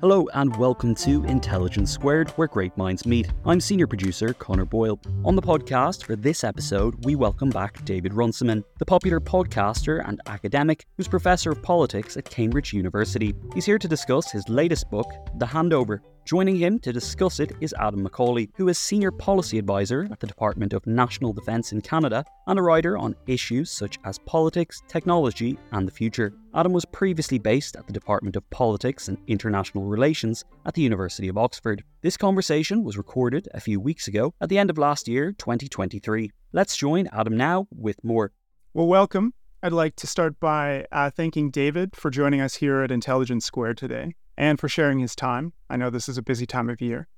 Hello 0.00 0.26
and 0.32 0.56
welcome 0.56 0.94
to 0.94 1.22
Intelligence 1.24 1.90
Squared, 1.90 2.30
where 2.30 2.48
great 2.48 2.74
minds 2.74 3.04
meet. 3.04 3.30
I'm 3.44 3.60
senior 3.60 3.86
producer 3.86 4.32
Connor 4.32 4.64
Boyle. 4.64 4.98
On 5.26 5.36
the 5.36 5.42
podcast 5.42 6.04
for 6.04 6.16
this 6.16 6.42
episode, 6.42 7.04
we 7.04 7.16
welcome 7.16 7.50
back 7.50 7.84
David 7.84 8.14
Runciman, 8.14 8.64
the 8.78 8.86
popular 8.86 9.20
podcaster 9.20 10.02
and 10.08 10.18
academic 10.24 10.86
who's 10.96 11.06
professor 11.06 11.50
of 11.50 11.62
politics 11.62 12.16
at 12.16 12.24
Cambridge 12.24 12.72
University. 12.72 13.34
He's 13.52 13.66
here 13.66 13.78
to 13.78 13.86
discuss 13.86 14.32
his 14.32 14.48
latest 14.48 14.88
book, 14.88 15.12
The 15.36 15.44
Handover 15.44 16.00
Joining 16.30 16.54
him 16.54 16.78
to 16.78 16.92
discuss 16.92 17.40
it 17.40 17.50
is 17.60 17.74
Adam 17.76 18.08
McCauley, 18.08 18.50
who 18.54 18.68
is 18.68 18.78
Senior 18.78 19.10
Policy 19.10 19.58
Advisor 19.58 20.06
at 20.12 20.20
the 20.20 20.28
Department 20.28 20.72
of 20.72 20.86
National 20.86 21.32
Defence 21.32 21.72
in 21.72 21.80
Canada 21.80 22.24
and 22.46 22.56
a 22.56 22.62
writer 22.62 22.96
on 22.96 23.16
issues 23.26 23.68
such 23.68 23.98
as 24.04 24.20
politics, 24.20 24.80
technology, 24.86 25.58
and 25.72 25.88
the 25.88 25.90
future. 25.90 26.32
Adam 26.54 26.72
was 26.72 26.84
previously 26.84 27.40
based 27.40 27.74
at 27.74 27.88
the 27.88 27.92
Department 27.92 28.36
of 28.36 28.48
Politics 28.50 29.08
and 29.08 29.18
International 29.26 29.82
Relations 29.82 30.44
at 30.66 30.74
the 30.74 30.82
University 30.82 31.26
of 31.26 31.36
Oxford. 31.36 31.82
This 32.00 32.16
conversation 32.16 32.84
was 32.84 32.96
recorded 32.96 33.48
a 33.52 33.60
few 33.60 33.80
weeks 33.80 34.06
ago 34.06 34.32
at 34.40 34.48
the 34.48 34.58
end 34.58 34.70
of 34.70 34.78
last 34.78 35.08
year, 35.08 35.32
2023. 35.32 36.30
Let's 36.52 36.76
join 36.76 37.08
Adam 37.12 37.36
now 37.36 37.66
with 37.72 38.04
more. 38.04 38.30
Well, 38.72 38.86
welcome. 38.86 39.34
I'd 39.64 39.72
like 39.72 39.96
to 39.96 40.06
start 40.06 40.38
by 40.38 40.86
uh, 40.92 41.10
thanking 41.10 41.50
David 41.50 41.96
for 41.96 42.08
joining 42.08 42.40
us 42.40 42.54
here 42.54 42.82
at 42.82 42.92
Intelligence 42.92 43.44
Squared 43.44 43.76
today 43.78 44.14
and 44.36 44.58
for 44.58 44.68
sharing 44.68 44.98
his 44.98 45.14
time. 45.14 45.52
I 45.68 45.76
know 45.76 45.90
this 45.90 46.08
is 46.08 46.18
a 46.18 46.22
busy 46.22 46.46
time 46.46 46.68
of 46.68 46.80
year. 46.80 47.08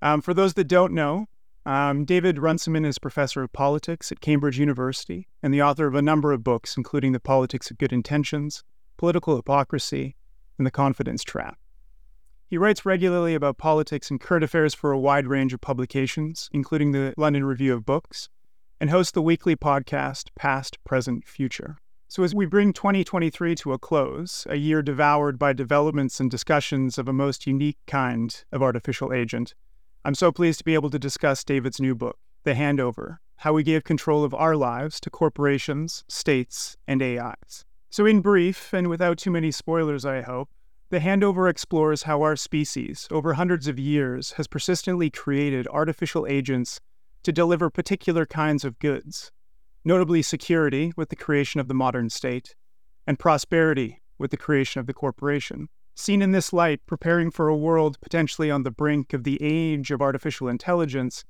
Um, 0.00 0.20
for 0.20 0.34
those 0.34 0.54
that 0.54 0.64
don't 0.64 0.92
know, 0.92 1.26
um, 1.66 2.04
David 2.04 2.38
Runciman 2.38 2.84
is 2.84 2.98
professor 2.98 3.42
of 3.42 3.52
politics 3.52 4.10
at 4.10 4.20
Cambridge 4.20 4.58
University 4.58 5.28
and 5.42 5.52
the 5.52 5.62
author 5.62 5.86
of 5.86 5.94
a 5.94 6.02
number 6.02 6.32
of 6.32 6.44
books, 6.44 6.76
including 6.76 7.12
The 7.12 7.20
Politics 7.20 7.70
of 7.70 7.78
Good 7.78 7.92
Intentions, 7.92 8.64
Political 8.96 9.36
Hypocrisy, 9.36 10.16
and 10.56 10.66
The 10.66 10.70
Confidence 10.70 11.22
Trap. 11.22 11.58
He 12.46 12.56
writes 12.56 12.86
regularly 12.86 13.34
about 13.34 13.58
politics 13.58 14.10
and 14.10 14.18
current 14.18 14.44
affairs 14.44 14.72
for 14.72 14.92
a 14.92 14.98
wide 14.98 15.26
range 15.26 15.52
of 15.52 15.60
publications, 15.60 16.48
including 16.52 16.92
the 16.92 17.12
London 17.18 17.44
Review 17.44 17.74
of 17.74 17.84
Books, 17.84 18.30
and 18.80 18.88
hosts 18.88 19.12
the 19.12 19.20
weekly 19.20 19.54
podcast 19.54 20.28
Past, 20.34 20.82
Present, 20.84 21.26
Future. 21.26 21.76
So, 22.10 22.22
as 22.22 22.34
we 22.34 22.46
bring 22.46 22.72
2023 22.72 23.54
to 23.56 23.74
a 23.74 23.78
close, 23.78 24.46
a 24.48 24.56
year 24.56 24.80
devoured 24.80 25.38
by 25.38 25.52
developments 25.52 26.20
and 26.20 26.30
discussions 26.30 26.96
of 26.96 27.06
a 27.06 27.12
most 27.12 27.46
unique 27.46 27.76
kind 27.86 28.34
of 28.50 28.62
artificial 28.62 29.12
agent, 29.12 29.54
I'm 30.06 30.14
so 30.14 30.32
pleased 30.32 30.60
to 30.60 30.64
be 30.64 30.72
able 30.72 30.88
to 30.88 30.98
discuss 30.98 31.44
David's 31.44 31.82
new 31.82 31.94
book, 31.94 32.16
The 32.44 32.54
Handover 32.54 33.18
How 33.36 33.52
We 33.52 33.62
Gave 33.62 33.84
Control 33.84 34.24
of 34.24 34.32
Our 34.32 34.56
Lives 34.56 35.00
to 35.00 35.10
Corporations, 35.10 36.02
States, 36.08 36.78
and 36.86 37.02
AIs. 37.02 37.66
So, 37.90 38.06
in 38.06 38.22
brief, 38.22 38.72
and 38.72 38.88
without 38.88 39.18
too 39.18 39.30
many 39.30 39.50
spoilers, 39.50 40.06
I 40.06 40.22
hope, 40.22 40.48
The 40.88 41.00
Handover 41.00 41.50
explores 41.50 42.04
how 42.04 42.22
our 42.22 42.36
species, 42.36 43.06
over 43.10 43.34
hundreds 43.34 43.68
of 43.68 43.78
years, 43.78 44.32
has 44.32 44.46
persistently 44.46 45.10
created 45.10 45.68
artificial 45.68 46.26
agents 46.26 46.80
to 47.24 47.32
deliver 47.32 47.68
particular 47.68 48.24
kinds 48.24 48.64
of 48.64 48.78
goods 48.78 49.30
notably 49.88 50.20
security 50.20 50.92
with 50.98 51.08
the 51.08 51.16
creation 51.16 51.60
of 51.60 51.66
the 51.66 51.72
modern 51.72 52.10
state, 52.10 52.54
and 53.06 53.18
prosperity 53.18 54.02
with 54.18 54.30
the 54.30 54.36
creation 54.36 54.78
of 54.78 54.86
the 54.86 54.92
corporation. 54.92 55.66
Seen 55.96 56.20
in 56.20 56.30
this 56.30 56.52
light, 56.52 56.84
preparing 56.84 57.30
for 57.30 57.48
a 57.48 57.56
world 57.56 57.98
potentially 58.02 58.50
on 58.50 58.64
the 58.64 58.70
brink 58.70 59.14
of 59.14 59.24
the 59.24 59.38
age 59.40 59.90
of 59.90 60.02
artificial 60.02 60.46
intelligence 60.46 61.24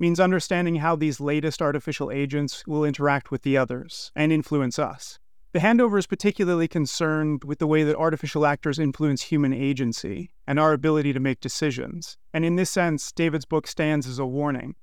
means 0.00 0.18
understanding 0.18 0.76
how 0.76 0.96
these 0.96 1.20
latest 1.20 1.60
artificial 1.60 2.10
agents 2.10 2.66
will 2.66 2.82
interact 2.82 3.30
with 3.30 3.42
the 3.42 3.58
others 3.58 4.10
and 4.16 4.32
influence 4.32 4.78
us. 4.78 5.18
The 5.52 5.58
handover 5.58 5.98
is 5.98 6.06
particularly 6.06 6.66
concerned 6.66 7.44
with 7.44 7.58
the 7.58 7.66
way 7.66 7.82
that 7.84 7.96
artificial 7.96 8.46
actors 8.46 8.78
influence 8.78 9.22
human 9.24 9.52
agency 9.52 10.30
and 10.46 10.58
our 10.58 10.72
ability 10.72 11.12
to 11.12 11.20
make 11.20 11.40
decisions. 11.40 12.16
And 12.32 12.42
in 12.42 12.56
this 12.56 12.70
sense, 12.70 13.12
David's 13.12 13.44
book 13.44 13.66
stands 13.66 14.06
as 14.06 14.18
a 14.18 14.24
warning 14.24 14.76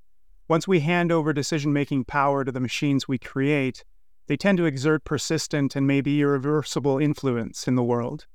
once 0.48 0.68
we 0.68 0.80
hand 0.80 1.12
over 1.12 1.34
decision 1.34 1.74
making 1.74 2.06
power 2.06 2.44
to 2.44 2.52
the 2.52 2.60
machines 2.60 3.08
we 3.08 3.18
create, 3.18 3.84
they 4.28 4.38
tend 4.38 4.58
to 4.58 4.66
exert 4.66 5.04
persistent 5.04 5.76
and 5.76 5.86
maybe 5.86 6.22
irreversible 6.22 6.98
influence 6.98 7.68
in 7.68 7.76
the 7.76 7.84
world. 7.84 8.26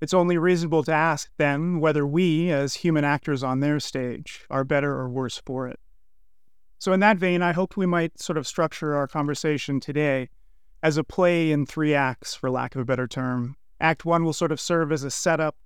It's 0.00 0.14
only 0.14 0.38
reasonable 0.38 0.84
to 0.84 0.92
ask 0.92 1.30
then 1.38 1.80
whether 1.80 2.06
we, 2.06 2.50
as 2.50 2.74
human 2.74 3.04
actors 3.04 3.42
on 3.42 3.60
their 3.60 3.80
stage, 3.80 4.46
are 4.48 4.64
better 4.64 4.92
or 4.92 5.08
worse 5.08 5.40
for 5.44 5.66
it. 5.66 5.80
So, 6.78 6.92
in 6.92 7.00
that 7.00 7.18
vein, 7.18 7.42
I 7.42 7.52
hoped 7.52 7.76
we 7.76 7.86
might 7.86 8.20
sort 8.20 8.36
of 8.36 8.46
structure 8.46 8.94
our 8.94 9.08
conversation 9.08 9.80
today 9.80 10.28
as 10.82 10.96
a 10.96 11.02
play 11.02 11.50
in 11.50 11.66
three 11.66 11.94
acts, 11.94 12.34
for 12.34 12.50
lack 12.50 12.76
of 12.76 12.80
a 12.80 12.84
better 12.84 13.08
term. 13.08 13.56
Act 13.80 14.04
one 14.04 14.24
will 14.24 14.32
sort 14.32 14.52
of 14.52 14.60
serve 14.60 14.92
as 14.92 15.02
a 15.02 15.10
setup, 15.10 15.56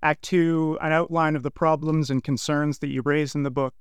Act 0.00 0.22
two, 0.22 0.78
an 0.80 0.92
outline 0.92 1.34
of 1.34 1.42
the 1.42 1.50
problems 1.50 2.08
and 2.08 2.22
concerns 2.22 2.78
that 2.78 2.88
you 2.88 3.02
raise 3.02 3.34
in 3.34 3.42
the 3.42 3.50
book, 3.50 3.74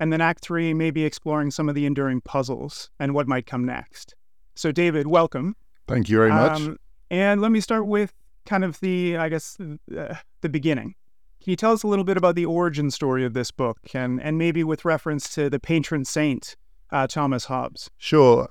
and 0.00 0.12
then 0.12 0.20
Act 0.20 0.42
Three, 0.42 0.74
maybe 0.74 1.04
exploring 1.04 1.50
some 1.50 1.68
of 1.68 1.74
the 1.74 1.86
enduring 1.86 2.20
puzzles 2.20 2.90
and 2.98 3.14
what 3.14 3.28
might 3.28 3.46
come 3.46 3.64
next. 3.64 4.14
So, 4.54 4.72
David, 4.72 5.06
welcome. 5.06 5.56
Thank 5.88 6.08
you 6.08 6.18
very 6.18 6.30
much. 6.30 6.60
Um, 6.60 6.78
and 7.10 7.40
let 7.40 7.52
me 7.52 7.60
start 7.60 7.86
with 7.86 8.12
kind 8.46 8.64
of 8.64 8.80
the, 8.80 9.16
I 9.16 9.28
guess, 9.28 9.58
uh, 9.60 10.14
the 10.40 10.48
beginning. 10.48 10.94
Can 11.42 11.50
you 11.50 11.56
tell 11.56 11.72
us 11.72 11.82
a 11.82 11.88
little 11.88 12.04
bit 12.04 12.16
about 12.16 12.34
the 12.36 12.46
origin 12.46 12.90
story 12.90 13.24
of 13.24 13.34
this 13.34 13.50
book 13.50 13.78
and, 13.94 14.22
and 14.22 14.38
maybe 14.38 14.62
with 14.62 14.84
reference 14.84 15.34
to 15.34 15.50
the 15.50 15.58
patron 15.58 16.04
saint, 16.04 16.56
uh, 16.90 17.06
Thomas 17.06 17.46
Hobbes? 17.46 17.90
Sure. 17.98 18.48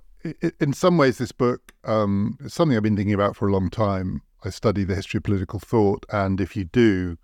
In 0.59 0.73
some 0.73 0.97
ways, 0.97 1.18
this 1.18 1.31
book 1.31 1.72
um, 1.84 2.38
is 2.41 2.53
something 2.53 2.75
I've 2.75 2.84
been 2.84 2.96
thinking 2.96 3.13
about 3.13 3.35
for 3.35 3.47
a 3.47 3.52
long 3.52 3.69
time. 3.69 4.22
I 4.44 4.50
study 4.50 4.84
the 4.84 4.96
history 4.96 5.18
of 5.19 5.23
political 5.23 5.59
thought, 5.59 6.06
and 6.12 6.41
if 6.41 6.56
you 6.56 6.66
do, 6.66 7.18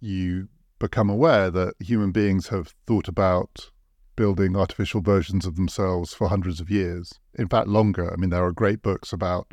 you 0.00 0.48
become 0.78 1.08
aware 1.08 1.50
that 1.50 1.74
human 1.80 2.12
beings 2.12 2.48
have 2.48 2.74
thought 2.86 3.08
about 3.08 3.70
building 4.16 4.56
artificial 4.56 5.00
versions 5.00 5.46
of 5.46 5.56
themselves 5.56 6.14
for 6.14 6.28
hundreds 6.28 6.60
of 6.60 6.70
years. 6.70 7.20
In 7.34 7.48
fact, 7.48 7.68
longer. 7.68 8.12
I 8.12 8.16
mean, 8.16 8.30
there 8.30 8.44
are 8.44 8.52
great 8.52 8.82
books 8.82 9.12
about 9.12 9.52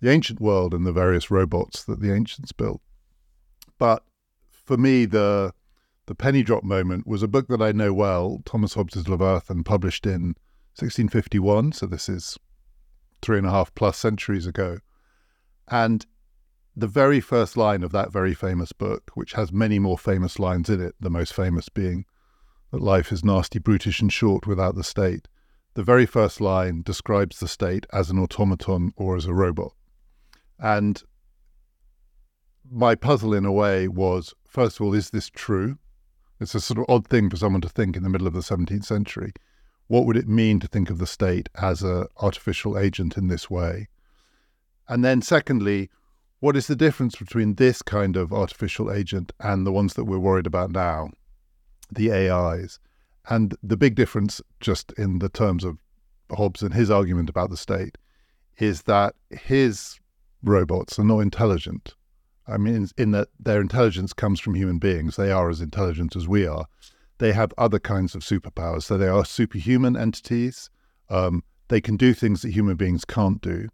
the 0.00 0.10
ancient 0.10 0.40
world 0.40 0.74
and 0.74 0.86
the 0.86 0.92
various 0.92 1.30
robots 1.30 1.84
that 1.84 2.00
the 2.00 2.12
ancients 2.12 2.52
built. 2.52 2.80
But 3.78 4.04
for 4.50 4.76
me, 4.76 5.04
the 5.04 5.52
the 6.06 6.14
penny 6.14 6.44
drop 6.44 6.62
moment 6.62 7.06
was 7.06 7.22
a 7.22 7.28
book 7.28 7.48
that 7.48 7.60
I 7.60 7.72
know 7.72 7.92
well, 7.92 8.40
Thomas 8.44 8.74
Hobbes' 8.74 9.08
Leviathan, 9.08 9.64
published 9.64 10.06
in 10.06 10.36
1651. 10.78 11.72
So 11.72 11.86
this 11.86 12.08
is 12.08 12.38
three 13.22 13.38
and 13.38 13.46
a 13.46 13.50
half 13.50 13.74
plus 13.74 13.98
centuries 13.98 14.46
ago. 14.46 14.78
And 15.68 16.06
the 16.76 16.86
very 16.86 17.20
first 17.20 17.56
line 17.56 17.82
of 17.82 17.90
that 17.92 18.12
very 18.12 18.34
famous 18.34 18.72
book, 18.72 19.10
which 19.14 19.32
has 19.32 19.50
many 19.50 19.78
more 19.78 19.96
famous 19.96 20.38
lines 20.38 20.68
in 20.68 20.80
it, 20.80 20.94
the 21.00 21.10
most 21.10 21.32
famous 21.32 21.70
being 21.70 22.04
that 22.70 22.82
life 22.82 23.10
is 23.10 23.24
nasty, 23.24 23.58
brutish, 23.58 24.00
and 24.00 24.12
short 24.12 24.46
without 24.46 24.74
the 24.74 24.84
state. 24.84 25.26
The 25.74 25.82
very 25.82 26.04
first 26.04 26.40
line 26.40 26.82
describes 26.82 27.38
the 27.38 27.48
state 27.48 27.86
as 27.92 28.10
an 28.10 28.18
automaton 28.18 28.92
or 28.96 29.16
as 29.16 29.24
a 29.24 29.32
robot. 29.32 29.72
And 30.58 31.02
my 32.70 32.94
puzzle, 32.94 33.32
in 33.32 33.46
a 33.46 33.52
way, 33.52 33.88
was 33.88 34.34
first 34.46 34.78
of 34.78 34.86
all, 34.86 34.94
is 34.94 35.10
this 35.10 35.30
true? 35.30 35.78
It's 36.40 36.54
a 36.54 36.60
sort 36.60 36.78
of 36.78 36.86
odd 36.88 37.06
thing 37.06 37.30
for 37.30 37.36
someone 37.36 37.62
to 37.62 37.68
think 37.68 37.96
in 37.96 38.02
the 38.02 38.10
middle 38.10 38.26
of 38.26 38.34
the 38.34 38.40
17th 38.40 38.84
century. 38.84 39.32
What 39.86 40.04
would 40.04 40.16
it 40.16 40.28
mean 40.28 40.60
to 40.60 40.66
think 40.66 40.90
of 40.90 40.98
the 40.98 41.06
state 41.06 41.48
as 41.54 41.82
an 41.82 42.06
artificial 42.18 42.76
agent 42.76 43.16
in 43.16 43.28
this 43.28 43.48
way? 43.48 43.88
And 44.88 45.04
then, 45.04 45.22
secondly, 45.22 45.90
what 46.46 46.56
is 46.56 46.68
the 46.68 46.76
difference 46.76 47.16
between 47.16 47.56
this 47.56 47.82
kind 47.82 48.16
of 48.16 48.32
artificial 48.32 48.92
agent 48.92 49.32
and 49.40 49.66
the 49.66 49.72
ones 49.72 49.94
that 49.94 50.04
we're 50.04 50.16
worried 50.16 50.46
about 50.46 50.70
now, 50.70 51.10
the 51.90 52.12
AIs? 52.12 52.78
And 53.28 53.56
the 53.64 53.76
big 53.76 53.96
difference, 53.96 54.40
just 54.60 54.92
in 54.92 55.18
the 55.18 55.28
terms 55.28 55.64
of 55.64 55.78
Hobbes 56.30 56.62
and 56.62 56.72
his 56.72 56.88
argument 56.88 57.28
about 57.28 57.50
the 57.50 57.56
state, 57.56 57.98
is 58.58 58.82
that 58.82 59.16
his 59.30 59.98
robots 60.40 61.00
are 61.00 61.04
not 61.04 61.18
intelligent. 61.18 61.96
I 62.46 62.58
mean, 62.58 62.86
in 62.96 63.10
that 63.10 63.26
their 63.40 63.60
intelligence 63.60 64.12
comes 64.12 64.38
from 64.38 64.54
human 64.54 64.78
beings. 64.78 65.16
They 65.16 65.32
are 65.32 65.50
as 65.50 65.60
intelligent 65.60 66.14
as 66.14 66.28
we 66.28 66.46
are. 66.46 66.66
They 67.18 67.32
have 67.32 67.52
other 67.58 67.80
kinds 67.80 68.14
of 68.14 68.22
superpowers. 68.22 68.84
So 68.84 68.96
they 68.96 69.08
are 69.08 69.24
superhuman 69.24 69.96
entities. 69.96 70.70
Um, 71.10 71.42
they 71.66 71.80
can 71.80 71.96
do 71.96 72.14
things 72.14 72.42
that 72.42 72.52
human 72.52 72.76
beings 72.76 73.04
can't 73.04 73.40
do, 73.40 73.68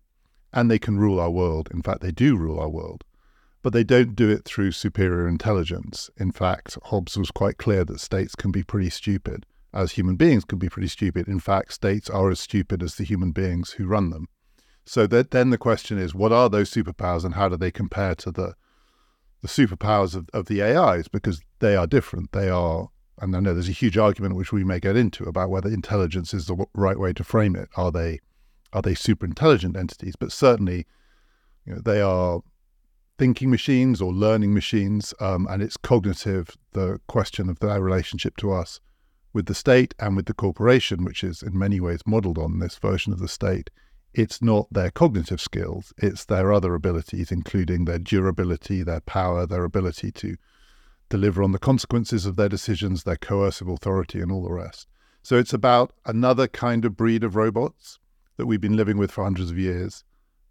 and 0.52 0.70
they 0.70 0.78
can 0.78 0.98
rule 0.98 1.18
our 1.18 1.30
world. 1.30 1.68
In 1.72 1.82
fact, 1.82 2.00
they 2.00 2.10
do 2.10 2.36
rule 2.36 2.60
our 2.60 2.68
world. 2.68 3.04
But 3.62 3.72
they 3.72 3.84
don't 3.84 4.16
do 4.16 4.28
it 4.28 4.44
through 4.44 4.72
superior 4.72 5.28
intelligence. 5.28 6.10
In 6.16 6.32
fact, 6.32 6.76
Hobbes 6.84 7.16
was 7.16 7.30
quite 7.30 7.58
clear 7.58 7.84
that 7.84 8.00
states 8.00 8.34
can 8.34 8.50
be 8.50 8.64
pretty 8.64 8.90
stupid, 8.90 9.46
as 9.72 9.92
human 9.92 10.16
beings 10.16 10.44
can 10.44 10.58
be 10.58 10.68
pretty 10.68 10.88
stupid. 10.88 11.28
In 11.28 11.38
fact, 11.38 11.72
states 11.72 12.10
are 12.10 12.30
as 12.30 12.40
stupid 12.40 12.82
as 12.82 12.96
the 12.96 13.04
human 13.04 13.30
beings 13.30 13.72
who 13.72 13.86
run 13.86 14.10
them. 14.10 14.28
So 14.84 15.06
that 15.06 15.30
then 15.30 15.50
the 15.50 15.58
question 15.58 15.98
is, 15.98 16.14
what 16.14 16.32
are 16.32 16.50
those 16.50 16.70
superpowers 16.70 17.24
and 17.24 17.34
how 17.34 17.48
do 17.48 17.56
they 17.56 17.70
compare 17.70 18.14
to 18.16 18.30
the 18.30 18.54
the 19.42 19.48
superpowers 19.48 20.14
of, 20.14 20.28
of 20.32 20.46
the 20.46 20.62
AIs? 20.62 21.08
Because 21.08 21.40
they 21.58 21.74
are 21.74 21.86
different. 21.86 22.30
They 22.32 22.48
are, 22.48 22.90
and 23.20 23.34
I 23.34 23.40
know 23.40 23.54
there's 23.54 23.68
a 23.68 23.72
huge 23.72 23.98
argument 23.98 24.36
which 24.36 24.52
we 24.52 24.64
may 24.64 24.78
get 24.80 24.96
into 24.96 25.24
about 25.24 25.50
whether 25.50 25.68
intelligence 25.68 26.32
is 26.34 26.46
the 26.46 26.64
right 26.74 26.98
way 26.98 27.12
to 27.12 27.24
frame 27.24 27.56
it. 27.56 27.68
Are 27.76 27.90
they 27.90 28.20
are 28.72 28.82
they 28.82 28.94
super 28.94 29.26
intelligent 29.26 29.76
entities? 29.76 30.14
But 30.16 30.32
certainly, 30.32 30.86
you 31.64 31.74
know, 31.74 31.80
they 31.80 32.00
are 32.00 32.40
thinking 33.18 33.50
machines 33.50 34.00
or 34.00 34.12
learning 34.12 34.54
machines, 34.54 35.14
um, 35.20 35.46
and 35.50 35.62
it's 35.62 35.76
cognitive. 35.76 36.56
The 36.72 36.98
question 37.06 37.48
of 37.48 37.60
their 37.60 37.80
relationship 37.80 38.36
to 38.38 38.52
us 38.52 38.80
with 39.32 39.46
the 39.46 39.54
state 39.54 39.94
and 39.98 40.16
with 40.16 40.26
the 40.26 40.34
corporation, 40.34 41.04
which 41.04 41.22
is 41.22 41.42
in 41.42 41.58
many 41.58 41.80
ways 41.80 42.00
modeled 42.06 42.38
on 42.38 42.58
this 42.58 42.76
version 42.76 43.12
of 43.12 43.18
the 43.18 43.28
state, 43.28 43.70
it's 44.14 44.42
not 44.42 44.66
their 44.70 44.90
cognitive 44.90 45.40
skills, 45.40 45.92
it's 45.96 46.24
their 46.24 46.52
other 46.52 46.74
abilities, 46.74 47.32
including 47.32 47.84
their 47.84 47.98
durability, 47.98 48.82
their 48.82 49.00
power, 49.00 49.46
their 49.46 49.64
ability 49.64 50.12
to 50.12 50.36
deliver 51.08 51.42
on 51.42 51.52
the 51.52 51.58
consequences 51.58 52.26
of 52.26 52.36
their 52.36 52.48
decisions, 52.48 53.04
their 53.04 53.16
coercive 53.16 53.68
authority, 53.68 54.20
and 54.20 54.30
all 54.30 54.42
the 54.42 54.52
rest. 54.52 54.86
So 55.22 55.38
it's 55.38 55.52
about 55.52 55.92
another 56.04 56.48
kind 56.48 56.84
of 56.84 56.96
breed 56.96 57.22
of 57.22 57.36
robots 57.36 57.98
that 58.36 58.46
we've 58.46 58.60
been 58.60 58.76
living 58.76 58.96
with 58.96 59.10
for 59.10 59.24
hundreds 59.24 59.50
of 59.50 59.58
years. 59.58 60.04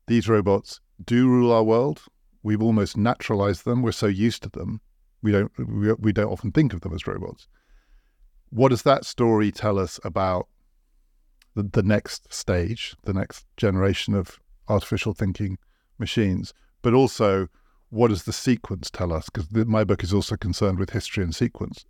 These 0.08 0.30
robots 0.30 0.80
do 1.04 1.28
rule 1.28 1.52
our 1.52 1.64
world. 1.64 2.04
We've 2.44 2.62
almost 2.62 2.98
naturalized 2.98 3.66
them. 3.66 3.82
We're 3.82 3.92
so 3.92 4.08
used 4.08 4.44
to 4.44 4.50
them. 4.50 4.82
We 5.22 5.32
don't 5.32 5.52
we, 5.58 5.94
we 5.94 6.12
don't 6.12 6.32
often 6.32 6.52
think 6.52 6.74
of 6.74 6.82
them 6.82 6.94
as 6.94 7.08
robots. 7.08 7.48
What 8.50 8.70
does 8.70 8.84
that 8.84 9.06
story 9.06 9.52
tell 9.52 9.80
us 9.80 10.00
about 10.04 10.48
the, 11.56 11.64
the 11.64 11.84
next 11.84 12.34
stage, 12.34 12.96
the 13.04 13.14
next 13.14 13.46
generation 13.58 14.14
of 14.14 14.40
artificial 14.68 15.14
thinking 15.14 15.58
machines, 15.98 16.54
but 16.82 16.94
also 16.94 17.48
what 17.90 18.08
does 18.08 18.24
the 18.24 18.34
sequence 18.34 18.90
tell 18.90 19.14
us? 19.14 19.30
Because 19.30 19.50
my 19.68 19.84
book 19.84 20.04
is 20.04 20.14
also 20.14 20.38
concerned 20.38 20.80
with 20.80 20.92
history 20.92 21.24
and 21.24 21.36
sequence. 21.36 21.86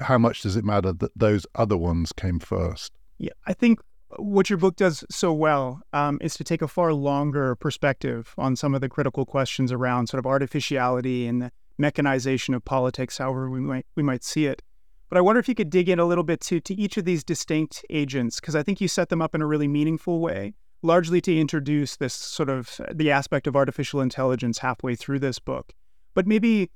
How 0.00 0.16
much 0.18 0.42
does 0.42 0.56
it 0.56 0.64
matter 0.64 0.92
that 0.94 1.12
those 1.14 1.46
other 1.54 1.76
ones 1.76 2.12
came 2.12 2.38
first? 2.38 2.92
Yeah, 3.18 3.32
I 3.46 3.52
think 3.52 3.80
what 4.18 4.50
your 4.50 4.56
book 4.58 4.76
does 4.76 5.04
so 5.10 5.32
well 5.32 5.80
um, 5.92 6.18
is 6.20 6.34
to 6.34 6.44
take 6.44 6.62
a 6.62 6.68
far 6.68 6.92
longer 6.92 7.54
perspective 7.56 8.34
on 8.38 8.56
some 8.56 8.74
of 8.74 8.80
the 8.80 8.88
critical 8.88 9.24
questions 9.24 9.72
around 9.72 10.08
sort 10.08 10.18
of 10.18 10.26
artificiality 10.26 11.26
and 11.26 11.42
the 11.42 11.52
mechanization 11.78 12.54
of 12.54 12.64
politics, 12.64 13.18
however 13.18 13.50
we 13.50 13.60
might 13.60 13.86
we 13.96 14.02
might 14.02 14.24
see 14.24 14.46
it. 14.46 14.62
But 15.08 15.18
I 15.18 15.20
wonder 15.20 15.40
if 15.40 15.48
you 15.48 15.54
could 15.54 15.70
dig 15.70 15.88
in 15.88 15.98
a 15.98 16.06
little 16.06 16.24
bit 16.24 16.40
to, 16.42 16.60
to 16.60 16.74
each 16.74 16.96
of 16.96 17.04
these 17.04 17.22
distinct 17.22 17.84
agents, 17.90 18.40
because 18.40 18.56
I 18.56 18.62
think 18.62 18.80
you 18.80 18.88
set 18.88 19.10
them 19.10 19.20
up 19.20 19.34
in 19.34 19.42
a 19.42 19.46
really 19.46 19.68
meaningful 19.68 20.20
way, 20.20 20.54
largely 20.80 21.20
to 21.20 21.38
introduce 21.38 21.96
this 21.96 22.14
sort 22.14 22.48
of 22.48 22.80
the 22.90 23.10
aspect 23.10 23.46
of 23.46 23.54
artificial 23.54 24.00
intelligence 24.00 24.58
halfway 24.58 24.94
through 24.94 25.18
this 25.18 25.38
book. 25.38 25.74
But 26.14 26.26
maybe 26.26 26.70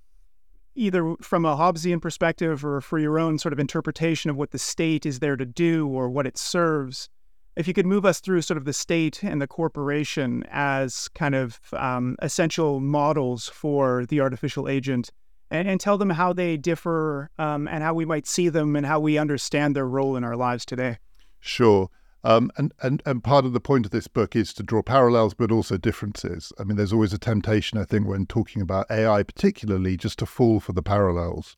either 0.75 1.15
from 1.23 1.47
a 1.47 1.57
Hobbesian 1.57 2.03
perspective 2.03 2.65
or 2.65 2.83
for 2.83 2.99
your 2.99 3.19
own 3.19 3.39
sort 3.39 3.55
of 3.55 3.59
interpretation 3.59 4.31
of 4.31 4.37
what 4.37 4.51
the 4.51 4.59
state 4.59 5.07
is 5.07 5.21
there 5.21 5.37
to 5.37 5.47
do 5.47 5.89
or 5.89 6.11
what 6.11 6.27
it 6.27 6.37
serves, 6.37 7.09
if 7.57 7.67
you 7.67 7.75
could 7.75 7.87
move 7.87 8.05
us 8.05 8.21
through 8.21 8.43
sort 8.43 8.59
of 8.59 8.65
the 8.65 8.73
state 8.73 9.23
and 9.23 9.41
the 9.41 9.47
corporation 9.47 10.45
as 10.51 11.09
kind 11.09 11.35
of 11.35 11.59
um, 11.73 12.17
essential 12.21 12.81
models 12.81 13.49
for 13.49 14.05
the 14.07 14.21
artificial 14.21 14.69
agent 14.69 15.11
and, 15.51 15.67
and 15.67 15.81
tell 15.81 15.97
them 15.97 16.11
how 16.11 16.33
they 16.33 16.57
differ 16.57 17.31
um, 17.39 17.67
and 17.69 17.83
how 17.83 17.95
we 17.95 18.05
might 18.05 18.27
see 18.27 18.49
them 18.49 18.77
and 18.77 18.85
how 18.85 19.01
we 19.01 19.17
understand 19.17 19.75
their 19.75 19.87
role 19.87 20.17
in 20.17 20.25
our 20.25 20.37
lives 20.37 20.67
today. 20.67 20.99
Sure. 21.41 21.89
Um, 22.25 22.51
and, 22.57 22.73
and, 22.83 23.03
and 23.07 23.23
part 23.23 23.45
of 23.45 23.53
the 23.53 23.61
point 23.61 23.87
of 23.87 23.93
this 23.93 24.09
book 24.09 24.35
is 24.35 24.53
to 24.55 24.63
draw 24.63 24.83
parallels, 24.83 25.33
but 25.33 25.53
also 25.53 25.77
differences. 25.77 26.53
I 26.59 26.65
mean, 26.65 26.77
there's 26.77 26.93
always 26.93 27.13
a 27.13 27.19
temptation, 27.19 27.79
I 27.79 27.85
think, 27.85 28.07
when 28.07 28.27
talking 28.27 28.61
about 28.61 28.91
AI, 28.91 29.23
particularly, 29.23 29.97
just 29.97 30.19
to 30.19 30.27
fall 30.27 30.59
for 30.59 30.73
the 30.73 30.83
parallels. 30.83 31.57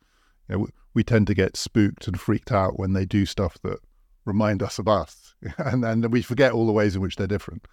You 0.49 0.59
know, 0.59 0.67
we 0.93 1.03
tend 1.03 1.27
to 1.29 1.35
get 1.35 1.57
spooked 1.57 2.07
and 2.07 2.21
freaked 2.21 2.53
out 2.53 2.79
when 2.79 2.93
they 2.93 3.07
do 3.07 3.25
stuff 3.25 3.57
that 3.63 3.79
remind 4.29 4.63
us 4.63 4.79
of 4.79 4.87
us, 4.87 5.35
and, 5.59 5.85
and 5.85 6.13
we 6.13 6.23
forget 6.23 6.53
all 6.53 6.67
the 6.67 6.73
ways 6.73 6.95
in 6.95 7.03
which 7.03 7.17
they're 7.17 7.27
different. 7.27 7.67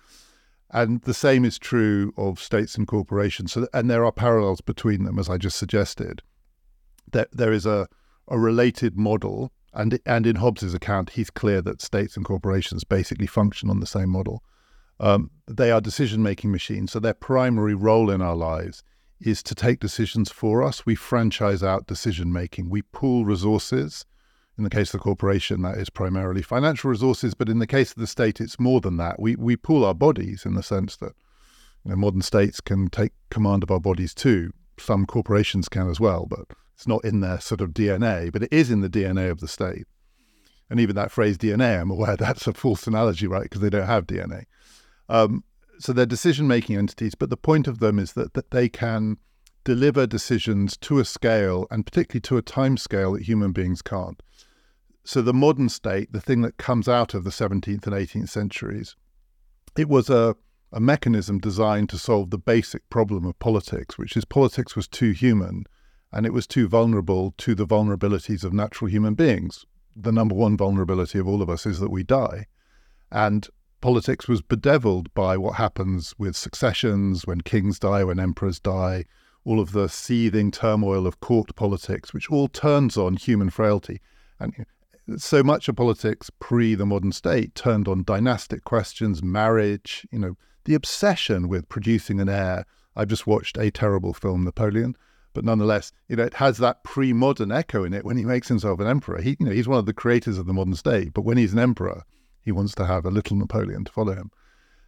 And 0.72 1.02
the 1.04 1.13
same 1.13 1.46
is 1.46 1.60
true 1.60 2.12
of 2.18 2.42
states 2.42 2.75
and 2.75 2.88
corporations. 2.88 3.54
So, 3.54 3.68
and 3.74 3.90
there 3.90 4.04
are 4.04 4.12
parallels 4.12 4.62
between 4.62 5.04
them, 5.04 5.19
as 5.19 5.30
I 5.30 5.38
just 5.38 5.57
suggested. 5.57 6.24
That 7.12 7.30
there 7.31 7.54
is 7.54 7.66
a, 7.68 7.88
a 8.28 8.40
related 8.40 8.98
model, 8.98 9.52
and 9.74 10.00
and 10.06 10.25
in 10.25 10.38
Hobbes's 10.38 10.74
account, 10.74 11.12
he's 11.12 11.30
clear 11.30 11.62
that 11.62 11.81
states 11.81 12.18
and 12.18 12.25
corporations 12.25 12.84
basically 12.84 13.28
function 13.28 13.69
on 13.69 13.80
the 13.80 13.86
same 13.88 14.10
model. 14.10 14.44
Um, 15.00 15.30
they 15.48 15.72
are 15.72 15.81
decision-making 15.81 16.51
machines, 16.51 16.94
so 16.94 17.00
their 17.00 17.13
primary 17.13 17.75
role 17.75 18.10
in 18.10 18.22
our 18.22 18.36
lives 18.36 18.81
is 19.19 19.44
to 19.44 19.56
take 19.56 19.80
decisions 19.80 20.31
for 20.31 20.63
us. 20.63 20.86
We 20.86 20.96
franchise 20.96 21.63
out 21.63 21.88
decision 21.88 22.31
making. 22.34 22.69
We 22.69 22.81
pool 22.81 23.25
resources 23.25 24.06
in 24.57 24.63
the 24.63 24.69
case 24.69 24.94
of 24.94 25.00
the 25.00 25.04
corporation, 25.04 25.62
that 25.63 25.78
is 25.78 25.90
primarily 25.90 26.42
financial 26.42 26.90
resources, 26.90 27.34
but 27.34 27.50
in 27.50 27.60
the 27.60 27.68
case 27.68 27.92
of 27.92 27.98
the 27.98 28.07
state, 28.07 28.40
it's 28.40 28.60
more 28.60 28.80
than 28.80 28.98
that. 28.98 29.19
We 29.19 29.36
we 29.36 29.57
pool 29.57 29.84
our 29.84 29.94
bodies 29.94 30.46
in 30.46 30.54
the 30.54 30.63
sense 30.63 30.96
that 30.98 31.13
you 31.84 31.92
know, 31.92 31.98
modern 31.98 32.22
states 32.22 32.62
can 32.62 32.90
take 32.90 33.12
command 33.30 33.63
of 33.63 33.72
our 33.72 33.80
bodies 33.80 34.13
too. 34.13 34.52
Some 34.80 35.06
corporations 35.06 35.69
can 35.69 35.90
as 35.90 36.00
well, 36.00 36.25
but 36.25 36.46
it's 36.74 36.88
not 36.88 37.06
in 37.06 37.22
their 37.22 37.40
sort 37.40 37.62
of 37.62 37.72
DNA, 37.72 38.32
but 38.32 38.44
it 38.44 38.51
is 38.51 38.72
in 38.72 38.82
the 38.82 38.89
DNA 38.89 39.29
of 39.29 39.39
the 39.39 39.48
state. 39.48 39.86
And 40.70 40.79
even 40.79 40.96
that 40.96 41.12
phrase 41.12 41.38
DNA, 41.38 41.79
I'm 41.79 41.91
aware 41.91 42.18
that's 42.18 42.48
a 42.48 42.53
false 42.53 42.88
analogy, 42.88 43.27
right? 43.27 43.44
Because 43.44 43.62
they 43.62 43.70
don't 43.70 43.88
have 43.88 44.08
DNA. 44.08 44.46
Um, 45.10 45.44
so 45.79 45.94
they're 45.94 46.06
decision 46.06 46.48
making 46.48 46.77
entities, 46.77 47.15
but 47.15 47.29
the 47.29 47.38
point 47.38 47.68
of 47.68 47.79
them 47.79 48.00
is 48.00 48.13
that, 48.13 48.34
that 48.34 48.51
they 48.51 48.70
can 48.70 49.18
deliver 49.63 50.08
decisions 50.08 50.77
to 50.77 51.00
a 51.00 51.06
scale 51.06 51.68
and 51.70 51.86
particularly 51.86 52.22
to 52.22 52.38
a 52.38 52.41
time 52.41 52.77
scale 52.77 53.13
that 53.13 53.24
human 53.24 53.51
beings 53.51 53.82
can't. 53.82 54.22
So 55.05 55.21
the 55.21 55.33
modern 55.33 55.69
state, 55.69 56.12
the 56.12 56.19
thing 56.19 56.41
that 56.41 56.57
comes 56.57 56.89
out 56.89 57.13
of 57.13 57.24
the 57.24 57.29
17th 57.29 57.85
and 57.85 57.95
18th 57.95 58.29
centuries, 58.29 58.95
it 59.77 59.88
was 59.88 60.09
a, 60.09 60.35
a 60.71 60.79
mechanism 60.79 61.38
designed 61.38 61.89
to 61.89 62.00
solve 62.00 62.31
the 62.31 62.39
basic 62.39 62.89
problem 62.89 63.24
of 63.25 63.38
politics, 63.38 64.00
which 64.00 64.17
is 64.17 64.25
politics 64.25 64.75
was 64.75 64.88
too 64.88 65.12
human 65.12 65.65
and 66.12 66.25
it 66.25 66.33
was 66.33 66.47
too 66.47 66.67
vulnerable 66.67 67.35
to 67.38 67.53
the 67.53 67.67
vulnerabilities 67.67 68.43
of 68.43 68.53
natural 68.53 68.89
human 68.89 69.13
beings. 69.13 69.65
The 69.95 70.12
number 70.12 70.33
one 70.33 70.57
vulnerability 70.57 71.19
of 71.19 71.27
all 71.27 71.41
of 71.41 71.50
us 71.50 71.65
is 71.65 71.79
that 71.81 71.91
we 71.91 72.03
die. 72.03 72.47
And 73.12 73.47
politics 73.81 74.27
was 74.27 74.41
bedeviled 74.41 75.13
by 75.13 75.38
what 75.38 75.55
happens 75.55 76.15
with 76.17 76.35
successions, 76.35 77.27
when 77.27 77.41
kings 77.41 77.77
die, 77.77 78.03
when 78.03 78.19
emperors 78.19 78.59
die, 78.59 79.05
all 79.43 79.59
of 79.59 79.74
the 79.74 79.88
seething 79.88 80.50
turmoil 80.50 81.05
of 81.05 81.19
court 81.19 81.55
politics, 81.55 82.13
which 82.13 82.31
all 82.31 82.47
turns 82.47 82.97
on 82.97 83.17
human 83.17 83.50
frailty. 83.50 84.01
And 84.39 84.65
so 85.17 85.43
much 85.43 85.67
of 85.67 85.75
politics 85.75 86.31
pre 86.39 86.75
the 86.75 86.85
modern 86.85 87.12
state 87.12 87.53
turned 87.55 87.88
on 87.88 88.03
dynastic 88.03 88.63
questions, 88.63 89.21
marriage, 89.21 90.07
you 90.12 90.19
know, 90.19 90.35
the 90.65 90.74
obsession 90.74 91.47
with 91.47 91.69
producing 91.69 92.19
an 92.19 92.29
heir. 92.29 92.65
I've 92.95 93.07
just 93.07 93.27
watched 93.27 93.57
a 93.57 93.69
terrible 93.69 94.13
film, 94.13 94.43
Napoleon, 94.43 94.95
but 95.33 95.45
nonetheless, 95.45 95.91
you 96.07 96.15
know, 96.15 96.24
it 96.24 96.35
has 96.35 96.57
that 96.57 96.83
pre-modern 96.83 97.51
echo 97.51 97.83
in 97.83 97.93
it 97.93 98.05
when 98.05 98.17
he 98.17 98.25
makes 98.25 98.47
himself 98.47 98.79
an 98.79 98.88
emperor. 98.88 99.21
He, 99.21 99.35
you 99.39 99.45
know, 99.45 99.51
he's 99.51 99.67
one 99.67 99.79
of 99.79 99.85
the 99.85 99.93
creators 99.93 100.38
of 100.38 100.47
the 100.47 100.53
modern 100.53 100.75
state, 100.75 101.13
but 101.13 101.25
when 101.25 101.38
he's 101.38 101.53
an 101.53 101.59
emperor, 101.59 102.03
he 102.41 102.51
wants 102.51 102.74
to 102.75 102.85
have 102.85 103.05
a 103.05 103.12
little 103.12 103.38
Napoleon 103.38 103.83
to 103.85 103.91
follow 103.91 104.13
him. 104.13 104.31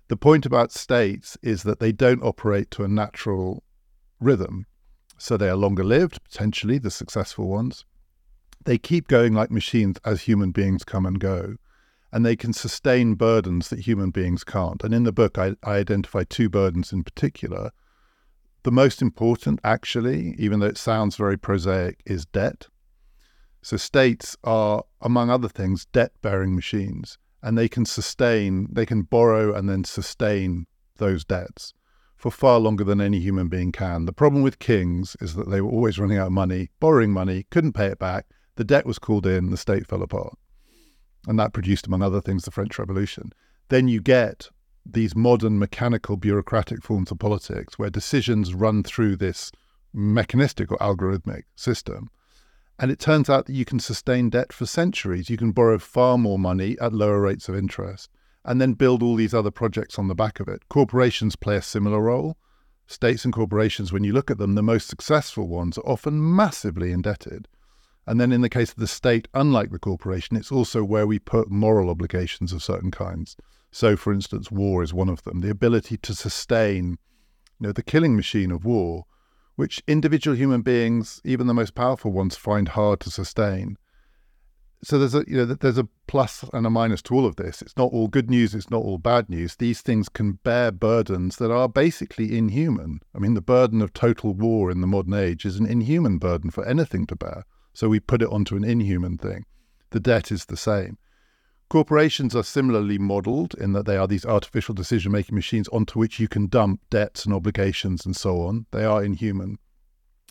The 0.07 0.17
point 0.17 0.45
about 0.45 0.71
states 0.71 1.37
is 1.43 1.63
that 1.63 1.79
they 1.79 1.91
don't 1.91 2.23
operate 2.23 2.71
to 2.71 2.83
a 2.83 2.87
natural 2.87 3.63
rhythm. 4.19 4.65
So 5.17 5.35
they 5.35 5.49
are 5.49 5.55
longer 5.55 5.83
lived, 5.83 6.23
potentially 6.23 6.77
the 6.77 6.91
successful 6.91 7.47
ones 7.49 7.85
they 8.65 8.77
keep 8.77 9.07
going 9.07 9.33
like 9.33 9.51
machines 9.51 9.97
as 10.05 10.21
human 10.21 10.51
beings 10.51 10.83
come 10.83 11.05
and 11.05 11.19
go. 11.19 11.55
And 12.11 12.25
they 12.25 12.35
can 12.35 12.53
sustain 12.53 13.15
burdens 13.15 13.69
that 13.69 13.79
human 13.79 14.11
beings 14.11 14.43
can't. 14.43 14.83
And 14.83 14.93
in 14.93 15.03
the 15.03 15.11
book, 15.11 15.37
I, 15.37 15.55
I 15.63 15.75
identify 15.75 16.23
two 16.23 16.49
burdens 16.49 16.91
in 16.91 17.03
particular. 17.03 17.71
The 18.63 18.71
most 18.71 19.01
important, 19.01 19.59
actually, 19.63 20.35
even 20.37 20.59
though 20.59 20.67
it 20.67 20.77
sounds 20.77 21.15
very 21.15 21.37
prosaic, 21.37 22.01
is 22.05 22.25
debt. 22.25 22.67
So 23.61 23.77
states 23.77 24.37
are, 24.43 24.83
among 25.01 25.29
other 25.29 25.49
things, 25.49 25.85
debt 25.87 26.11
bearing 26.21 26.55
machines, 26.55 27.17
and 27.43 27.57
they 27.57 27.67
can 27.67 27.85
sustain, 27.85 28.67
they 28.71 28.85
can 28.85 29.03
borrow 29.03 29.53
and 29.53 29.69
then 29.69 29.83
sustain 29.83 30.65
those 30.97 31.23
debts 31.23 31.73
for 32.15 32.31
far 32.31 32.59
longer 32.59 32.83
than 32.83 32.99
any 32.99 33.19
human 33.19 33.47
being 33.47 33.71
can. 33.71 34.05
The 34.05 34.13
problem 34.13 34.41
with 34.41 34.59
kings 34.59 35.15
is 35.21 35.35
that 35.35 35.49
they 35.49 35.61
were 35.61 35.69
always 35.69 35.99
running 35.99 36.17
out 36.17 36.27
of 36.27 36.33
money, 36.33 36.69
borrowing 36.79 37.11
money, 37.11 37.45
couldn't 37.51 37.73
pay 37.73 37.87
it 37.87 37.99
back. 37.99 38.25
The 38.57 38.63
debt 38.63 38.85
was 38.85 38.99
called 38.99 39.25
in, 39.25 39.51
the 39.51 39.57
state 39.57 39.87
fell 39.87 40.01
apart. 40.01 40.37
And 41.27 41.39
that 41.39 41.53
produced, 41.53 41.87
among 41.87 42.01
other 42.01 42.21
things, 42.21 42.43
the 42.43 42.51
French 42.51 42.77
Revolution. 42.77 43.31
Then 43.69 43.87
you 43.87 44.01
get 44.01 44.49
these 44.83 45.15
modern 45.15 45.59
mechanical 45.59 46.17
bureaucratic 46.17 46.83
forms 46.83 47.11
of 47.11 47.19
politics 47.19 47.77
where 47.77 47.89
decisions 47.89 48.53
run 48.53 48.83
through 48.83 49.17
this 49.17 49.51
mechanistic 49.93 50.71
or 50.71 50.77
algorithmic 50.79 51.43
system. 51.55 52.09
And 52.79 52.89
it 52.89 52.99
turns 52.99 53.29
out 53.29 53.45
that 53.45 53.53
you 53.53 53.65
can 53.65 53.79
sustain 53.79 54.29
debt 54.29 54.51
for 54.51 54.65
centuries. 54.65 55.29
You 55.29 55.37
can 55.37 55.51
borrow 55.51 55.77
far 55.77 56.17
more 56.17 56.39
money 56.39 56.77
at 56.81 56.93
lower 56.93 57.21
rates 57.21 57.49
of 57.49 57.55
interest 57.55 58.09
and 58.43 58.59
then 58.59 58.73
build 58.73 59.03
all 59.03 59.15
these 59.15 59.33
other 59.33 59.51
projects 59.51 59.99
on 59.99 60.07
the 60.07 60.15
back 60.15 60.39
of 60.39 60.47
it. 60.47 60.67
Corporations 60.69 61.35
play 61.35 61.57
a 61.57 61.61
similar 61.61 62.01
role. 62.01 62.37
States 62.87 63.23
and 63.25 63.33
corporations, 63.33 63.91
when 63.91 64.03
you 64.03 64.13
look 64.13 64.31
at 64.31 64.37
them, 64.37 64.55
the 64.55 64.63
most 64.63 64.87
successful 64.87 65.47
ones 65.47 65.77
are 65.77 65.85
often 65.85 66.35
massively 66.35 66.91
indebted. 66.91 67.47
And 68.07 68.21
then 68.21 68.31
in 68.31 68.39
the 68.39 68.49
case 68.49 68.71
of 68.71 68.77
the 68.77 68.87
state, 68.87 69.27
unlike 69.33 69.69
the 69.69 69.79
corporation, 69.79 70.37
it's 70.37 70.51
also 70.51 70.81
where 70.81 71.05
we 71.05 71.19
put 71.19 71.51
moral 71.51 71.89
obligations 71.89 72.53
of 72.53 72.63
certain 72.63 72.89
kinds. 72.89 73.35
So, 73.69 73.97
for 73.97 74.13
instance, 74.13 74.49
war 74.49 74.81
is 74.81 74.93
one 74.93 75.09
of 75.09 75.23
them. 75.23 75.41
The 75.41 75.49
ability 75.49 75.97
to 75.97 76.15
sustain, 76.15 76.97
you 77.59 77.67
know, 77.67 77.71
the 77.73 77.83
killing 77.83 78.15
machine 78.15 78.49
of 78.49 78.63
war, 78.63 79.03
which 79.57 79.83
individual 79.87 80.37
human 80.37 80.61
beings, 80.61 81.21
even 81.25 81.47
the 81.47 81.53
most 81.53 81.75
powerful 81.75 82.11
ones, 82.11 82.37
find 82.37 82.69
hard 82.69 83.01
to 83.01 83.11
sustain. 83.11 83.77
So 84.83 84.99
there's 84.99 85.15
a 85.15 85.25
you 85.27 85.37
know 85.37 85.45
there's 85.45 85.79
a 85.79 85.89
plus 86.05 86.45
and 86.53 86.65
a 86.65 86.69
minus 86.69 87.01
to 87.03 87.15
all 87.15 87.25
of 87.25 87.35
this. 87.35 87.61
It's 87.61 87.75
not 87.75 87.91
all 87.91 88.07
good 88.07 88.29
news. 88.29 88.53
It's 88.53 88.69
not 88.69 88.83
all 88.83 88.99
bad 88.99 89.27
news. 89.27 89.55
These 89.55 89.81
things 89.81 90.07
can 90.07 90.33
bear 90.43 90.71
burdens 90.71 91.37
that 91.37 91.51
are 91.51 91.67
basically 91.67 92.37
inhuman. 92.37 93.01
I 93.15 93.19
mean, 93.19 93.33
the 93.33 93.41
burden 93.41 93.81
of 93.81 93.91
total 93.91 94.33
war 94.33 94.69
in 94.69 94.81
the 94.81 94.87
modern 94.87 95.15
age 95.15 95.45
is 95.45 95.57
an 95.57 95.65
inhuman 95.65 96.19
burden 96.19 96.51
for 96.51 96.63
anything 96.65 97.07
to 97.07 97.15
bear. 97.15 97.43
So 97.77 97.89
we 97.89 97.99
put 97.99 98.23
it 98.23 98.29
onto 98.29 98.55
an 98.55 98.63
inhuman 98.63 99.19
thing. 99.19 99.45
The 99.91 99.99
debt 99.99 100.31
is 100.31 100.45
the 100.45 100.57
same. 100.57 100.97
Corporations 101.69 102.35
are 102.35 102.41
similarly 102.41 102.97
modeled 102.97 103.53
in 103.53 103.73
that 103.73 103.85
they 103.85 103.97
are 103.97 104.07
these 104.07 104.25
artificial 104.25 104.73
decision 104.73 105.11
making 105.11 105.35
machines 105.35 105.67
onto 105.67 105.99
which 105.99 106.19
you 106.19 106.27
can 106.27 106.47
dump 106.47 106.81
debts 106.89 107.23
and 107.23 107.35
obligations 107.35 108.03
and 108.03 108.15
so 108.15 108.41
on. 108.41 108.65
They 108.71 108.83
are 108.83 109.03
inhuman, 109.03 109.59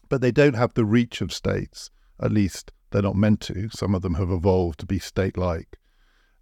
but 0.08 0.22
they 0.22 0.32
don't 0.32 0.56
have 0.56 0.74
the 0.74 0.84
reach 0.84 1.20
of 1.20 1.32
states. 1.32 1.88
At 2.20 2.32
least 2.32 2.72
they're 2.90 3.00
not 3.00 3.14
meant 3.14 3.42
to. 3.42 3.68
Some 3.70 3.94
of 3.94 4.02
them 4.02 4.14
have 4.14 4.32
evolved 4.32 4.80
to 4.80 4.86
be 4.86 4.98
state 4.98 5.36
like. 5.36 5.78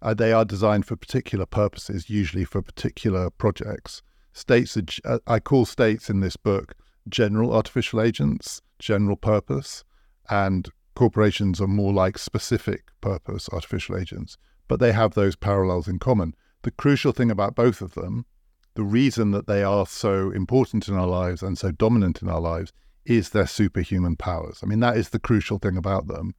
Uh, 0.01 0.15
they 0.15 0.33
are 0.33 0.43
designed 0.43 0.87
for 0.87 0.95
particular 0.95 1.45
purposes, 1.45 2.09
usually 2.09 2.45
for 2.45 2.63
particular 2.63 3.29
projects. 3.29 4.01
States, 4.33 4.75
are, 4.75 4.83
uh, 5.05 5.19
I 5.27 5.39
call 5.39 5.65
states 5.65 6.09
in 6.09 6.21
this 6.21 6.35
book 6.35 6.73
general 7.07 7.53
artificial 7.53 8.01
agents, 8.01 8.59
general 8.79 9.17
purpose, 9.17 9.83
and 10.31 10.67
corporations 10.95 11.61
are 11.61 11.67
more 11.67 11.93
like 11.93 12.17
specific 12.17 12.85
purpose 13.01 13.49
artificial 13.51 13.97
agents 13.97 14.37
but 14.67 14.79
they 14.79 14.91
have 14.91 15.13
those 15.13 15.35
parallels 15.35 15.87
in 15.87 15.99
common. 15.99 16.35
The 16.63 16.71
crucial 16.71 17.11
thing 17.11 17.29
about 17.29 17.55
both 17.55 17.81
of 17.81 17.93
them, 17.93 18.25
the 18.73 18.83
reason 18.83 19.31
that 19.31 19.47
they 19.47 19.63
are 19.63 19.85
so 19.85 20.31
important 20.31 20.87
in 20.87 20.95
our 20.95 21.07
lives 21.07 21.43
and 21.43 21.57
so 21.57 21.71
dominant 21.71 22.21
in 22.21 22.29
our 22.29 22.41
lives, 22.41 22.73
is 23.05 23.29
their 23.29 23.47
superhuman 23.47 24.15
powers. 24.15 24.59
I 24.63 24.65
mean, 24.65 24.79
that 24.79 24.97
is 24.97 25.09
the 25.09 25.19
crucial 25.19 25.59
thing 25.59 25.77
about 25.77 26.07
them. 26.07 26.33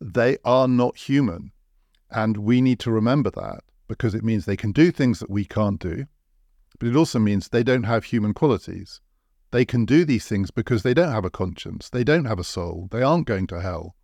They 0.00 0.36
are 0.44 0.68
not 0.68 0.96
human. 0.96 1.52
And 2.10 2.38
we 2.38 2.60
need 2.60 2.78
to 2.80 2.90
remember 2.90 3.30
that 3.30 3.60
because 3.86 4.14
it 4.14 4.24
means 4.24 4.44
they 4.44 4.56
can 4.56 4.72
do 4.72 4.90
things 4.90 5.18
that 5.20 5.30
we 5.30 5.44
can't 5.44 5.80
do. 5.80 6.06
But 6.78 6.88
it 6.88 6.96
also 6.96 7.18
means 7.18 7.48
they 7.48 7.62
don't 7.62 7.84
have 7.84 8.04
human 8.04 8.34
qualities. 8.34 9.00
They 9.50 9.64
can 9.64 9.84
do 9.84 10.04
these 10.04 10.26
things 10.26 10.50
because 10.50 10.82
they 10.82 10.94
don't 10.94 11.12
have 11.12 11.24
a 11.24 11.30
conscience. 11.30 11.88
They 11.88 12.04
don't 12.04 12.26
have 12.26 12.38
a 12.38 12.44
soul. 12.44 12.88
They 12.90 13.02
aren't 13.02 13.26
going 13.26 13.46
to 13.48 13.60
hell. 13.60 13.96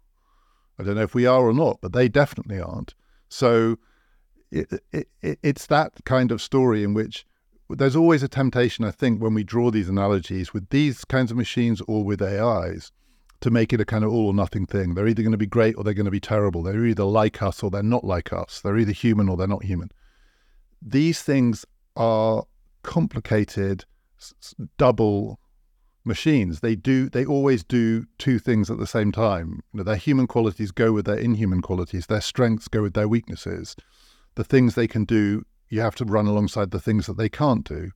I 0.79 0.83
don't 0.83 0.97
know 0.97 1.03
if 1.03 1.15
we 1.15 1.27
are 1.27 1.47
or 1.47 1.53
not, 1.53 1.79
but 1.81 1.93
they 1.93 2.09
definitely 2.09 2.61
aren't. 2.61 2.95
So 3.29 3.79
it, 4.51 4.73
it, 4.93 5.09
it, 5.23 5.39
it's 5.43 5.67
that 5.67 6.05
kind 6.05 6.31
of 6.33 6.41
story 6.41 6.83
in 6.83 6.95
which 6.95 7.27
there's 7.69 7.97
always 7.97 8.23
a 8.23 8.29
temptation, 8.29 8.85
I 8.85 8.91
think, 8.91 9.21
when 9.21 9.35
we 9.35 9.45
draw 9.45 9.71
these 9.71 9.89
analogies 9.89 10.53
with 10.53 10.69
these 10.71 11.05
kinds 11.05 11.31
of 11.31 11.37
machines 11.37 11.81
or 11.87 12.05
with 12.05 12.23
AIs 12.23 12.93
to 13.41 13.51
make 13.51 13.73
it 13.73 13.81
a 13.81 13.85
kind 13.85 14.05
of 14.05 14.13
all 14.13 14.29
or 14.29 14.35
nothing 14.35 14.67
thing. 14.67 14.95
They're 14.95 15.09
either 15.09 15.23
going 15.23 15.33
to 15.33 15.39
be 15.39 15.47
great 15.47 15.77
or 15.77 15.85
they're 15.85 15.95
going 15.95 16.05
to 16.07 16.11
be 16.11 16.21
terrible. 16.21 16.63
They're 16.63 16.87
either 16.87 17.05
like 17.05 17.43
us 17.43 17.63
or 17.63 17.71
they're 17.71 17.83
not 17.83 18.05
like 18.05 18.33
us. 18.33 18.61
They're 18.61 18.79
either 18.79 18.93
human 18.93 19.29
or 19.29 19.37
they're 19.37 19.47
not 19.47 19.65
human. 19.65 19.91
These 20.81 21.23
things 21.23 21.65
are 21.97 22.45
complicated, 22.83 23.85
double 24.79 25.39
machines. 26.05 26.61
They 26.61 26.77
do. 26.77 27.09
They 27.09 27.25
always 27.25 27.65
do 27.65 28.07
two 28.19 28.39
things 28.39 28.71
at 28.71 28.79
the 28.79 28.87
same 28.87 29.13
time. 29.13 29.61
You 29.73 29.79
know, 29.79 29.85
their 29.85 29.97
human 29.97 30.27
qualities 30.27 30.71
go 30.71 30.93
with 30.93 31.07
their 31.07 31.19
inhuman 31.19 31.63
qualities. 31.63 32.07
Their 32.07 32.21
strengths 32.21 32.69
go 32.69 32.83
with 32.83 32.95
their 32.95 33.09
weaknesses. 33.09 33.75
The 34.35 34.45
things 34.45 34.75
they 34.75 34.89
can 34.89 35.05
do, 35.05 35.45
you 35.69 35.81
have 35.81 35.95
to 35.97 36.05
run 36.05 36.27
alongside 36.27 36.71
the 36.71 36.81
things 36.81 37.07
that 37.07 37.17
they 37.17 37.29
can't 37.29 37.65
do. 37.65 37.91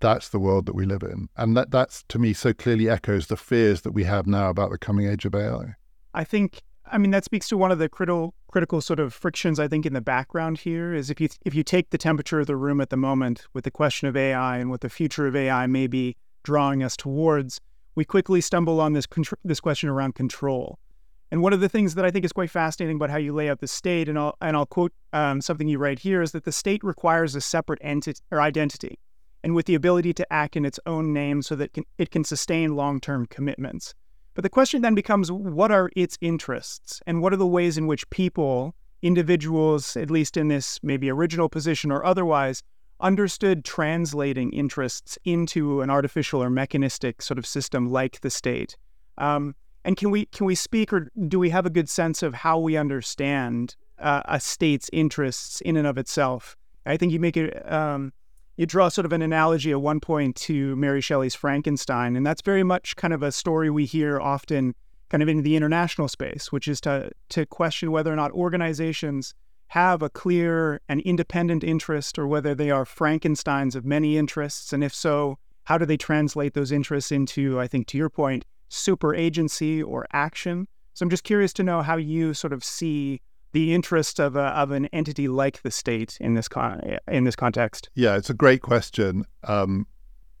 That's 0.00 0.28
the 0.28 0.38
world 0.38 0.66
that 0.66 0.74
we 0.74 0.86
live 0.86 1.02
in, 1.02 1.28
and 1.36 1.56
that 1.56 1.72
that's 1.72 2.04
to 2.08 2.20
me 2.20 2.32
so 2.32 2.52
clearly 2.52 2.88
echoes 2.88 3.26
the 3.26 3.36
fears 3.36 3.80
that 3.80 3.90
we 3.90 4.04
have 4.04 4.28
now 4.28 4.48
about 4.48 4.70
the 4.70 4.78
coming 4.78 5.08
age 5.08 5.24
of 5.24 5.34
AI. 5.34 5.74
I 6.14 6.24
think. 6.24 6.62
I 6.90 6.98
mean, 6.98 7.10
that 7.10 7.24
speaks 7.24 7.48
to 7.48 7.56
one 7.56 7.72
of 7.72 7.78
the 7.78 7.88
critical 7.88 8.34
critical 8.50 8.80
sort 8.80 8.98
of 8.98 9.12
frictions 9.12 9.58
I 9.58 9.68
think 9.68 9.84
in 9.84 9.92
the 9.92 10.00
background 10.00 10.58
here 10.58 10.94
is 10.94 11.10
if 11.10 11.20
you 11.20 11.28
if 11.44 11.54
you 11.54 11.62
take 11.62 11.90
the 11.90 11.98
temperature 11.98 12.40
of 12.40 12.46
the 12.46 12.56
room 12.56 12.80
at 12.80 12.90
the 12.90 12.96
moment 12.96 13.46
with 13.52 13.64
the 13.64 13.70
question 13.70 14.08
of 14.08 14.16
AI 14.16 14.58
and 14.58 14.70
what 14.70 14.80
the 14.80 14.88
future 14.88 15.26
of 15.26 15.36
AI 15.36 15.66
may 15.66 15.86
be 15.86 16.16
drawing 16.44 16.82
us 16.82 16.96
towards, 16.96 17.60
we 17.94 18.04
quickly 18.04 18.40
stumble 18.40 18.80
on 18.80 18.92
this 18.92 19.06
this 19.44 19.60
question 19.60 19.88
around 19.88 20.14
control. 20.14 20.78
And 21.30 21.42
one 21.42 21.52
of 21.52 21.60
the 21.60 21.68
things 21.68 21.94
that 21.94 22.06
I 22.06 22.10
think 22.10 22.24
is 22.24 22.32
quite 22.32 22.50
fascinating 22.50 22.96
about 22.96 23.10
how 23.10 23.18
you 23.18 23.34
lay 23.34 23.50
out 23.50 23.60
the 23.60 23.68
state, 23.68 24.08
and 24.08 24.18
I'll 24.18 24.36
and 24.40 24.56
I'll 24.56 24.66
quote 24.66 24.92
um, 25.12 25.40
something 25.40 25.68
you 25.68 25.78
write 25.78 25.98
here, 25.98 26.22
is 26.22 26.32
that 26.32 26.44
the 26.44 26.52
state 26.52 26.82
requires 26.82 27.34
a 27.34 27.40
separate 27.40 27.80
entity 27.82 28.20
or 28.30 28.40
identity, 28.40 28.98
and 29.44 29.54
with 29.54 29.66
the 29.66 29.74
ability 29.74 30.14
to 30.14 30.32
act 30.32 30.56
in 30.56 30.64
its 30.64 30.80
own 30.86 31.12
name, 31.12 31.42
so 31.42 31.54
that 31.56 31.74
can, 31.74 31.84
it 31.98 32.10
can 32.10 32.24
sustain 32.24 32.76
long-term 32.76 33.26
commitments. 33.26 33.94
But 34.38 34.44
the 34.44 34.50
question 34.50 34.82
then 34.82 34.94
becomes, 34.94 35.32
what 35.32 35.72
are 35.72 35.90
its 35.96 36.16
interests, 36.20 37.02
and 37.08 37.20
what 37.20 37.32
are 37.32 37.36
the 37.36 37.44
ways 37.44 37.76
in 37.76 37.88
which 37.88 38.08
people, 38.10 38.72
individuals, 39.02 39.96
at 39.96 40.12
least 40.12 40.36
in 40.36 40.46
this 40.46 40.78
maybe 40.80 41.10
original 41.10 41.48
position 41.48 41.90
or 41.90 42.04
otherwise, 42.04 42.62
understood 43.00 43.64
translating 43.64 44.52
interests 44.52 45.18
into 45.24 45.80
an 45.80 45.90
artificial 45.90 46.40
or 46.40 46.50
mechanistic 46.50 47.20
sort 47.20 47.36
of 47.36 47.46
system 47.46 47.90
like 47.90 48.20
the 48.20 48.30
state. 48.30 48.76
Um, 49.16 49.56
and 49.84 49.96
can 49.96 50.12
we 50.12 50.26
can 50.26 50.46
we 50.46 50.54
speak 50.54 50.92
or 50.92 51.10
do 51.26 51.40
we 51.40 51.50
have 51.50 51.66
a 51.66 51.70
good 51.70 51.88
sense 51.88 52.22
of 52.22 52.32
how 52.32 52.60
we 52.60 52.76
understand 52.76 53.74
uh, 53.98 54.22
a 54.26 54.38
state's 54.38 54.88
interests 54.92 55.60
in 55.62 55.76
and 55.76 55.84
of 55.84 55.98
itself? 55.98 56.56
I 56.86 56.96
think 56.96 57.10
you 57.10 57.18
make 57.18 57.36
it 57.36 57.68
um, 57.68 58.12
you 58.58 58.66
draw 58.66 58.88
sort 58.88 59.06
of 59.06 59.12
an 59.12 59.22
analogy 59.22 59.70
at 59.70 59.80
one 59.80 60.00
point 60.00 60.34
to 60.34 60.74
Mary 60.74 61.00
Shelley's 61.00 61.36
Frankenstein, 61.36 62.16
and 62.16 62.26
that's 62.26 62.42
very 62.42 62.64
much 62.64 62.96
kind 62.96 63.14
of 63.14 63.22
a 63.22 63.30
story 63.30 63.70
we 63.70 63.84
hear 63.84 64.20
often, 64.20 64.74
kind 65.10 65.22
of 65.22 65.28
in 65.28 65.42
the 65.42 65.54
international 65.54 66.08
space, 66.08 66.50
which 66.50 66.66
is 66.66 66.80
to 66.80 67.10
to 67.30 67.46
question 67.46 67.92
whether 67.92 68.12
or 68.12 68.16
not 68.16 68.32
organizations 68.32 69.32
have 69.68 70.02
a 70.02 70.10
clear 70.10 70.80
and 70.88 71.00
independent 71.02 71.62
interest 71.62 72.18
or 72.18 72.26
whether 72.26 72.52
they 72.52 72.70
are 72.70 72.84
Frankensteins 72.84 73.76
of 73.76 73.84
many 73.84 74.18
interests. 74.18 74.72
And 74.72 74.82
if 74.82 74.92
so, 74.92 75.38
how 75.64 75.78
do 75.78 75.86
they 75.86 75.96
translate 75.96 76.54
those 76.54 76.72
interests 76.72 77.12
into, 77.12 77.60
I 77.60 77.68
think, 77.68 77.86
to 77.88 77.98
your 77.98 78.10
point, 78.10 78.44
super 78.70 79.14
agency 79.14 79.80
or 79.82 80.06
action? 80.12 80.66
So 80.94 81.04
I'm 81.04 81.10
just 81.10 81.22
curious 81.22 81.52
to 81.54 81.62
know 81.62 81.82
how 81.82 81.96
you 81.96 82.34
sort 82.34 82.52
of 82.52 82.64
see 82.64 83.20
the 83.52 83.74
interest 83.74 84.18
of, 84.18 84.36
a, 84.36 84.46
of 84.48 84.70
an 84.70 84.86
entity 84.86 85.28
like 85.28 85.62
the 85.62 85.70
state 85.70 86.18
in 86.20 86.34
this 86.34 86.48
con- 86.48 86.98
in 87.08 87.24
this 87.24 87.36
context. 87.36 87.88
Yeah, 87.94 88.16
it's 88.16 88.30
a 88.30 88.34
great 88.34 88.62
question. 88.62 89.24
Um, 89.44 89.86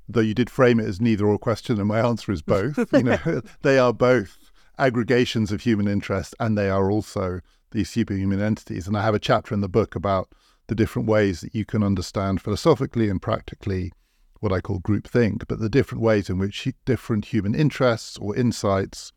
though 0.08 0.20
you 0.20 0.34
did 0.34 0.50
frame 0.50 0.80
it 0.80 0.86
as 0.86 1.00
neither 1.00 1.26
or 1.26 1.38
question, 1.38 1.78
and 1.78 1.88
my 1.88 2.00
answer 2.00 2.32
is 2.32 2.42
both. 2.42 2.78
you 2.92 3.02
know, 3.02 3.42
they 3.62 3.78
are 3.78 3.92
both 3.92 4.38
aggregations 4.78 5.52
of 5.52 5.62
human 5.62 5.88
interest, 5.88 6.34
and 6.40 6.56
they 6.56 6.70
are 6.70 6.90
also 6.90 7.40
these 7.70 7.90
superhuman 7.90 8.40
entities. 8.40 8.86
And 8.86 8.96
I 8.96 9.02
have 9.02 9.14
a 9.14 9.18
chapter 9.18 9.54
in 9.54 9.60
the 9.60 9.68
book 9.68 9.94
about 9.94 10.28
the 10.68 10.74
different 10.74 11.08
ways 11.08 11.40
that 11.40 11.54
you 11.54 11.64
can 11.64 11.82
understand 11.82 12.40
philosophically 12.40 13.08
and 13.08 13.20
practically 13.20 13.92
what 14.40 14.52
I 14.52 14.60
call 14.60 14.80
groupthink, 14.80 15.44
but 15.48 15.58
the 15.58 15.68
different 15.68 16.02
ways 16.02 16.30
in 16.30 16.38
which 16.38 16.68
different 16.84 17.26
human 17.26 17.54
interests 17.54 18.16
or 18.18 18.36
insights 18.36 19.12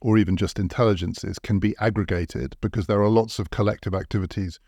or 0.00 0.16
even 0.18 0.36
just 0.36 0.58
intelligences 0.58 1.38
can 1.38 1.58
be 1.58 1.76
aggregated 1.78 2.56
because 2.60 2.86
there 2.86 3.02
are 3.02 3.08
lots 3.08 3.38
of 3.38 3.50
collective 3.50 3.94
activities 3.94 4.58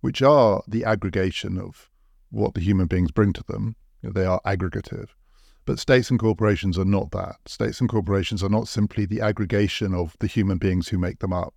which 0.00 0.22
are 0.22 0.62
the 0.66 0.84
aggregation 0.84 1.58
of 1.58 1.90
what 2.30 2.54
the 2.54 2.60
human 2.60 2.86
beings 2.86 3.10
bring 3.10 3.32
to 3.32 3.44
them. 3.48 3.76
They 4.02 4.24
are 4.24 4.40
aggregative. 4.44 5.08
But 5.64 5.78
states 5.78 6.10
and 6.10 6.18
corporations 6.18 6.78
are 6.78 6.84
not 6.84 7.10
that. 7.10 7.36
States 7.46 7.80
and 7.80 7.90
corporations 7.90 8.42
are 8.42 8.48
not 8.48 8.68
simply 8.68 9.04
the 9.04 9.20
aggregation 9.20 9.92
of 9.92 10.16
the 10.20 10.26
human 10.26 10.56
beings 10.56 10.88
who 10.88 10.98
make 10.98 11.18
them 11.18 11.32
up. 11.32 11.52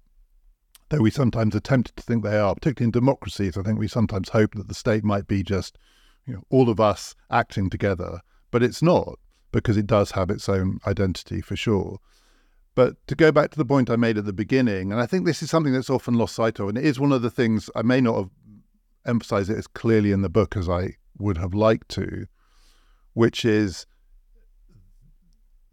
Though 0.90 1.00
we 1.00 1.12
sometimes 1.12 1.56
attempt 1.56 1.96
to 1.96 2.04
think 2.04 2.24
they 2.24 2.38
are, 2.38 2.54
particularly 2.54 2.88
in 2.88 2.92
democracies, 2.92 3.56
I 3.58 3.62
think 3.62 3.80
we 3.80 3.88
sometimes 3.88 4.30
hope 4.30 4.56
that 4.56 4.68
the 4.68 4.74
state 4.74 5.06
might 5.06 5.28
be 5.28 5.44
just 5.44 5.78
you 6.26 6.34
know, 6.34 6.44
all 6.50 6.70
of 6.70 6.82
us 6.82 7.16
acting 7.30 7.70
together. 7.70 8.20
But 8.52 8.64
it's 8.64 8.82
not, 8.82 9.18
because 9.54 9.78
it 9.78 9.88
does 9.88 10.12
have 10.12 10.30
its 10.30 10.50
own 10.50 10.80
identity 10.86 11.40
for 11.40 11.56
sure. 11.56 12.00
But 12.74 12.96
to 13.08 13.16
go 13.16 13.32
back 13.32 13.52
to 13.52 13.58
the 13.58 13.66
point 13.66 13.90
I 13.90 13.96
made 13.98 14.18
at 14.18 14.26
the 14.26 14.34
beginning, 14.34 14.92
and 14.92 15.02
I 15.02 15.06
think 15.06 15.26
this 15.26 15.44
is 15.44 15.50
something 15.50 15.74
that's 15.74 15.90
often 15.90 16.14
lost 16.14 16.36
sight 16.36 16.60
of, 16.60 16.70
and 16.70 16.78
it 16.78 16.86
is 16.86 17.00
one 17.00 17.12
of 17.12 17.22
the 17.22 17.30
things 17.30 17.70
I 17.76 17.82
may 17.82 18.00
not 18.00 18.18
have 18.18 18.30
emphasized 19.06 19.50
it 19.50 19.58
as 19.58 19.68
clearly 19.68 20.12
in 20.12 20.22
the 20.22 20.30
book 20.30 20.56
as 20.56 20.70
I 20.70 20.96
would 21.18 21.38
have 21.38 21.54
liked 21.54 21.90
to, 21.90 22.28
which 23.14 23.44
is 23.44 23.86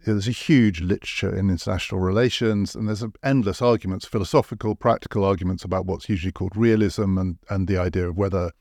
there's 0.04 0.28
a 0.28 0.32
huge 0.32 0.80
literature 0.80 1.34
in 1.34 1.50
international 1.50 2.00
relations, 2.00 2.74
and 2.74 2.88
there's 2.88 3.04
endless 3.22 3.62
arguments, 3.62 4.06
philosophical, 4.06 4.74
practical 4.74 5.24
arguments 5.24 5.64
about 5.64 5.86
what's 5.86 6.08
usually 6.08 6.32
called 6.32 6.56
realism 6.56 7.18
and, 7.18 7.38
and 7.48 7.68
the 7.68 7.78
idea 7.78 8.08
of 8.08 8.16
whether 8.16 8.52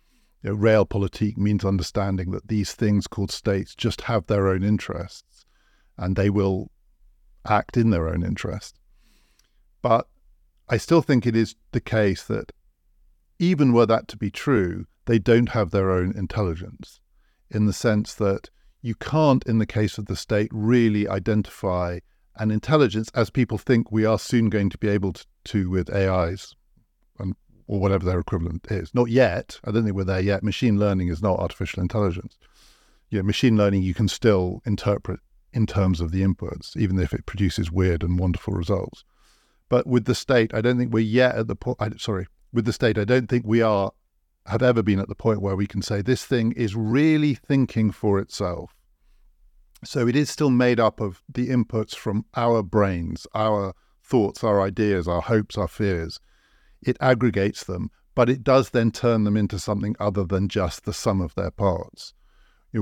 you 0.43 0.51
know, 0.51 0.55
realpolitik 0.55 1.37
means 1.37 1.65
understanding 1.65 2.31
that 2.31 2.47
these 2.47 2.73
things 2.73 3.07
called 3.07 3.31
states 3.31 3.73
just 3.75 4.01
have 4.01 4.27
their 4.27 4.47
own 4.47 4.63
interests 4.63 5.45
and 5.97 6.15
they 6.15 6.29
will 6.29 6.69
act 7.49 7.77
in 7.77 7.89
their 7.89 8.07
own 8.07 8.23
interest. 8.23 8.79
But 9.81 10.07
I 10.69 10.77
still 10.77 11.01
think 11.01 11.25
it 11.25 11.35
is 11.35 11.55
the 11.71 11.79
case 11.79 12.23
that 12.23 12.51
even 13.39 13.73
were 13.73 13.85
that 13.85 14.07
to 14.09 14.17
be 14.17 14.31
true, 14.31 14.85
they 15.05 15.19
don't 15.19 15.49
have 15.49 15.71
their 15.71 15.91
own 15.91 16.13
intelligence 16.17 16.99
in 17.49 17.65
the 17.65 17.73
sense 17.73 18.13
that 18.15 18.49
you 18.81 18.95
can't, 18.95 19.45
in 19.45 19.57
the 19.57 19.65
case 19.65 19.97
of 19.97 20.05
the 20.05 20.15
state, 20.15 20.49
really 20.51 21.07
identify 21.07 21.99
an 22.35 22.51
intelligence 22.51 23.09
as 23.15 23.29
people 23.29 23.57
think 23.57 23.91
we 23.91 24.05
are 24.05 24.19
soon 24.19 24.49
going 24.49 24.69
to 24.69 24.77
be 24.77 24.87
able 24.87 25.13
to, 25.13 25.25
to 25.45 25.69
with 25.69 25.93
AIs 25.93 26.55
and, 27.19 27.35
or 27.67 27.79
whatever 27.79 28.05
their 28.05 28.19
equivalent 28.19 28.67
is. 28.69 28.93
Not 28.93 29.09
yet. 29.09 29.59
I 29.63 29.71
don't 29.71 29.83
think 29.83 29.95
we're 29.95 30.03
there 30.03 30.19
yet. 30.19 30.43
Machine 30.43 30.79
learning 30.79 31.07
is 31.07 31.21
not 31.21 31.39
artificial 31.39 31.81
intelligence. 31.81 32.37
Yeah, 33.09 33.21
machine 33.21 33.57
learning 33.57 33.83
you 33.83 33.93
can 33.93 34.07
still 34.07 34.61
interpret 34.65 35.19
in 35.57 35.65
terms 35.65 35.99
of 35.99 36.11
the 36.11 36.21
inputs, 36.21 36.77
even 36.77 36.99
if 36.99 37.13
it 37.13 37.25
produces 37.25 37.71
weird 37.71 38.03
and 38.03 38.19
wonderful 38.19 38.53
results. 38.53 39.03
But 39.69 39.87
with 39.87 40.05
the 40.05 40.13
state, 40.13 40.53
I 40.53 40.61
don't 40.61 40.77
think 40.77 40.93
we're 40.93 40.99
yet 40.99 41.35
at 41.35 41.47
the 41.47 41.55
point. 41.55 41.99
Sorry, 41.99 42.27
with 42.53 42.65
the 42.65 42.71
state, 42.71 42.95
I 42.99 43.05
don't 43.05 43.27
think 43.27 43.43
we 43.43 43.63
are 43.63 43.91
have 44.45 44.61
ever 44.61 44.83
been 44.83 44.99
at 44.99 45.09
the 45.09 45.15
point 45.15 45.41
where 45.41 45.55
we 45.55 45.65
can 45.65 45.81
say 45.81 46.01
this 46.03 46.23
thing 46.25 46.51
is 46.51 46.75
really 46.75 47.33
thinking 47.33 47.91
for 47.91 48.19
itself. 48.19 48.75
So 49.83 50.07
it 50.07 50.15
is 50.15 50.29
still 50.29 50.51
made 50.51 50.79
up 50.79 51.01
of 51.01 51.23
the 51.27 51.49
inputs 51.49 51.95
from 51.95 52.25
our 52.35 52.61
brains, 52.61 53.25
our 53.33 53.73
thoughts, 54.03 54.43
our 54.43 54.61
ideas, 54.61 55.07
our 55.07 55.21
hopes, 55.21 55.57
our 55.57 55.67
fears. 55.67 56.19
It 56.83 56.97
aggregates 57.01 57.63
them, 57.63 57.89
but 58.13 58.29
it 58.29 58.43
does 58.43 58.69
then 58.69 58.91
turn 58.91 59.23
them 59.23 59.35
into 59.35 59.57
something 59.57 59.95
other 59.99 60.23
than 60.23 60.49
just 60.49 60.85
the 60.85 60.93
sum 60.93 61.19
of 61.19 61.33
their 61.33 61.51
parts. 61.51 62.13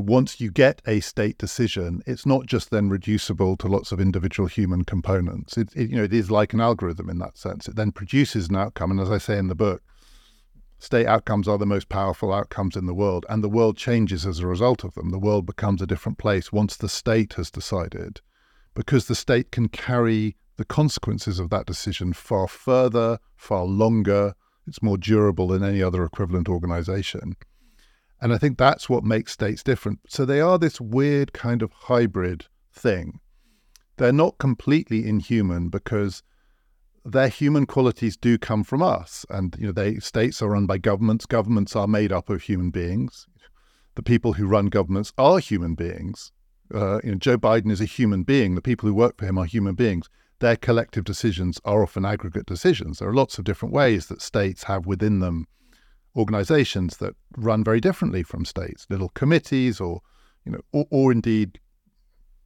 Once 0.01 0.41
you 0.41 0.51
get 0.51 0.81
a 0.85 0.99
state 0.99 1.37
decision, 1.37 2.01
it's 2.05 2.25
not 2.25 2.45
just 2.45 2.69
then 2.69 2.89
reducible 2.89 3.55
to 3.57 3.67
lots 3.67 3.91
of 3.91 3.99
individual 3.99 4.47
human 4.47 4.83
components. 4.83 5.57
It, 5.57 5.69
it, 5.75 5.89
you 5.89 5.97
know, 5.97 6.03
it 6.03 6.13
is 6.13 6.31
like 6.31 6.53
an 6.53 6.61
algorithm 6.61 7.09
in 7.09 7.19
that 7.19 7.37
sense. 7.37 7.67
It 7.67 7.75
then 7.75 7.91
produces 7.91 8.49
an 8.49 8.55
outcome, 8.55 8.91
and 8.91 8.99
as 8.99 9.11
I 9.11 9.17
say 9.17 9.37
in 9.37 9.47
the 9.47 9.55
book, 9.55 9.81
state 10.79 11.07
outcomes 11.07 11.47
are 11.47 11.57
the 11.57 11.65
most 11.65 11.89
powerful 11.89 12.33
outcomes 12.33 12.75
in 12.75 12.85
the 12.85 12.93
world, 12.93 13.25
and 13.29 13.43
the 13.43 13.49
world 13.49 13.77
changes 13.77 14.25
as 14.25 14.39
a 14.39 14.47
result 14.47 14.83
of 14.83 14.93
them. 14.95 15.11
The 15.11 15.19
world 15.19 15.45
becomes 15.45 15.81
a 15.81 15.87
different 15.87 16.17
place 16.17 16.51
once 16.51 16.75
the 16.75 16.89
state 16.89 17.33
has 17.33 17.49
decided, 17.49 18.21
because 18.73 19.07
the 19.07 19.15
state 19.15 19.51
can 19.51 19.69
carry 19.69 20.35
the 20.57 20.65
consequences 20.65 21.39
of 21.39 21.49
that 21.49 21.65
decision 21.65 22.13
far 22.13 22.47
further, 22.47 23.19
far 23.35 23.63
longer. 23.63 24.35
It's 24.67 24.81
more 24.81 24.97
durable 24.97 25.47
than 25.49 25.63
any 25.63 25.83
other 25.83 26.03
equivalent 26.03 26.49
organization. 26.49 27.35
And 28.21 28.33
I 28.33 28.37
think 28.37 28.57
that's 28.57 28.89
what 28.89 29.03
makes 29.03 29.33
states 29.33 29.63
different. 29.63 29.99
So 30.07 30.25
they 30.25 30.39
are 30.39 30.57
this 30.57 30.79
weird 30.79 31.33
kind 31.33 31.61
of 31.61 31.71
hybrid 31.71 32.45
thing. 32.73 33.19
They're 33.97 34.11
not 34.11 34.37
completely 34.37 35.07
inhuman 35.07 35.69
because 35.69 36.23
their 37.03 37.27
human 37.27 37.65
qualities 37.65 38.17
do 38.17 38.37
come 38.37 38.63
from 38.63 38.81
us. 38.81 39.25
And 39.29 39.55
you 39.59 39.67
know, 39.67 39.71
they 39.71 39.97
states 39.97 40.41
are 40.41 40.49
run 40.49 40.65
by 40.65 40.77
governments. 40.79 41.25
Governments 41.25 41.75
are 41.75 41.87
made 41.87 42.11
up 42.11 42.29
of 42.29 42.41
human 42.41 42.71
beings. 42.71 43.27
The 43.95 44.03
people 44.03 44.33
who 44.33 44.47
run 44.47 44.67
governments 44.67 45.13
are 45.17 45.39
human 45.39 45.75
beings. 45.75 46.31
Uh, 46.73 46.99
you 47.03 47.11
know, 47.11 47.17
Joe 47.17 47.37
Biden 47.37 47.71
is 47.71 47.79
a 47.79 47.85
human 47.85 48.23
being. 48.23 48.55
The 48.55 48.61
people 48.61 48.89
who 48.89 48.95
work 48.95 49.17
for 49.17 49.25
him 49.25 49.37
are 49.37 49.45
human 49.45 49.75
beings. 49.75 50.09
Their 50.39 50.57
collective 50.57 51.05
decisions 51.05 51.61
are 51.63 51.83
often 51.83 52.05
aggregate 52.05 52.45
decisions. 52.45 52.99
There 52.99 53.07
are 53.07 53.13
lots 53.13 53.37
of 53.37 53.45
different 53.45 53.73
ways 53.73 54.07
that 54.07 54.21
states 54.21 54.63
have 54.63 54.85
within 54.85 55.19
them 55.19 55.47
organizations 56.15 56.97
that 56.97 57.15
run 57.37 57.63
very 57.63 57.81
differently 57.81 58.23
from 58.23 58.45
states, 58.45 58.85
little 58.89 59.09
committees 59.09 59.79
or, 59.79 60.01
you 60.45 60.51
know, 60.51 60.61
or, 60.71 60.85
or 60.89 61.11
indeed 61.11 61.59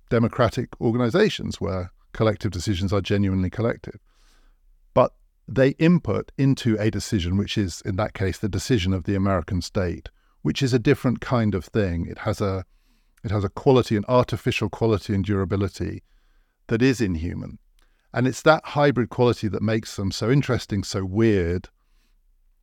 democratic 0.09 0.69
organizations 0.81 1.61
where 1.61 1.91
collective 2.13 2.51
decisions 2.51 2.91
are 2.91 3.01
genuinely 3.01 3.49
collective 3.49 3.99
but 4.93 5.13
they 5.47 5.69
input 5.79 6.31
into 6.37 6.77
a 6.79 6.91
decision, 6.91 7.37
which 7.37 7.57
is 7.57 7.81
in 7.85 7.95
that 7.97 8.13
case 8.13 8.37
the 8.37 8.49
decision 8.49 8.93
of 8.93 9.03
the 9.03 9.15
American 9.15 9.61
state, 9.61 10.09
which 10.41 10.61
is 10.61 10.73
a 10.73 10.79
different 10.79 11.21
kind 11.21 11.55
of 11.55 11.65
thing. 11.65 12.05
It 12.05 12.19
has 12.19 12.41
a 12.41 12.65
it 13.23 13.31
has 13.31 13.43
a 13.43 13.49
quality, 13.49 13.97
an 13.97 14.05
artificial 14.07 14.69
quality 14.69 15.13
and 15.13 15.25
durability 15.25 16.03
that 16.67 16.81
is 16.81 17.01
inhuman. 17.01 17.59
And 18.13 18.27
it's 18.27 18.41
that 18.43 18.63
hybrid 18.63 19.09
quality 19.09 19.49
that 19.49 19.61
makes 19.61 19.95
them 19.97 20.11
so 20.11 20.31
interesting, 20.31 20.83
so 20.83 21.03
weird. 21.03 21.67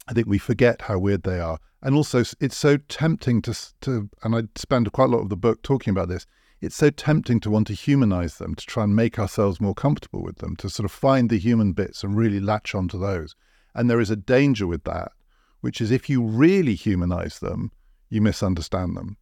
I 0.09 0.12
think 0.12 0.27
we 0.27 0.38
forget 0.38 0.83
how 0.83 0.99
weird 0.99 1.23
they 1.25 1.40
are. 1.40 1.59
And 1.83 1.95
also, 1.95 2.25
it's 2.40 2.57
so 2.57 2.77
tempting 2.77 3.42
to, 3.42 3.55
to 3.83 4.09
and 4.23 4.35
I 4.35 4.42
spend 4.57 4.90
quite 4.92 5.09
a 5.09 5.12
lot 5.12 5.23
of 5.23 5.29
the 5.29 5.37
book 5.37 5.62
talking 5.62 5.90
about 5.90 6.09
this, 6.09 6.27
it's 6.61 6.77
so 6.77 6.90
tempting 6.90 7.40
to 7.40 7.51
want 7.51 7.66
to 7.66 7.75
humanize 7.75 8.38
them, 8.38 8.55
to 8.55 8.66
try 8.66 8.85
and 8.85 8.97
make 8.97 9.19
ourselves 9.19 9.61
more 9.61 9.75
comfortable 9.75 10.23
with 10.23 10.38
them, 10.38 10.57
to 10.57 10.71
sort 10.71 10.85
of 10.85 10.92
find 10.92 11.29
the 11.29 11.38
human 11.38 11.73
bits 11.73 12.03
and 12.03 12.16
really 12.16 12.40
latch 12.40 12.75
onto 12.75 12.99
those. 12.99 13.37
And 13.75 13.90
there 13.90 14.01
is 14.01 14.11
a 14.11 14.16
danger 14.16 14.66
with 14.66 14.85
that, 14.85 15.12
which 15.61 15.81
is 15.81 15.90
if 15.90 16.09
you 16.09 16.23
really 16.23 16.75
humanize 16.75 17.40
them, 17.40 17.73
you 18.09 18.23
misunderstand 18.23 18.97
them. 18.97 19.19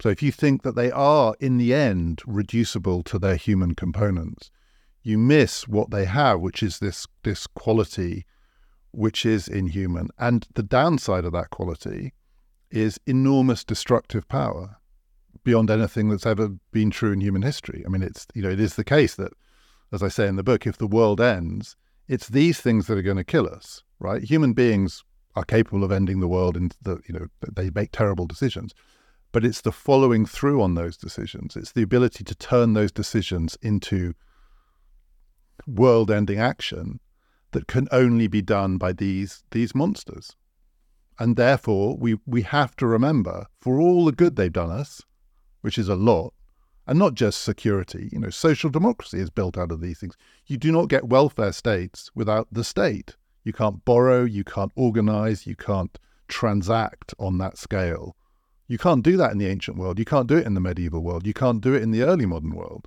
So 0.00 0.08
if 0.08 0.22
you 0.22 0.32
think 0.32 0.62
that 0.62 0.76
they 0.76 0.90
are, 0.90 1.34
in 1.40 1.58
the 1.58 1.74
end, 1.74 2.22
reducible 2.26 3.02
to 3.02 3.18
their 3.18 3.36
human 3.36 3.74
components, 3.74 4.50
you 5.02 5.18
miss 5.18 5.66
what 5.66 5.90
they 5.90 6.04
have, 6.04 6.40
which 6.40 6.62
is 6.62 6.78
this 6.78 7.06
this 7.22 7.46
quality 7.46 8.24
which 8.92 9.26
is 9.26 9.48
inhuman. 9.48 10.08
And 10.18 10.46
the 10.54 10.62
downside 10.62 11.24
of 11.24 11.32
that 11.32 11.50
quality 11.50 12.14
is 12.70 13.00
enormous 13.06 13.64
destructive 13.64 14.28
power 14.28 14.76
beyond 15.44 15.70
anything 15.70 16.08
that's 16.08 16.26
ever 16.26 16.50
been 16.72 16.90
true 16.90 17.12
in 17.12 17.20
human 17.20 17.42
history. 17.42 17.82
I 17.86 17.88
mean, 17.88 18.02
it's 18.02 18.26
you 18.34 18.42
know, 18.42 18.50
it 18.50 18.60
is 18.60 18.74
the 18.74 18.84
case 18.84 19.14
that, 19.14 19.32
as 19.92 20.02
I 20.02 20.08
say 20.08 20.26
in 20.26 20.36
the 20.36 20.42
book, 20.42 20.66
if 20.66 20.76
the 20.76 20.86
world 20.86 21.20
ends, 21.20 21.76
it's 22.06 22.28
these 22.28 22.60
things 22.60 22.86
that 22.86 22.98
are 22.98 23.02
going 23.02 23.16
to 23.16 23.24
kill 23.24 23.48
us, 23.48 23.82
right? 23.98 24.22
Human 24.22 24.52
beings 24.52 25.04
are 25.34 25.44
capable 25.44 25.84
of 25.84 25.92
ending 25.92 26.20
the 26.20 26.28
world, 26.28 26.56
and 26.56 26.74
the 26.82 27.00
you 27.08 27.14
know 27.14 27.26
they 27.50 27.70
make 27.70 27.92
terrible 27.92 28.26
decisions, 28.26 28.74
but 29.32 29.44
it's 29.44 29.60
the 29.60 29.72
following 29.72 30.26
through 30.26 30.60
on 30.62 30.74
those 30.74 30.96
decisions. 30.96 31.56
It's 31.56 31.72
the 31.72 31.82
ability 31.82 32.24
to 32.24 32.34
turn 32.34 32.72
those 32.72 32.92
decisions 32.92 33.56
into 33.62 34.14
world-ending 35.66 36.38
action 36.38 37.00
that 37.52 37.66
can 37.66 37.88
only 37.90 38.26
be 38.26 38.42
done 38.42 38.78
by 38.78 38.92
these 38.92 39.44
these 39.50 39.74
monsters. 39.74 40.36
And 41.18 41.36
therefore, 41.36 41.96
we, 41.96 42.16
we 42.26 42.42
have 42.42 42.76
to 42.76 42.86
remember, 42.86 43.46
for 43.60 43.80
all 43.80 44.04
the 44.04 44.12
good 44.12 44.36
they've 44.36 44.52
done 44.52 44.70
us, 44.70 45.02
which 45.62 45.76
is 45.76 45.88
a 45.88 45.96
lot, 45.96 46.32
and 46.86 46.98
not 46.98 47.14
just 47.14 47.42
security. 47.42 48.08
You 48.12 48.20
know, 48.20 48.30
social 48.30 48.70
democracy 48.70 49.18
is 49.18 49.30
built 49.30 49.58
out 49.58 49.72
of 49.72 49.80
these 49.80 49.98
things. 49.98 50.14
You 50.46 50.56
do 50.56 50.70
not 50.70 50.88
get 50.88 51.08
welfare 51.08 51.52
states 51.52 52.10
without 52.14 52.46
the 52.52 52.62
state. 52.62 53.16
You 53.42 53.52
can't 53.52 53.84
borrow, 53.84 54.24
you 54.24 54.44
can't 54.44 54.72
organize, 54.76 55.46
you 55.46 55.56
can't 55.56 55.98
transact 56.28 57.14
on 57.18 57.38
that 57.38 57.58
scale. 57.58 58.14
You 58.68 58.78
can't 58.78 59.02
do 59.02 59.16
that 59.16 59.32
in 59.32 59.38
the 59.38 59.46
ancient 59.46 59.76
world. 59.76 59.98
You 59.98 60.04
can't 60.04 60.28
do 60.28 60.36
it 60.36 60.46
in 60.46 60.54
the 60.54 60.60
medieval 60.60 61.02
world. 61.02 61.26
You 61.26 61.34
can't 61.34 61.60
do 61.60 61.74
it 61.74 61.82
in 61.82 61.90
the 61.90 62.02
early 62.02 62.26
modern 62.26 62.54
world. 62.54 62.86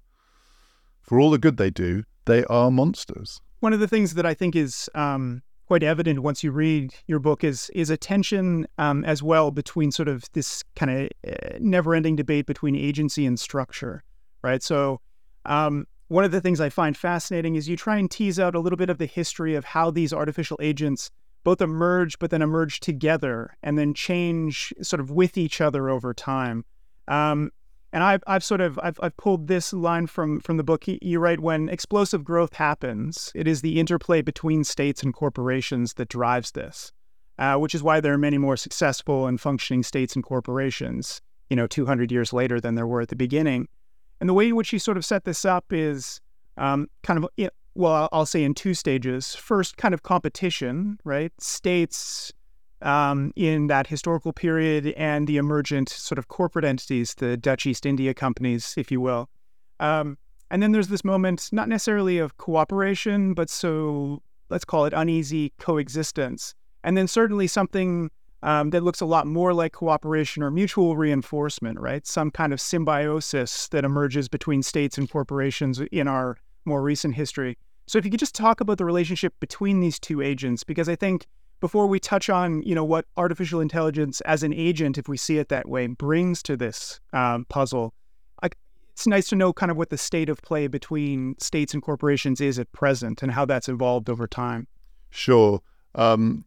For 1.01 1.19
all 1.19 1.31
the 1.31 1.39
good 1.39 1.57
they 1.57 1.71
do, 1.71 2.03
they 2.25 2.45
are 2.45 2.71
monsters. 2.71 3.41
One 3.61 3.73
of 3.73 3.79
the 3.79 3.87
things 3.87 4.15
that 4.15 4.25
I 4.25 4.33
think 4.33 4.55
is 4.55 4.89
um, 4.95 5.43
quite 5.67 5.83
evident 5.83 6.23
once 6.23 6.43
you 6.43 6.51
read 6.51 6.95
your 7.05 7.19
book 7.19 7.43
is 7.43 7.69
is 7.75 7.91
a 7.91 7.95
tension 7.95 8.67
um, 8.79 9.05
as 9.05 9.21
well 9.21 9.51
between 9.51 9.91
sort 9.91 10.07
of 10.07 10.25
this 10.33 10.63
kind 10.75 10.91
of 10.91 11.09
uh, 11.31 11.57
never-ending 11.59 12.15
debate 12.15 12.47
between 12.47 12.75
agency 12.75 13.23
and 13.23 13.39
structure, 13.39 14.03
right? 14.41 14.63
So 14.63 14.99
um, 15.45 15.85
one 16.07 16.23
of 16.23 16.31
the 16.31 16.41
things 16.41 16.59
I 16.59 16.69
find 16.69 16.97
fascinating 16.97 17.55
is 17.55 17.69
you 17.69 17.77
try 17.77 17.97
and 17.97 18.09
tease 18.09 18.39
out 18.39 18.55
a 18.55 18.59
little 18.59 18.77
bit 18.77 18.89
of 18.89 18.97
the 18.97 19.05
history 19.05 19.53
of 19.53 19.63
how 19.63 19.91
these 19.91 20.11
artificial 20.11 20.57
agents 20.59 21.11
both 21.43 21.61
emerge, 21.61 22.17
but 22.17 22.31
then 22.31 22.41
emerge 22.41 22.79
together 22.79 23.55
and 23.61 23.77
then 23.77 23.93
change 23.93 24.73
sort 24.81 24.99
of 24.99 25.11
with 25.11 25.37
each 25.37 25.61
other 25.61 25.87
over 25.87 26.15
time. 26.15 26.65
Um, 27.07 27.51
And 27.93 28.03
I've, 28.03 28.23
I've 28.25 28.43
sort 28.43 28.61
of 28.61 28.79
I've, 28.81 28.97
I've 29.01 29.15
pulled 29.17 29.47
this 29.47 29.73
line 29.73 30.07
from 30.07 30.39
from 30.39 30.57
the 30.57 30.63
book. 30.63 30.85
You 30.87 31.19
write 31.19 31.39
when 31.39 31.69
explosive 31.69 32.23
growth 32.23 32.53
happens, 32.53 33.31
it 33.35 33.47
is 33.47 33.61
the 33.61 33.79
interplay 33.79 34.21
between 34.21 34.63
states 34.63 35.03
and 35.03 35.13
corporations 35.13 35.95
that 35.95 36.07
drives 36.07 36.51
this, 36.51 36.93
uh, 37.37 37.55
which 37.55 37.75
is 37.75 37.83
why 37.83 37.99
there 37.99 38.13
are 38.13 38.17
many 38.17 38.37
more 38.37 38.55
successful 38.55 39.27
and 39.27 39.41
functioning 39.41 39.83
states 39.83 40.15
and 40.15 40.23
corporations, 40.23 41.21
you 41.49 41.55
know, 41.55 41.67
200 41.67 42.11
years 42.11 42.31
later 42.31 42.61
than 42.61 42.75
there 42.75 42.87
were 42.87 43.01
at 43.01 43.09
the 43.09 43.15
beginning. 43.15 43.67
And 44.21 44.29
the 44.29 44.33
way 44.33 44.47
in 44.47 44.55
which 44.55 44.71
you 44.71 44.79
sort 44.79 44.97
of 44.97 45.03
set 45.03 45.25
this 45.25 45.43
up 45.43 45.65
is 45.71 46.21
um, 46.57 46.87
kind 47.03 47.23
of 47.23 47.29
well, 47.73 48.09
I'll 48.11 48.25
say 48.25 48.43
in 48.43 48.53
two 48.53 48.73
stages. 48.73 49.33
First, 49.35 49.77
kind 49.77 49.93
of 49.93 50.03
competition, 50.03 50.99
right? 51.03 51.31
States 51.39 52.31
um, 52.81 53.31
in 53.35 53.67
that 53.67 53.87
historical 53.87 54.33
period 54.33 54.87
and 54.97 55.27
the 55.27 55.37
emergent 55.37 55.89
sort 55.89 56.17
of 56.17 56.27
corporate 56.27 56.65
entities, 56.65 57.15
the 57.15 57.37
Dutch 57.37 57.65
East 57.65 57.85
India 57.85 58.13
companies, 58.13 58.73
if 58.77 58.91
you 58.91 59.01
will. 59.01 59.29
Um, 59.79 60.17
and 60.49 60.61
then 60.61 60.71
there's 60.71 60.89
this 60.89 61.05
moment, 61.05 61.49
not 61.51 61.69
necessarily 61.69 62.17
of 62.17 62.37
cooperation, 62.37 63.33
but 63.33 63.49
so 63.49 64.21
let's 64.49 64.65
call 64.65 64.85
it 64.85 64.93
uneasy 64.93 65.53
coexistence. 65.59 66.53
And 66.83 66.97
then 66.97 67.07
certainly 67.07 67.47
something 67.47 68.09
um, 68.43 68.71
that 68.71 68.83
looks 68.83 69.01
a 69.01 69.05
lot 69.05 69.27
more 69.27 69.53
like 69.53 69.71
cooperation 69.71 70.43
or 70.43 70.51
mutual 70.51 70.97
reinforcement, 70.97 71.79
right? 71.79 72.05
Some 72.05 72.31
kind 72.31 72.51
of 72.53 72.59
symbiosis 72.59 73.67
that 73.69 73.85
emerges 73.85 74.27
between 74.27 74.63
states 74.63 74.97
and 74.97 75.09
corporations 75.09 75.79
in 75.91 76.07
our 76.07 76.37
more 76.65 76.81
recent 76.81 77.15
history. 77.15 77.57
So 77.87 77.97
if 77.97 78.05
you 78.05 78.11
could 78.11 78.19
just 78.19 78.35
talk 78.35 78.61
about 78.61 78.77
the 78.77 78.85
relationship 78.85 79.33
between 79.39 79.79
these 79.79 79.99
two 79.99 80.21
agents, 80.21 80.63
because 80.63 80.89
I 80.89 80.95
think 80.95 81.27
before 81.61 81.87
we 81.87 81.99
touch 81.99 82.29
on 82.29 82.61
you 82.63 82.75
know 82.75 82.83
what 82.83 83.05
artificial 83.15 83.61
intelligence 83.61 84.19
as 84.21 84.43
an 84.43 84.53
agent, 84.53 84.97
if 84.97 85.07
we 85.07 85.15
see 85.15 85.37
it 85.37 85.47
that 85.47 85.69
way, 85.69 85.87
brings 85.87 86.43
to 86.43 86.57
this 86.57 86.99
um, 87.13 87.45
puzzle, 87.45 87.93
I, 88.43 88.49
it's 88.91 89.07
nice 89.07 89.29
to 89.29 89.37
know 89.37 89.53
kind 89.53 89.71
of 89.71 89.77
what 89.77 89.89
the 89.89 89.97
state 89.97 90.27
of 90.27 90.41
play 90.41 90.67
between 90.67 91.35
states 91.39 91.73
and 91.73 91.81
corporations 91.81 92.41
is 92.41 92.59
at 92.59 92.69
present 92.73 93.23
and 93.23 93.31
how 93.31 93.45
that's 93.45 93.69
evolved 93.69 94.09
over 94.09 94.27
time. 94.27 94.67
Sure. 95.11 95.61
Um, 95.95 96.43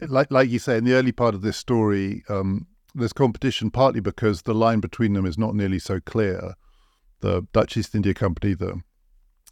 like 0.00 0.30
like 0.30 0.48
you 0.48 0.60
say, 0.60 0.76
in 0.76 0.84
the 0.84 0.92
early 0.92 1.12
part 1.12 1.34
of 1.34 1.42
this 1.42 1.56
story, 1.56 2.22
um, 2.28 2.66
there's 2.94 3.12
competition 3.12 3.70
partly 3.70 4.00
because 4.00 4.42
the 4.42 4.54
line 4.54 4.80
between 4.80 5.14
them 5.14 5.26
is 5.26 5.38
not 5.38 5.54
nearly 5.54 5.78
so 5.78 5.98
clear. 6.00 6.54
The 7.20 7.46
Dutch 7.52 7.76
East 7.76 7.94
India 7.94 8.14
Company, 8.14 8.54
the 8.54 8.82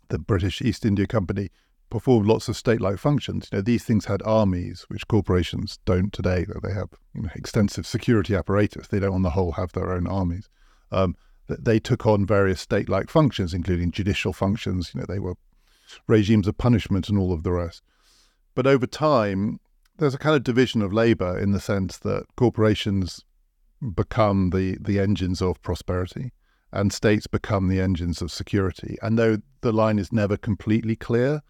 the 0.08 0.18
British 0.18 0.60
East 0.60 0.84
India 0.84 1.06
Company 1.06 1.50
performed 1.90 2.26
lots 2.26 2.48
of 2.48 2.56
state-like 2.56 2.98
functions. 2.98 3.48
You 3.50 3.58
know, 3.58 3.62
these 3.62 3.84
things 3.84 4.06
had 4.06 4.22
armies, 4.22 4.84
which 4.88 5.08
corporations 5.08 5.78
don't 5.84 6.12
today. 6.12 6.46
They 6.62 6.72
have 6.72 6.90
you 7.14 7.22
know, 7.22 7.30
extensive 7.34 7.86
security 7.86 8.34
apparatus. 8.34 8.88
They 8.88 9.00
don't, 9.00 9.14
on 9.14 9.22
the 9.22 9.30
whole, 9.30 9.52
have 9.52 9.72
their 9.72 9.92
own 9.92 10.06
armies. 10.06 10.48
Um, 10.90 11.16
they 11.48 11.80
took 11.80 12.06
on 12.06 12.24
various 12.26 12.60
state-like 12.60 13.10
functions, 13.10 13.52
including 13.52 13.90
judicial 13.90 14.32
functions. 14.32 14.92
You 14.94 15.00
know, 15.00 15.06
they 15.08 15.18
were 15.18 15.34
regimes 16.06 16.46
of 16.46 16.56
punishment 16.56 17.08
and 17.08 17.18
all 17.18 17.32
of 17.32 17.42
the 17.42 17.52
rest. 17.52 17.82
But 18.54 18.66
over 18.66 18.86
time, 18.86 19.58
there's 19.98 20.14
a 20.14 20.18
kind 20.18 20.36
of 20.36 20.44
division 20.44 20.82
of 20.82 20.92
labor 20.92 21.38
in 21.38 21.52
the 21.52 21.60
sense 21.60 21.98
that 21.98 22.24
corporations 22.36 23.24
become 23.94 24.50
the 24.50 24.76
the 24.80 25.00
engines 25.00 25.40
of 25.40 25.60
prosperity 25.62 26.32
and 26.72 26.92
states 26.92 27.26
become 27.26 27.68
the 27.68 27.80
engines 27.80 28.22
of 28.22 28.30
security. 28.30 28.96
And 29.02 29.18
though 29.18 29.38
the 29.62 29.72
line 29.72 29.98
is 29.98 30.12
never 30.12 30.36
completely 30.36 30.96
clear, 30.96 31.40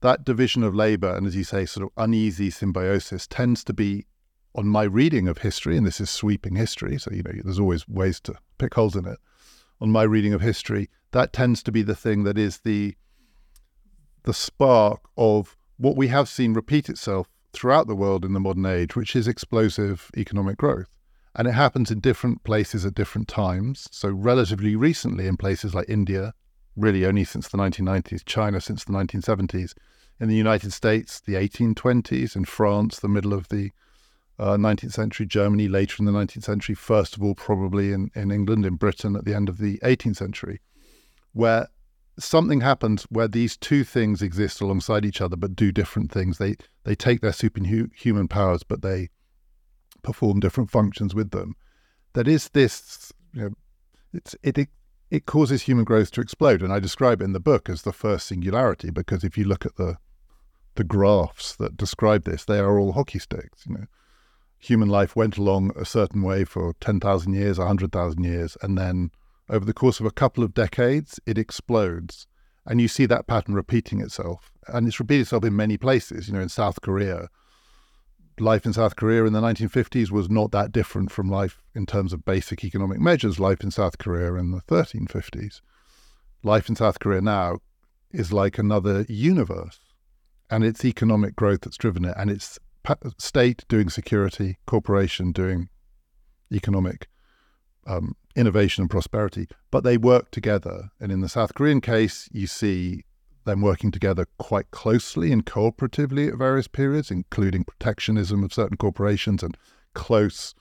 that 0.00 0.24
division 0.24 0.62
of 0.62 0.74
labor 0.74 1.14
and, 1.14 1.26
as 1.26 1.36
you 1.36 1.44
say, 1.44 1.66
sort 1.66 1.84
of 1.84 1.92
uneasy 2.02 2.50
symbiosis 2.50 3.26
tends 3.26 3.64
to 3.64 3.72
be, 3.72 4.06
on 4.54 4.66
my 4.66 4.82
reading 4.82 5.28
of 5.28 5.38
history, 5.38 5.76
and 5.76 5.86
this 5.86 6.00
is 6.00 6.10
sweeping 6.10 6.56
history, 6.56 6.98
so 6.98 7.10
you 7.12 7.22
know 7.22 7.32
there's 7.44 7.60
always 7.60 7.88
ways 7.88 8.20
to 8.20 8.34
pick 8.58 8.74
holes 8.74 8.96
in 8.96 9.06
it. 9.06 9.18
On 9.80 9.90
my 9.90 10.02
reading 10.02 10.32
of 10.32 10.40
history, 10.40 10.88
that 11.12 11.32
tends 11.32 11.62
to 11.62 11.72
be 11.72 11.82
the 11.82 11.94
thing 11.94 12.24
that 12.24 12.38
is 12.38 12.60
the 12.60 12.96
the 14.24 14.34
spark 14.34 15.00
of 15.16 15.56
what 15.76 15.96
we 15.96 16.08
have 16.08 16.28
seen 16.28 16.52
repeat 16.52 16.88
itself 16.88 17.28
throughout 17.52 17.86
the 17.86 17.96
world 17.96 18.24
in 18.24 18.32
the 18.32 18.40
modern 18.40 18.66
age, 18.66 18.94
which 18.96 19.16
is 19.16 19.26
explosive 19.26 20.10
economic 20.16 20.56
growth. 20.56 20.88
And 21.34 21.46
it 21.46 21.52
happens 21.52 21.90
in 21.90 22.00
different 22.00 22.42
places 22.44 22.84
at 22.84 22.94
different 22.94 23.28
times. 23.28 23.88
So, 23.92 24.10
relatively 24.10 24.74
recently, 24.76 25.26
in 25.26 25.36
places 25.36 25.74
like 25.74 25.88
India, 25.88 26.34
really 26.78 27.04
only 27.04 27.24
since 27.24 27.48
the 27.48 27.58
1990s, 27.58 28.24
China 28.24 28.60
since 28.60 28.84
the 28.84 28.92
1970s, 28.92 29.74
in 30.20 30.28
the 30.28 30.36
United 30.36 30.72
States, 30.72 31.20
the 31.20 31.34
1820s, 31.34 32.34
in 32.34 32.44
France, 32.44 32.98
the 33.00 33.08
middle 33.08 33.32
of 33.32 33.48
the 33.48 33.70
uh, 34.38 34.56
19th 34.56 34.92
century, 34.92 35.26
Germany 35.26 35.68
later 35.68 35.96
in 35.98 36.04
the 36.04 36.12
19th 36.12 36.44
century, 36.44 36.74
first 36.74 37.16
of 37.16 37.22
all, 37.22 37.34
probably 37.34 37.92
in, 37.92 38.10
in 38.14 38.30
England, 38.30 38.64
in 38.64 38.76
Britain 38.76 39.16
at 39.16 39.24
the 39.24 39.34
end 39.34 39.48
of 39.48 39.58
the 39.58 39.78
18th 39.78 40.16
century, 40.16 40.60
where 41.32 41.68
something 42.18 42.60
happens 42.60 43.04
where 43.04 43.28
these 43.28 43.56
two 43.56 43.84
things 43.84 44.22
exist 44.22 44.60
alongside 44.60 45.04
each 45.04 45.20
other 45.20 45.36
but 45.36 45.56
do 45.56 45.70
different 45.72 46.10
things. 46.10 46.38
They 46.38 46.56
they 46.84 46.94
take 46.94 47.20
their 47.20 47.32
superhuman 47.32 48.28
powers, 48.28 48.62
but 48.62 48.82
they 48.82 49.10
perform 50.02 50.40
different 50.40 50.70
functions 50.70 51.14
with 51.14 51.30
them. 51.30 51.54
That 52.14 52.26
is 52.26 52.48
this, 52.50 53.12
you 53.32 53.42
know, 53.42 53.50
it's 54.12 54.34
it 54.42 54.58
it 54.58 54.68
causes 55.26 55.62
human 55.62 55.84
growth 55.84 56.10
to 56.12 56.20
explode. 56.20 56.62
And 56.62 56.72
I 56.72 56.80
describe 56.80 57.20
it 57.20 57.24
in 57.24 57.32
the 57.32 57.40
book 57.40 57.68
as 57.68 57.82
the 57.82 57.92
first 57.92 58.26
singularity 58.26 58.90
because 58.90 59.24
if 59.24 59.38
you 59.38 59.44
look 59.44 59.64
at 59.64 59.76
the 59.76 59.98
the 60.74 60.84
graphs 60.84 61.56
that 61.56 61.76
describe 61.76 62.22
this, 62.24 62.44
they 62.44 62.58
are 62.58 62.78
all 62.78 62.92
hockey 62.92 63.18
sticks. 63.18 63.66
You 63.66 63.74
know, 63.74 63.86
human 64.58 64.88
life 64.88 65.16
went 65.16 65.36
along 65.36 65.72
a 65.76 65.84
certain 65.84 66.22
way 66.22 66.44
for 66.44 66.74
ten 66.80 67.00
thousand 67.00 67.34
years, 67.34 67.58
hundred 67.58 67.90
thousand 67.90 68.24
years, 68.24 68.56
and 68.62 68.78
then 68.78 69.10
over 69.48 69.64
the 69.64 69.74
course 69.74 69.98
of 69.98 70.06
a 70.06 70.10
couple 70.10 70.44
of 70.44 70.54
decades, 70.54 71.18
it 71.26 71.38
explodes. 71.38 72.26
And 72.66 72.80
you 72.80 72.88
see 72.88 73.06
that 73.06 73.26
pattern 73.26 73.54
repeating 73.54 74.00
itself. 74.00 74.52
And 74.66 74.86
it's 74.86 75.00
repeated 75.00 75.22
itself 75.22 75.44
in 75.44 75.56
many 75.56 75.78
places. 75.78 76.28
You 76.28 76.34
know, 76.34 76.40
in 76.40 76.50
South 76.50 76.82
Korea, 76.82 77.28
life 78.40 78.66
in 78.66 78.72
South 78.72 78.96
Korea 78.96 79.24
in 79.24 79.32
the 79.32 79.40
1950s 79.40 80.10
was 80.10 80.28
not 80.28 80.50
that 80.52 80.72
different 80.72 81.10
from 81.10 81.30
life 81.30 81.60
in 81.74 81.86
terms 81.86 82.12
of 82.12 82.24
basic 82.24 82.64
economic 82.64 83.00
measures, 83.00 83.38
life 83.38 83.62
in 83.62 83.70
South 83.70 83.98
Korea 83.98 84.34
in 84.34 84.50
the 84.50 84.60
1350s. 84.62 85.60
Life 86.42 86.68
in 86.68 86.76
South 86.76 86.98
Korea 86.98 87.20
now 87.20 87.58
is 88.10 88.32
like 88.32 88.58
another 88.58 89.04
universe, 89.08 89.80
and 90.50 90.64
it's 90.64 90.84
economic 90.84 91.36
growth 91.36 91.62
that's 91.62 91.76
driven 91.76 92.04
it, 92.04 92.14
and 92.16 92.30
it's 92.30 92.58
state 93.18 93.64
doing 93.68 93.90
security, 93.90 94.58
corporation 94.66 95.32
doing 95.32 95.68
economic 96.52 97.08
um, 97.86 98.16
innovation 98.36 98.82
and 98.82 98.90
prosperity, 98.90 99.48
but 99.70 99.84
they 99.84 99.96
work 99.96 100.30
together. 100.30 100.90
And 101.00 101.10
in 101.10 101.20
the 101.20 101.28
South 101.28 101.54
Korean 101.54 101.80
case, 101.80 102.28
you 102.32 102.46
see 102.46 103.04
them 103.48 103.60
working 103.60 103.90
together 103.90 104.26
quite 104.38 104.70
closely 104.70 105.32
and 105.32 105.44
cooperatively 105.44 106.28
at 106.28 106.38
various 106.38 106.68
periods, 106.68 107.10
including 107.10 107.64
protectionism 107.64 108.44
of 108.44 108.52
certain 108.52 108.76
corporations 108.76 109.42
and 109.42 109.56
close 109.94 110.54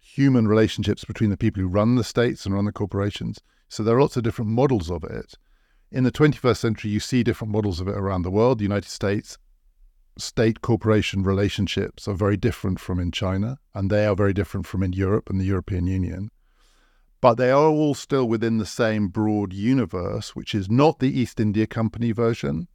human 0.00 0.48
relationships 0.48 1.04
between 1.04 1.30
the 1.30 1.36
people 1.36 1.62
who 1.62 1.68
run 1.68 1.94
the 1.94 2.04
states 2.04 2.44
and 2.44 2.54
run 2.54 2.64
the 2.64 2.72
corporations. 2.72 3.38
So 3.68 3.82
there 3.82 3.96
are 3.96 4.00
lots 4.00 4.16
of 4.16 4.24
different 4.24 4.50
models 4.50 4.90
of 4.90 5.04
it. 5.04 5.34
In 5.90 6.04
the 6.04 6.12
21st 6.12 6.56
century, 6.56 6.90
you 6.90 7.00
see 7.00 7.22
different 7.22 7.52
models 7.52 7.80
of 7.80 7.88
it 7.88 7.96
around 7.96 8.22
the 8.22 8.30
world. 8.30 8.58
The 8.58 8.64
United 8.64 8.90
States, 8.90 9.38
state 10.18 10.60
corporation 10.60 11.22
relationships 11.22 12.08
are 12.08 12.14
very 12.14 12.36
different 12.36 12.80
from 12.80 12.98
in 12.98 13.12
China, 13.12 13.58
and 13.74 13.90
they 13.90 14.06
are 14.06 14.16
very 14.16 14.32
different 14.34 14.66
from 14.66 14.82
in 14.82 14.92
Europe 14.92 15.30
and 15.30 15.40
the 15.40 15.46
European 15.46 15.86
Union 15.86 16.30
but 17.20 17.34
they 17.34 17.50
are 17.50 17.68
all 17.68 17.94
still 17.94 18.28
within 18.28 18.58
the 18.58 18.66
same 18.66 19.08
broad 19.08 19.52
universe, 19.52 20.36
which 20.36 20.54
is 20.54 20.70
not 20.70 20.98
the 20.98 21.18
East 21.18 21.40
India 21.40 21.66
Company 21.66 22.12
version. 22.12 22.68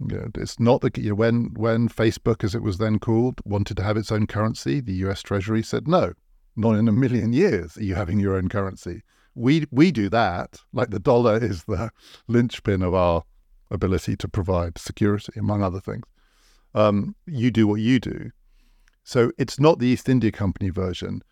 it's 0.00 0.60
not 0.60 0.80
the 0.80 0.90
you 0.96 1.10
know, 1.10 1.14
when 1.14 1.54
when 1.54 1.88
Facebook, 1.88 2.44
as 2.44 2.54
it 2.54 2.62
was 2.62 2.78
then 2.78 2.98
called, 2.98 3.40
wanted 3.44 3.76
to 3.78 3.82
have 3.82 3.96
its 3.96 4.12
own 4.12 4.26
currency, 4.26 4.80
the 4.80 4.94
U.S. 5.04 5.22
Treasury 5.22 5.62
said 5.62 5.88
no, 5.88 6.12
not 6.54 6.74
in 6.74 6.88
a 6.88 6.92
million 6.92 7.32
years 7.32 7.76
are 7.76 7.82
you 7.82 7.94
having 7.94 8.20
your 8.20 8.36
own 8.36 8.48
currency. 8.48 9.02
We 9.34 9.66
we 9.70 9.90
do 9.90 10.08
that. 10.10 10.60
Like 10.72 10.90
the 10.90 11.00
dollar 11.00 11.42
is 11.42 11.64
the 11.64 11.90
linchpin 12.28 12.82
of 12.82 12.94
our 12.94 13.24
ability 13.70 14.16
to 14.16 14.28
provide 14.28 14.78
security, 14.78 15.32
among 15.38 15.62
other 15.62 15.80
things. 15.80 16.04
Um, 16.74 17.14
you 17.26 17.50
do 17.50 17.66
what 17.66 17.80
you 17.80 17.98
do. 17.98 18.30
So 19.02 19.32
it's 19.38 19.58
not 19.58 19.78
the 19.78 19.86
East 19.86 20.08
India 20.08 20.30
Company 20.30 20.68
version 20.68 21.22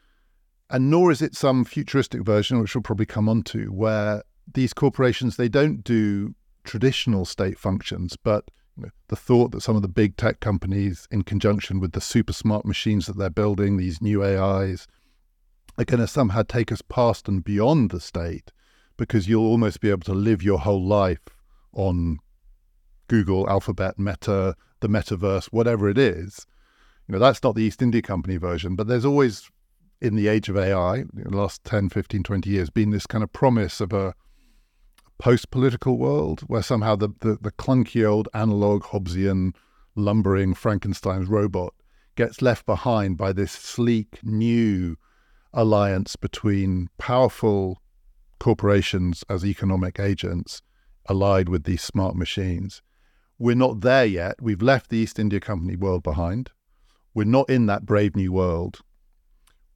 and 0.71 0.91
nor 0.91 1.11
is 1.11 1.23
it 1.23 1.35
some 1.35 1.65
futuristic 1.65 2.23
version, 2.23 2.61
which 2.61 2.75
we'll 2.75 2.83
probably 2.83 3.07
come 3.07 3.29
on 3.29 3.43
to, 3.45 3.67
where 3.73 4.23
these 4.53 4.73
corporations 4.73 5.37
they 5.37 5.49
don't 5.49 5.85
do 5.85 6.35
traditional 6.65 7.25
state 7.25 7.59
functions, 7.59 8.17
but 8.17 8.45
the 9.09 9.17
thought 9.17 9.53
that 9.53 9.63
some 9.63 9.77
of 9.77 9.83
the 9.83 9.89
big 9.89 10.17
tech 10.17 10.41
companies, 10.41 11.09
in 11.11 11.23
conjunction 11.23 11.81
with 11.81 11.93
the 11.93 12.01
super 12.01 12.33
smart 12.33 12.67
machines 12.67 13.07
that 13.07 13.17
they're 13.17 13.31
building, 13.31 13.77
these 13.77 14.03
new 14.03 14.23
AIs, 14.23 14.87
are 15.79 15.85
going 15.85 16.01
to 16.01 16.07
somehow 16.07 16.43
take 16.43 16.71
us 16.73 16.83
past 16.83 17.29
and 17.29 17.45
beyond 17.45 17.91
the 17.91 18.01
state, 18.01 18.53
because 18.97 19.29
you'll 19.29 19.47
almost 19.47 19.81
be 19.81 19.91
able 19.91 20.01
to 20.01 20.15
live 20.15 20.43
your 20.43 20.59
whole 20.59 20.85
life 20.85 21.21
on 21.73 22.19
Google, 23.09 23.49
Alphabet, 23.49 23.99
Meta, 23.99 24.57
the 24.81 24.89
metaverse, 24.89 25.47
whatever 25.47 25.89
it 25.89 25.99
is. 25.99 26.47
You 27.07 27.13
know, 27.13 27.19
that's 27.19 27.43
not 27.43 27.55
the 27.55 27.63
East 27.63 27.83
India 27.83 28.03
Company 28.03 28.37
version, 28.37 28.75
but 28.75 28.89
there's 28.89 29.05
always 29.05 29.49
in 30.01 30.17
the 30.17 30.29
age 30.29 30.49
of 30.49 30.57
AI, 30.57 31.05
the 31.13 31.37
last 31.37 31.65
10, 31.65 31.89
15, 31.89 32.23
20 32.23 32.51
years, 32.51 32.71
been 32.71 32.91
this 32.91 33.07
kind 33.07 33.25
of 33.25 33.33
promise 33.33 33.81
of 33.81 33.93
a 33.93 34.15
post 35.19 35.51
political 35.51 35.97
world 35.97 36.41
where 36.43 36.63
somehow 36.63 36.95
the, 36.95 37.09
the, 37.21 37.39
the 37.41 37.53
clunky 37.53 38.07
old 38.07 38.29
analog 38.35 38.83
Hobbesian 38.85 39.55
lumbering 39.95 40.55
Frankenstein's 40.55 41.29
robot 41.29 41.73
gets 42.17 42.43
left 42.43 42.67
behind 42.67 43.17
by 43.17 43.33
this 43.33 43.53
sleek 43.53 44.21
new 44.23 44.97
alliance 45.53 46.17
between 46.17 46.89
powerful 46.99 47.81
corporations 48.39 49.25
as 49.29 49.45
economic 49.45 49.99
agents 49.99 50.61
allied 51.09 51.49
with 51.49 51.65
these 51.65 51.83
smart 51.83 52.15
machines. 52.15 52.83
We're 53.39 53.57
not 53.57 53.81
there 53.81 54.07
yet. 54.07 54.37
We've 54.41 54.63
left 54.63 54.91
the 54.91 54.99
East 54.99 55.19
India 55.19 55.41
Company 55.41 55.77
world 55.77 56.03
behind. 56.03 56.51
We're 57.15 57.25
not 57.25 57.49
in 57.49 57.67
that 57.67 57.87
brave 57.87 58.17
new 58.17 58.33
world. 58.33 58.81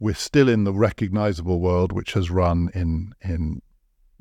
We're 0.02 0.14
still 0.14 0.48
in 0.48 0.64
the 0.64 0.72
recognizable 0.72 1.60
world 1.60 1.92
which 1.92 2.14
has 2.14 2.30
run 2.30 2.70
in 2.72 3.12
in 3.20 3.60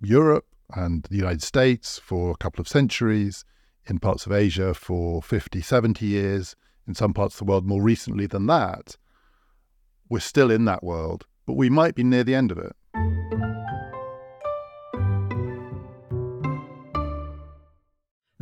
Europe 0.01 0.45
and 0.75 1.07
the 1.09 1.15
United 1.15 1.41
States 1.41 1.97
for 1.97 2.31
a 2.31 2.35
couple 2.35 2.59
of 2.59 2.67
centuries, 2.67 3.45
in 3.85 3.97
parts 3.99 4.25
of 4.25 4.33
Asia 4.33 4.73
for 4.73 5.21
50, 5.21 5.61
70 5.61 6.05
years, 6.05 6.55
in 6.85 6.95
some 6.95 7.13
parts 7.13 7.35
of 7.35 7.39
the 7.39 7.51
world 7.51 7.65
more 7.65 7.81
recently 7.81 8.27
than 8.27 8.45
that. 8.47 8.97
We're 10.09 10.19
still 10.19 10.51
in 10.51 10.65
that 10.65 10.83
world, 10.83 11.25
but 11.45 11.53
we 11.53 11.69
might 11.69 11.95
be 11.95 12.03
near 12.03 12.25
the 12.25 12.35
end 12.35 12.51
of 12.51 12.57
it. 12.57 12.75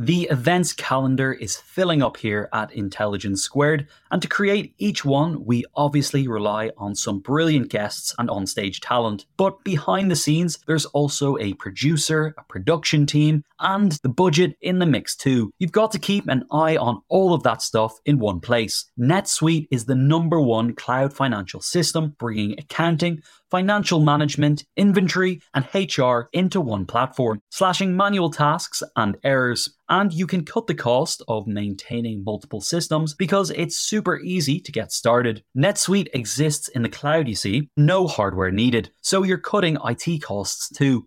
The 0.00 0.28
events 0.30 0.72
calendar 0.72 1.32
is 1.32 1.56
filling 1.56 2.02
up 2.02 2.18
here 2.18 2.48
at 2.52 2.70
Intelligence 2.72 3.42
Squared, 3.42 3.88
and 4.12 4.22
to 4.22 4.28
create 4.28 4.72
each 4.78 5.04
one, 5.04 5.44
we 5.44 5.64
obviously 5.74 6.28
rely 6.28 6.70
on 6.76 6.94
some 6.94 7.18
brilliant 7.18 7.68
guests 7.68 8.14
and 8.16 8.28
onstage 8.28 8.78
talent. 8.80 9.26
But 9.36 9.64
behind 9.64 10.08
the 10.08 10.14
scenes, 10.14 10.60
there's 10.68 10.84
also 10.84 11.36
a 11.38 11.54
producer, 11.54 12.32
a 12.38 12.44
production 12.44 13.06
team, 13.06 13.42
and 13.60 13.92
the 14.02 14.08
budget 14.08 14.56
in 14.60 14.78
the 14.78 14.86
mix 14.86 15.16
too. 15.16 15.52
You've 15.58 15.72
got 15.72 15.90
to 15.92 15.98
keep 15.98 16.26
an 16.28 16.44
eye 16.50 16.76
on 16.76 17.02
all 17.08 17.34
of 17.34 17.42
that 17.42 17.62
stuff 17.62 17.94
in 18.04 18.18
one 18.18 18.40
place. 18.40 18.84
NetSuite 18.98 19.68
is 19.70 19.84
the 19.84 19.94
number 19.94 20.40
one 20.40 20.74
cloud 20.74 21.12
financial 21.12 21.60
system, 21.60 22.14
bringing 22.18 22.58
accounting, 22.58 23.22
financial 23.50 24.00
management, 24.00 24.64
inventory, 24.76 25.40
and 25.54 25.66
HR 25.74 26.28
into 26.32 26.60
one 26.60 26.86
platform, 26.86 27.40
slashing 27.50 27.96
manual 27.96 28.30
tasks 28.30 28.82
and 28.96 29.16
errors. 29.24 29.74
And 29.88 30.12
you 30.12 30.26
can 30.26 30.44
cut 30.44 30.66
the 30.66 30.74
cost 30.74 31.22
of 31.28 31.46
maintaining 31.46 32.22
multiple 32.22 32.60
systems 32.60 33.14
because 33.14 33.50
it's 33.50 33.76
super 33.76 34.20
easy 34.20 34.60
to 34.60 34.72
get 34.72 34.92
started. 34.92 35.42
NetSuite 35.56 36.08
exists 36.12 36.68
in 36.68 36.82
the 36.82 36.90
cloud, 36.90 37.26
you 37.26 37.34
see, 37.34 37.70
no 37.76 38.06
hardware 38.06 38.50
needed, 38.50 38.90
so 39.00 39.22
you're 39.22 39.38
cutting 39.38 39.78
IT 39.84 40.22
costs 40.22 40.68
too. 40.68 41.06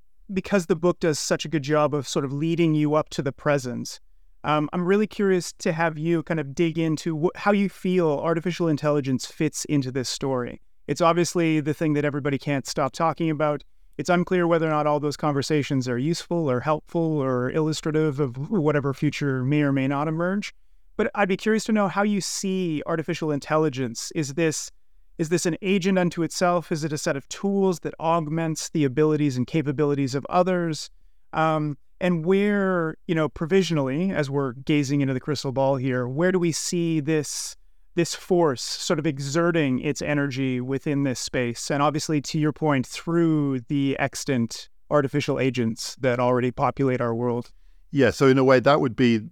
because 0.33 0.65
the 0.65 0.75
book 0.75 0.99
does 0.99 1.19
such 1.19 1.45
a 1.45 1.49
good 1.49 1.63
job 1.63 1.93
of 1.93 2.07
sort 2.07 2.25
of 2.25 2.33
leading 2.33 2.73
you 2.75 2.95
up 2.95 3.09
to 3.09 3.21
the 3.21 3.31
present, 3.31 3.99
um, 4.43 4.69
I'm 4.73 4.85
really 4.85 5.07
curious 5.07 5.53
to 5.59 5.71
have 5.71 5.97
you 5.97 6.23
kind 6.23 6.39
of 6.39 6.55
dig 6.55 6.79
into 6.79 7.27
wh- 7.27 7.39
how 7.39 7.51
you 7.51 7.69
feel 7.69 8.09
artificial 8.09 8.67
intelligence 8.67 9.25
fits 9.25 9.65
into 9.65 9.91
this 9.91 10.09
story. 10.09 10.61
It's 10.87 11.01
obviously 11.01 11.59
the 11.59 11.73
thing 11.73 11.93
that 11.93 12.05
everybody 12.05 12.37
can't 12.37 12.65
stop 12.65 12.91
talking 12.93 13.29
about. 13.29 13.63
It's 13.97 14.09
unclear 14.09 14.47
whether 14.47 14.65
or 14.67 14.71
not 14.71 14.87
all 14.87 14.99
those 14.99 15.17
conversations 15.17 15.87
are 15.87 15.97
useful 15.97 16.49
or 16.49 16.59
helpful 16.59 17.19
or 17.19 17.51
illustrative 17.51 18.19
of 18.19 18.49
whatever 18.49 18.93
future 18.93 19.43
may 19.43 19.61
or 19.61 19.71
may 19.71 19.87
not 19.87 20.07
emerge. 20.07 20.55
But 20.97 21.11
I'd 21.13 21.29
be 21.29 21.37
curious 21.37 21.65
to 21.65 21.71
know 21.71 21.87
how 21.87 22.03
you 22.03 22.19
see 22.19 22.81
artificial 22.85 23.31
intelligence. 23.31 24.11
Is 24.15 24.33
this 24.33 24.71
is 25.17 25.29
this 25.29 25.45
an 25.45 25.57
agent 25.61 25.99
unto 25.99 26.23
itself? 26.23 26.71
Is 26.71 26.83
it 26.83 26.91
a 26.91 26.97
set 26.97 27.15
of 27.15 27.27
tools 27.29 27.81
that 27.81 27.93
augments 27.99 28.69
the 28.69 28.83
abilities 28.83 29.37
and 29.37 29.45
capabilities 29.45 30.15
of 30.15 30.25
others? 30.29 30.89
Um, 31.33 31.77
and 31.99 32.25
where, 32.25 32.95
you 33.07 33.13
know, 33.13 33.29
provisionally, 33.29 34.11
as 34.11 34.29
we're 34.29 34.53
gazing 34.53 35.01
into 35.01 35.13
the 35.13 35.19
crystal 35.19 35.51
ball 35.51 35.75
here, 35.75 36.07
where 36.07 36.31
do 36.31 36.39
we 36.39 36.51
see 36.51 36.99
this 36.99 37.55
this 37.93 38.15
force 38.15 38.61
sort 38.61 38.99
of 38.99 39.05
exerting 39.05 39.79
its 39.81 40.01
energy 40.01 40.59
within 40.59 41.03
this 41.03 41.19
space? 41.19 41.69
And 41.69 41.83
obviously, 41.83 42.21
to 42.21 42.39
your 42.39 42.53
point, 42.53 42.87
through 42.87 43.59
the 43.67 43.95
extant 43.99 44.69
artificial 44.89 45.39
agents 45.39 45.95
that 45.97 46.19
already 46.19 46.51
populate 46.51 47.01
our 47.01 47.13
world. 47.13 47.51
Yeah. 47.91 48.09
So 48.09 48.27
in 48.27 48.37
a 48.37 48.43
way, 48.43 48.59
that 48.59 48.81
would 48.81 48.95
be 48.95 49.27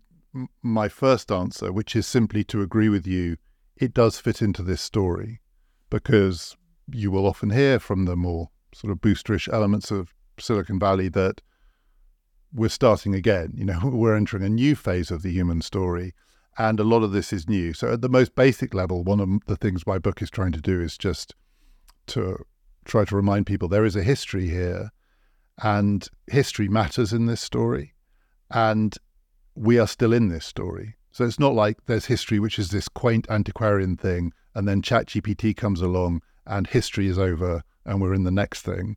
my 0.62 0.90
first 0.90 1.32
answer, 1.32 1.72
which 1.72 1.96
is 1.96 2.06
simply 2.06 2.44
to 2.46 2.62
agree 2.62 2.90
with 2.90 3.08
you. 3.08 3.38
It 3.76 3.94
does 3.94 4.20
fit 4.20 4.42
into 4.42 4.62
this 4.62 4.82
story 4.82 5.40
because 5.90 6.56
you 6.92 7.12
will 7.12 7.26
often 7.26 7.50
hear 7.50 7.80
from 7.80 8.06
the 8.06 8.16
more 8.16 8.50
sort 8.74 8.92
of 8.92 9.00
boosterish 9.00 9.52
elements 9.52 9.92
of 9.92 10.14
Silicon 10.40 10.80
Valley 10.80 11.10
that 11.10 11.42
we're 12.54 12.70
starting 12.70 13.14
again. 13.14 13.52
You 13.56 13.66
know, 13.66 13.80
we're 13.84 14.16
entering 14.16 14.44
a 14.44 14.50
new 14.50 14.76
phase 14.76 15.12
of 15.12 15.22
the 15.22 15.32
human 15.32 15.62
story, 15.62 16.14
and 16.58 16.80
a 16.80 16.84
lot 16.84 17.04
of 17.04 17.12
this 17.12 17.32
is 17.34 17.48
new. 17.48 17.74
So, 17.74 17.94
at 17.94 18.02
the 18.02 18.10
most 18.10 18.36
basic 18.36 18.74
level, 18.74 19.04
one 19.04 19.20
of 19.20 19.30
the 19.46 19.56
things 19.56 19.88
my 19.88 20.00
book 20.00 20.22
is 20.22 20.30
trying 20.30 20.52
to 20.54 20.62
do 20.62 20.82
is 20.82 20.98
just 20.98 21.36
to 22.08 22.46
try 22.86 23.06
to 23.06 23.16
remind 23.16 23.46
people 23.46 23.68
there 23.68 23.86
is 23.86 23.96
a 23.96 24.04
history 24.04 24.50
here, 24.50 24.92
and 25.62 26.08
history 26.28 26.68
matters 26.68 27.14
in 27.14 27.26
this 27.26 27.42
story, 27.42 27.94
and 28.50 28.96
we 29.56 29.78
are 29.78 29.88
still 29.88 30.14
in 30.14 30.30
this 30.30 30.46
story. 30.46 30.96
So 31.12 31.26
it's 31.26 31.40
not 31.40 31.54
like 31.54 31.86
there's 31.86 32.06
history, 32.06 32.40
which 32.40 32.60
is 32.60 32.70
this 32.70 32.88
quaint 32.88 33.28
antiquarian 33.30 33.98
thing, 33.98 34.32
and 34.54 34.68
then 34.68 34.82
ChatGPT 34.82 35.56
comes 35.56 35.82
along 35.82 36.22
and 36.46 36.68
history 36.68 37.08
is 37.08 37.18
over 37.18 37.64
and 37.86 38.02
we're 38.02 38.14
in 38.14 38.24
the 38.24 38.32
next 38.32 38.62
thing. 38.62 38.96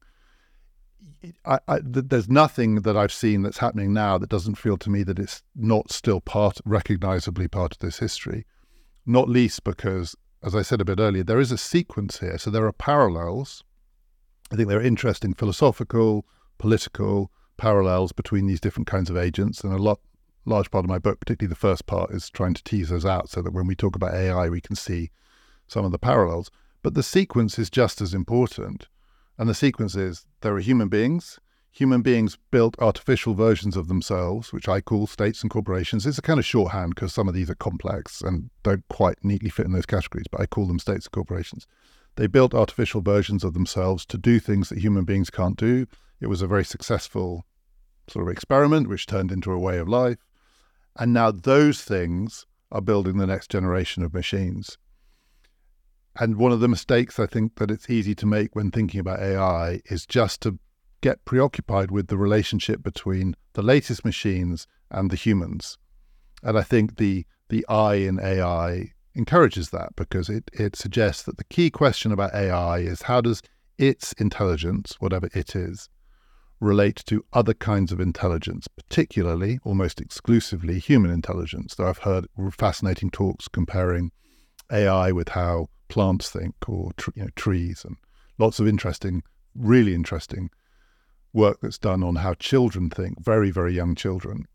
I, 1.44 1.58
I, 1.68 1.78
th- 1.78 2.06
there's 2.08 2.28
nothing 2.28 2.76
that 2.82 2.96
I've 2.96 3.12
seen 3.12 3.42
that's 3.42 3.58
happening 3.58 3.92
now 3.92 4.18
that 4.18 4.28
doesn't 4.28 4.56
feel 4.56 4.76
to 4.78 4.90
me 4.90 5.02
that 5.04 5.18
it's 5.18 5.42
not 5.54 5.92
still 5.92 6.20
part, 6.20 6.58
recognizably 6.64 7.48
part 7.48 7.72
of 7.72 7.78
this 7.78 7.98
history. 7.98 8.44
Not 9.06 9.28
least 9.28 9.64
because, 9.64 10.16
as 10.42 10.54
I 10.54 10.62
said 10.62 10.80
a 10.80 10.84
bit 10.84 10.98
earlier, 10.98 11.22
there 11.22 11.40
is 11.40 11.52
a 11.52 11.58
sequence 11.58 12.20
here. 12.20 12.38
So 12.38 12.50
there 12.50 12.66
are 12.66 12.72
parallels. 12.72 13.62
I 14.52 14.56
think 14.56 14.68
there 14.68 14.78
are 14.78 14.82
interesting 14.82 15.34
philosophical, 15.34 16.26
political 16.58 17.30
parallels 17.56 18.12
between 18.12 18.46
these 18.46 18.60
different 18.60 18.88
kinds 18.88 19.08
of 19.08 19.16
agents, 19.16 19.62
and 19.62 19.72
a 19.72 19.78
lot 19.78 20.00
large 20.44 20.70
part 20.70 20.84
of 20.84 20.88
my 20.88 20.98
book, 20.98 21.20
particularly 21.20 21.50
the 21.50 21.56
first 21.56 21.86
part, 21.86 22.10
is 22.10 22.30
trying 22.30 22.54
to 22.54 22.64
tease 22.64 22.88
those 22.88 23.06
out 23.06 23.28
so 23.28 23.42
that 23.42 23.52
when 23.52 23.66
we 23.66 23.74
talk 23.74 23.96
about 23.96 24.14
AI, 24.14 24.48
we 24.48 24.60
can 24.60 24.76
see 24.76 25.10
some 25.66 25.84
of 25.84 25.92
the 25.92 25.98
parallels. 25.98 26.50
But 26.82 26.94
the 26.94 27.02
sequence 27.02 27.58
is 27.58 27.70
just 27.70 28.00
as 28.00 28.14
important. 28.14 28.88
And 29.38 29.48
the 29.48 29.54
sequence 29.54 29.94
is 29.94 30.26
there 30.40 30.54
are 30.54 30.60
human 30.60 30.88
beings. 30.88 31.38
Human 31.70 32.02
beings 32.02 32.36
built 32.50 32.76
artificial 32.80 33.32
versions 33.32 33.76
of 33.76 33.88
themselves, 33.88 34.52
which 34.52 34.68
I 34.68 34.82
call 34.82 35.06
states 35.06 35.40
and 35.40 35.50
corporations. 35.50 36.04
It's 36.04 36.18
a 36.18 36.22
kind 36.22 36.38
of 36.38 36.44
shorthand 36.44 36.94
because 36.94 37.14
some 37.14 37.28
of 37.28 37.34
these 37.34 37.48
are 37.48 37.54
complex 37.54 38.20
and 38.20 38.50
don't 38.62 38.86
quite 38.88 39.24
neatly 39.24 39.48
fit 39.48 39.64
in 39.64 39.72
those 39.72 39.86
categories, 39.86 40.26
but 40.30 40.40
I 40.40 40.46
call 40.46 40.66
them 40.66 40.78
states 40.78 41.06
and 41.06 41.12
corporations. 41.12 41.66
They 42.16 42.26
built 42.26 42.52
artificial 42.52 43.00
versions 43.00 43.42
of 43.42 43.54
themselves 43.54 44.04
to 44.06 44.18
do 44.18 44.38
things 44.38 44.68
that 44.68 44.80
human 44.80 45.04
beings 45.04 45.30
can't 45.30 45.56
do. 45.56 45.86
It 46.20 46.26
was 46.26 46.42
a 46.42 46.46
very 46.46 46.64
successful 46.64 47.46
sort 48.06 48.26
of 48.26 48.32
experiment, 48.32 48.88
which 48.88 49.06
turned 49.06 49.32
into 49.32 49.50
a 49.50 49.58
way 49.58 49.78
of 49.78 49.88
life. 49.88 50.18
And 50.96 51.12
now 51.12 51.30
those 51.30 51.82
things 51.82 52.46
are 52.70 52.80
building 52.80 53.18
the 53.18 53.26
next 53.26 53.50
generation 53.50 54.02
of 54.02 54.14
machines. 54.14 54.78
And 56.18 56.36
one 56.36 56.52
of 56.52 56.60
the 56.60 56.68
mistakes 56.68 57.18
I 57.18 57.26
think 57.26 57.56
that 57.56 57.70
it's 57.70 57.88
easy 57.88 58.14
to 58.16 58.26
make 58.26 58.54
when 58.54 58.70
thinking 58.70 59.00
about 59.00 59.20
AI 59.20 59.80
is 59.86 60.04
just 60.04 60.42
to 60.42 60.58
get 61.00 61.24
preoccupied 61.24 61.90
with 61.90 62.08
the 62.08 62.18
relationship 62.18 62.82
between 62.82 63.34
the 63.54 63.62
latest 63.62 64.04
machines 64.04 64.66
and 64.90 65.10
the 65.10 65.16
humans. 65.16 65.78
And 66.42 66.58
I 66.58 66.62
think 66.62 66.96
the 66.96 67.26
the 67.48 67.66
I 67.68 67.96
in 67.96 68.18
AI 68.18 68.92
encourages 69.14 69.70
that 69.70 69.94
because 69.94 70.30
it, 70.30 70.50
it 70.54 70.74
suggests 70.74 71.24
that 71.24 71.36
the 71.36 71.44
key 71.44 71.70
question 71.70 72.12
about 72.12 72.34
AI 72.34 72.78
is 72.78 73.02
how 73.02 73.20
does 73.20 73.42
its 73.76 74.12
intelligence, 74.14 74.96
whatever 75.00 75.28
it 75.34 75.54
is, 75.54 75.90
relate 76.62 77.02
to 77.06 77.24
other 77.32 77.54
kinds 77.54 77.90
of 77.90 78.00
intelligence, 78.00 78.68
particularly, 78.68 79.58
almost 79.64 80.00
exclusively, 80.00 80.78
human 80.78 81.10
intelligence. 81.10 81.74
Though 81.74 81.88
I've 81.88 81.98
heard 81.98 82.26
fascinating 82.52 83.10
talks 83.10 83.48
comparing 83.48 84.12
AI 84.70 85.10
with 85.12 85.30
how 85.30 85.66
plants 85.88 86.30
think 86.30 86.54
or 86.68 86.92
you 87.14 87.24
know, 87.24 87.28
trees 87.34 87.84
and 87.84 87.96
lots 88.38 88.60
of 88.60 88.68
interesting, 88.68 89.22
really 89.54 89.92
interesting 89.94 90.50
work 91.32 91.58
that's 91.60 91.78
done 91.78 92.02
on 92.04 92.16
how 92.16 92.34
children 92.34 92.90
think, 92.90 93.22
very, 93.24 93.50
very 93.50 93.74
young 93.74 93.94
children, 93.94 94.46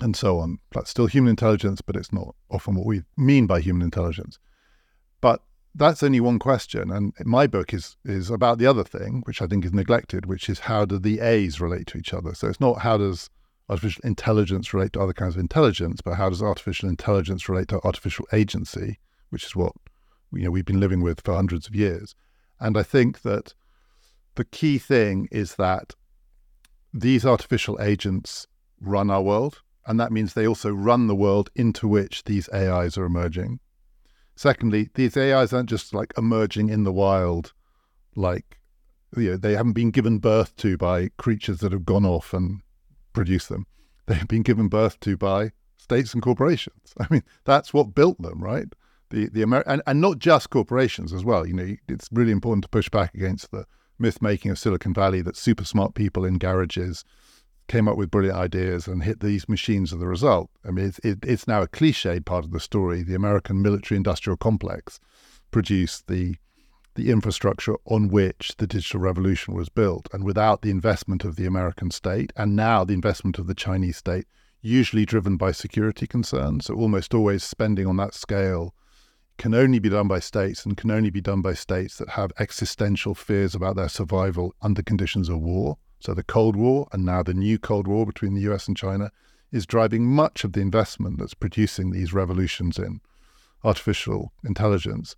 and 0.00 0.14
so 0.14 0.38
on. 0.38 0.58
That's 0.72 0.90
still 0.90 1.06
human 1.06 1.30
intelligence, 1.30 1.80
but 1.80 1.96
it's 1.96 2.12
not 2.12 2.34
often 2.50 2.74
what 2.74 2.86
we 2.86 3.02
mean 3.16 3.46
by 3.46 3.60
human 3.60 3.82
intelligence. 3.82 4.38
That's 5.74 6.02
only 6.02 6.20
one 6.20 6.38
question. 6.38 6.90
And 6.90 7.14
my 7.24 7.46
book 7.46 7.72
is 7.72 7.96
is 8.04 8.30
about 8.30 8.58
the 8.58 8.66
other 8.66 8.84
thing, 8.84 9.22
which 9.24 9.40
I 9.40 9.46
think 9.46 9.64
is 9.64 9.72
neglected, 9.72 10.26
which 10.26 10.48
is 10.48 10.60
how 10.60 10.84
do 10.84 10.98
the 10.98 11.20
A's 11.20 11.60
relate 11.60 11.86
to 11.88 11.98
each 11.98 12.12
other? 12.12 12.34
So 12.34 12.48
it's 12.48 12.60
not 12.60 12.82
how 12.82 12.98
does 12.98 13.30
artificial 13.68 14.02
intelligence 14.04 14.74
relate 14.74 14.92
to 14.92 15.00
other 15.00 15.14
kinds 15.14 15.34
of 15.34 15.40
intelligence, 15.40 16.00
but 16.02 16.14
how 16.14 16.28
does 16.28 16.42
artificial 16.42 16.88
intelligence 16.88 17.48
relate 17.48 17.68
to 17.68 17.80
artificial 17.84 18.26
agency, 18.32 18.98
which 19.30 19.44
is 19.44 19.56
what 19.56 19.72
you 20.32 20.44
know 20.44 20.50
we've 20.50 20.64
been 20.64 20.80
living 20.80 21.00
with 21.00 21.22
for 21.22 21.34
hundreds 21.34 21.66
of 21.66 21.74
years. 21.74 22.14
And 22.60 22.76
I 22.76 22.82
think 22.82 23.22
that 23.22 23.54
the 24.34 24.44
key 24.44 24.78
thing 24.78 25.28
is 25.30 25.56
that 25.56 25.94
these 26.92 27.24
artificial 27.24 27.80
agents 27.80 28.46
run 28.80 29.10
our 29.10 29.22
world, 29.22 29.62
and 29.86 29.98
that 29.98 30.12
means 30.12 30.34
they 30.34 30.46
also 30.46 30.70
run 30.70 31.06
the 31.06 31.14
world 31.14 31.50
into 31.54 31.88
which 31.88 32.24
these 32.24 32.48
AIs 32.52 32.98
are 32.98 33.04
emerging. 33.04 33.60
Secondly, 34.34 34.90
these 34.94 35.16
AIs 35.16 35.52
aren't 35.52 35.68
just 35.68 35.94
like 35.94 36.12
emerging 36.16 36.68
in 36.68 36.84
the 36.84 36.92
wild, 36.92 37.52
like 38.16 38.58
you 39.16 39.32
know, 39.32 39.36
they 39.36 39.54
haven't 39.54 39.74
been 39.74 39.90
given 39.90 40.18
birth 40.18 40.56
to 40.56 40.76
by 40.76 41.08
creatures 41.18 41.58
that 41.58 41.72
have 41.72 41.84
gone 41.84 42.06
off 42.06 42.32
and 42.32 42.62
produced 43.12 43.48
them. 43.48 43.66
They 44.06 44.14
have 44.14 44.28
been 44.28 44.42
given 44.42 44.68
birth 44.68 44.98
to 45.00 45.16
by 45.16 45.52
states 45.76 46.14
and 46.14 46.22
corporations. 46.22 46.94
I 47.00 47.06
mean, 47.10 47.22
that's 47.44 47.74
what 47.74 47.94
built 47.94 48.20
them, 48.20 48.42
right? 48.42 48.66
The 49.10 49.28
the 49.28 49.42
Amer- 49.42 49.64
and, 49.66 49.82
and 49.86 50.00
not 50.00 50.18
just 50.18 50.50
corporations 50.50 51.12
as 51.12 51.24
well. 51.24 51.46
You 51.46 51.54
know, 51.54 51.76
it's 51.88 52.08
really 52.10 52.32
important 52.32 52.64
to 52.64 52.70
push 52.70 52.88
back 52.88 53.14
against 53.14 53.50
the 53.50 53.66
myth 53.98 54.22
making 54.22 54.50
of 54.50 54.58
Silicon 54.58 54.94
Valley 54.94 55.20
that 55.22 55.36
super 55.36 55.64
smart 55.64 55.94
people 55.94 56.24
in 56.24 56.38
garages 56.38 57.04
came 57.68 57.88
up 57.88 57.96
with 57.96 58.10
brilliant 58.10 58.38
ideas 58.38 58.86
and 58.86 59.02
hit 59.02 59.20
these 59.20 59.48
machines 59.48 59.92
as 59.92 59.98
the 59.98 60.06
result. 60.06 60.50
I 60.64 60.70
mean, 60.70 60.86
it's, 60.86 60.98
it, 61.00 61.18
it's 61.22 61.46
now 61.46 61.62
a 61.62 61.68
cliched 61.68 62.24
part 62.24 62.44
of 62.44 62.50
the 62.50 62.60
story. 62.60 63.02
The 63.02 63.14
American 63.14 63.62
military 63.62 63.96
industrial 63.96 64.36
complex 64.36 65.00
produced 65.50 66.08
the 66.08 66.36
the 66.94 67.10
infrastructure 67.10 67.76
on 67.86 68.08
which 68.08 68.52
the 68.58 68.66
digital 68.66 69.00
revolution 69.00 69.54
was 69.54 69.70
built. 69.70 70.08
And 70.12 70.24
without 70.24 70.60
the 70.60 70.70
investment 70.70 71.24
of 71.24 71.36
the 71.36 71.46
American 71.46 71.90
state 71.90 72.32
and 72.36 72.54
now 72.54 72.84
the 72.84 72.92
investment 72.92 73.38
of 73.38 73.46
the 73.46 73.54
Chinese 73.54 73.96
state, 73.96 74.26
usually 74.60 75.06
driven 75.06 75.36
by 75.36 75.52
security 75.52 76.06
concerns, 76.06 76.66
so 76.66 76.74
almost 76.74 77.14
always 77.14 77.42
spending 77.42 77.86
on 77.86 77.96
that 77.96 78.14
scale 78.14 78.74
can 79.38 79.54
only 79.54 79.78
be 79.78 79.88
done 79.88 80.06
by 80.06 80.20
states 80.20 80.64
and 80.64 80.76
can 80.76 80.90
only 80.90 81.10
be 81.10 81.20
done 81.20 81.40
by 81.40 81.54
states 81.54 81.96
that 81.96 82.10
have 82.10 82.30
existential 82.38 83.14
fears 83.14 83.54
about 83.54 83.76
their 83.76 83.88
survival 83.88 84.54
under 84.62 84.82
conditions 84.82 85.28
of 85.28 85.40
war. 85.40 85.78
So 86.02 86.14
the 86.14 86.24
Cold 86.24 86.56
War 86.56 86.88
and 86.92 87.04
now 87.04 87.22
the 87.22 87.32
new 87.32 87.60
Cold 87.60 87.86
War 87.86 88.04
between 88.04 88.34
the 88.34 88.40
US 88.52 88.66
and 88.66 88.76
China 88.76 89.12
is 89.52 89.66
driving 89.66 90.04
much 90.04 90.42
of 90.42 90.52
the 90.52 90.60
investment 90.60 91.18
that's 91.18 91.34
producing 91.34 91.90
these 91.90 92.12
revolutions 92.12 92.76
in 92.76 93.00
artificial 93.62 94.32
intelligence. 94.44 95.14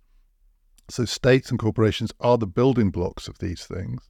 So 0.87 1.05
states 1.05 1.49
and 1.49 1.57
corporations 1.57 2.11
are 2.19 2.37
the 2.37 2.45
building 2.45 2.91
blocks 2.91 3.27
of 3.27 3.39
these 3.39 3.65
things. 3.65 4.07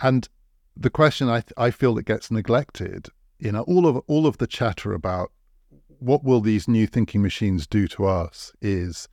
And 0.00 0.28
the 0.76 0.90
question 0.90 1.28
I, 1.28 1.42
th- 1.42 1.52
I 1.56 1.70
feel 1.70 1.94
that 1.94 2.06
gets 2.06 2.28
neglected 2.28 3.08
in 3.38 3.54
all 3.56 3.86
of 3.86 4.02
all 4.08 4.26
of 4.26 4.38
the 4.38 4.48
chatter 4.48 4.92
about 4.92 5.30
what 6.00 6.24
will 6.24 6.40
these 6.40 6.66
new 6.66 6.88
thinking 6.88 7.22
machines 7.22 7.68
do 7.68 7.86
to 7.86 8.06
us 8.06 8.52
is 8.60 9.08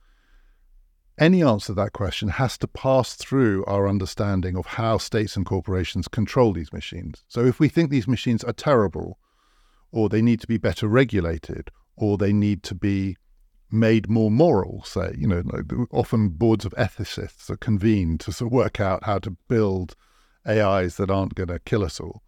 any 1.18 1.42
answer 1.42 1.68
to 1.68 1.74
that 1.74 1.92
question 1.92 2.28
has 2.28 2.56
to 2.58 2.68
pass 2.68 3.14
through 3.14 3.64
our 3.66 3.88
understanding 3.88 4.56
of 4.56 4.66
how 4.66 4.98
states 4.98 5.36
and 5.36 5.44
corporations 5.44 6.08
control 6.08 6.52
these 6.52 6.72
machines. 6.72 7.24
So 7.28 7.44
if 7.44 7.58
we 7.58 7.68
think 7.68 7.90
these 7.90 8.08
machines 8.08 8.44
are 8.44 8.52
terrible, 8.52 9.18
or 9.90 10.08
they 10.08 10.22
need 10.22 10.40
to 10.40 10.46
be 10.46 10.58
better 10.58 10.86
regulated, 10.86 11.70
or 11.96 12.18
they 12.18 12.32
need 12.32 12.62
to 12.64 12.74
be 12.74 13.16
made 13.70 14.08
more 14.08 14.30
moral, 14.30 14.82
say, 14.84 15.14
you 15.16 15.26
know, 15.26 15.42
often 15.90 16.30
boards 16.30 16.64
of 16.64 16.72
ethicists 16.72 17.50
are 17.50 17.56
convened 17.56 18.20
to 18.20 18.32
sort 18.32 18.48
of 18.48 18.52
work 18.52 18.80
out 18.80 19.04
how 19.04 19.18
to 19.18 19.36
build 19.48 19.94
AIs 20.46 20.96
that 20.96 21.10
aren't 21.10 21.34
going 21.34 21.48
to 21.48 21.58
kill 21.58 21.84
us 21.84 22.00
all. 22.00 22.22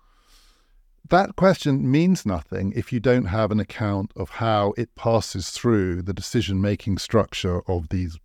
That 1.09 1.37
question 1.37 1.90
means 1.90 2.26
nothing 2.26 2.72
if 2.76 2.92
you 2.92 3.00
don't 3.00 3.26
have 3.26 3.50
an 3.50 3.59
account 3.59 4.12
of 4.16 4.31
how 4.31 4.74
it 4.76 4.94
passes 4.94 5.50
through 5.50 6.03
the 6.03 6.12
decision 6.12 6.61
making 6.61 6.98
structure 6.98 7.62
of 7.68 7.88
these 7.88 8.18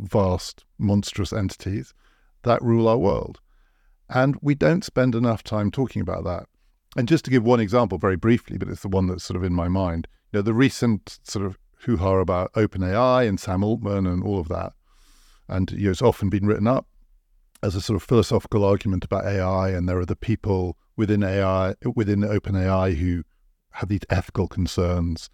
vast, 0.00 0.64
monstrous 0.78 1.32
entities 1.32 1.94
that 2.42 2.62
rule 2.62 2.88
our 2.88 2.98
world. 2.98 3.40
And 4.08 4.36
we 4.42 4.54
don't 4.54 4.84
spend 4.84 5.14
enough 5.14 5.42
time 5.42 5.70
talking 5.70 6.02
about 6.02 6.24
that. 6.24 6.46
And 6.96 7.06
just 7.06 7.24
to 7.26 7.30
give 7.30 7.44
one 7.44 7.60
example 7.60 7.98
very 7.98 8.16
briefly, 8.16 8.58
but 8.58 8.68
it's 8.68 8.82
the 8.82 8.88
one 8.88 9.06
that's 9.06 9.24
sort 9.24 9.36
of 9.36 9.44
in 9.44 9.54
my 9.54 9.68
mind, 9.68 10.08
you 10.32 10.38
know, 10.38 10.42
the 10.42 10.54
recent 10.54 11.20
sort 11.22 11.46
of 11.46 11.58
hoo-ha 11.84 12.16
about 12.16 12.52
OpenAI 12.54 13.28
and 13.28 13.38
Sam 13.38 13.62
Altman 13.62 14.06
and 14.06 14.24
all 14.24 14.40
of 14.40 14.48
that. 14.48 14.72
And 15.48 15.70
you 15.72 15.84
know, 15.84 15.90
it's 15.90 16.02
often 16.02 16.28
been 16.30 16.46
written 16.46 16.66
up 16.66 16.86
as 17.62 17.74
a 17.74 17.80
sort 17.80 17.96
of 17.96 18.02
philosophical 18.02 18.64
argument 18.64 19.04
about 19.04 19.26
AI, 19.26 19.70
and 19.70 19.88
there 19.88 19.98
are 19.98 20.06
the 20.06 20.16
people 20.16 20.76
within 20.96 21.22
AI, 21.22 21.74
within 21.94 22.20
OpenAI, 22.20 22.96
who 22.96 23.22
have 23.72 23.88
these 23.88 24.00
ethical 24.10 24.48
concerns 24.48 25.30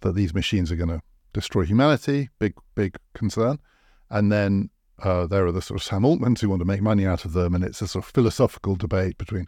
that 0.00 0.14
these 0.14 0.34
machines 0.34 0.70
are 0.70 0.76
going 0.76 0.88
to 0.88 1.00
destroy 1.32 1.64
humanity. 1.64 2.28
Big, 2.38 2.54
big 2.74 2.96
concern. 3.14 3.58
And 4.10 4.32
then 4.32 4.70
uh, 5.02 5.26
there 5.26 5.46
are 5.46 5.52
the 5.52 5.62
sort 5.62 5.80
of 5.80 5.84
Sam 5.84 6.02
Altmans 6.02 6.40
who 6.40 6.48
want 6.48 6.60
to 6.60 6.66
make 6.66 6.82
money 6.82 7.06
out 7.06 7.24
of 7.24 7.32
them, 7.32 7.54
and 7.54 7.64
it's 7.64 7.82
a 7.82 7.88
sort 7.88 8.04
of 8.04 8.10
philosophical 8.10 8.76
debate 8.76 9.18
between. 9.18 9.46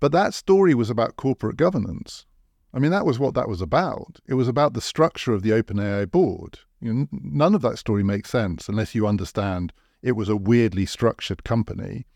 But 0.00 0.12
that 0.12 0.34
story 0.34 0.74
was 0.74 0.90
about 0.90 1.16
corporate 1.16 1.56
governance. 1.56 2.24
I 2.72 2.78
mean, 2.78 2.90
that 2.90 3.06
was 3.06 3.18
what 3.18 3.34
that 3.34 3.48
was 3.48 3.60
about. 3.60 4.18
It 4.26 4.34
was 4.34 4.48
about 4.48 4.74
the 4.74 4.80
structure 4.80 5.32
of 5.32 5.42
the 5.42 5.50
OpenAI 5.50 6.10
board. 6.10 6.60
You 6.80 6.92
know, 6.92 7.08
none 7.10 7.54
of 7.54 7.62
that 7.62 7.78
story 7.78 8.02
makes 8.02 8.30
sense 8.30 8.68
unless 8.68 8.94
you 8.94 9.06
understand 9.06 9.72
it 10.02 10.12
was 10.12 10.28
a 10.28 10.36
weirdly 10.36 10.86
structured 10.86 11.44
company 11.44 12.06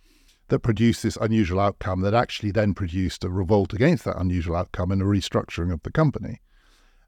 that 0.48 0.60
produced 0.60 1.02
this 1.02 1.16
unusual 1.16 1.58
outcome 1.58 2.02
that 2.02 2.14
actually 2.14 2.50
then 2.50 2.74
produced 2.74 3.24
a 3.24 3.30
revolt 3.30 3.72
against 3.72 4.04
that 4.04 4.20
unusual 4.20 4.54
outcome 4.54 4.92
and 4.92 5.00
a 5.00 5.06
restructuring 5.06 5.72
of 5.72 5.82
the 5.82 5.90
company. 5.90 6.40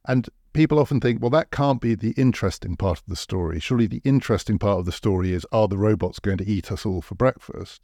And 0.06 0.28
people 0.54 0.78
often 0.78 1.00
think, 1.00 1.20
well, 1.20 1.30
that 1.30 1.50
can't 1.50 1.80
be 1.80 1.94
the 1.94 2.12
interesting 2.12 2.76
part 2.76 2.98
of 2.98 3.04
the 3.06 3.16
story. 3.16 3.60
Surely 3.60 3.86
the 3.86 4.00
interesting 4.04 4.58
part 4.58 4.78
of 4.78 4.86
the 4.86 4.92
story 4.92 5.32
is, 5.32 5.46
are 5.52 5.68
the 5.68 5.76
robots 5.76 6.20
going 6.20 6.38
to 6.38 6.48
eat 6.48 6.72
us 6.72 6.86
all 6.86 7.02
for 7.02 7.14
breakfast? 7.14 7.82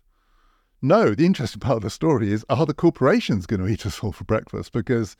No, 0.81 1.15
the 1.15 1.27
interesting 1.27 1.61
part 1.61 1.77
of 1.77 1.83
the 1.83 1.91
story 1.91 2.33
is, 2.33 2.47
are 2.49 2.65
the 2.65 2.73
corporations 2.73 3.45
going 3.45 3.61
to 3.61 3.69
eat 3.69 3.85
us 3.85 3.99
all 3.99 4.13
for 4.13 4.25
breakfast? 4.25 4.73
Because 4.73 5.17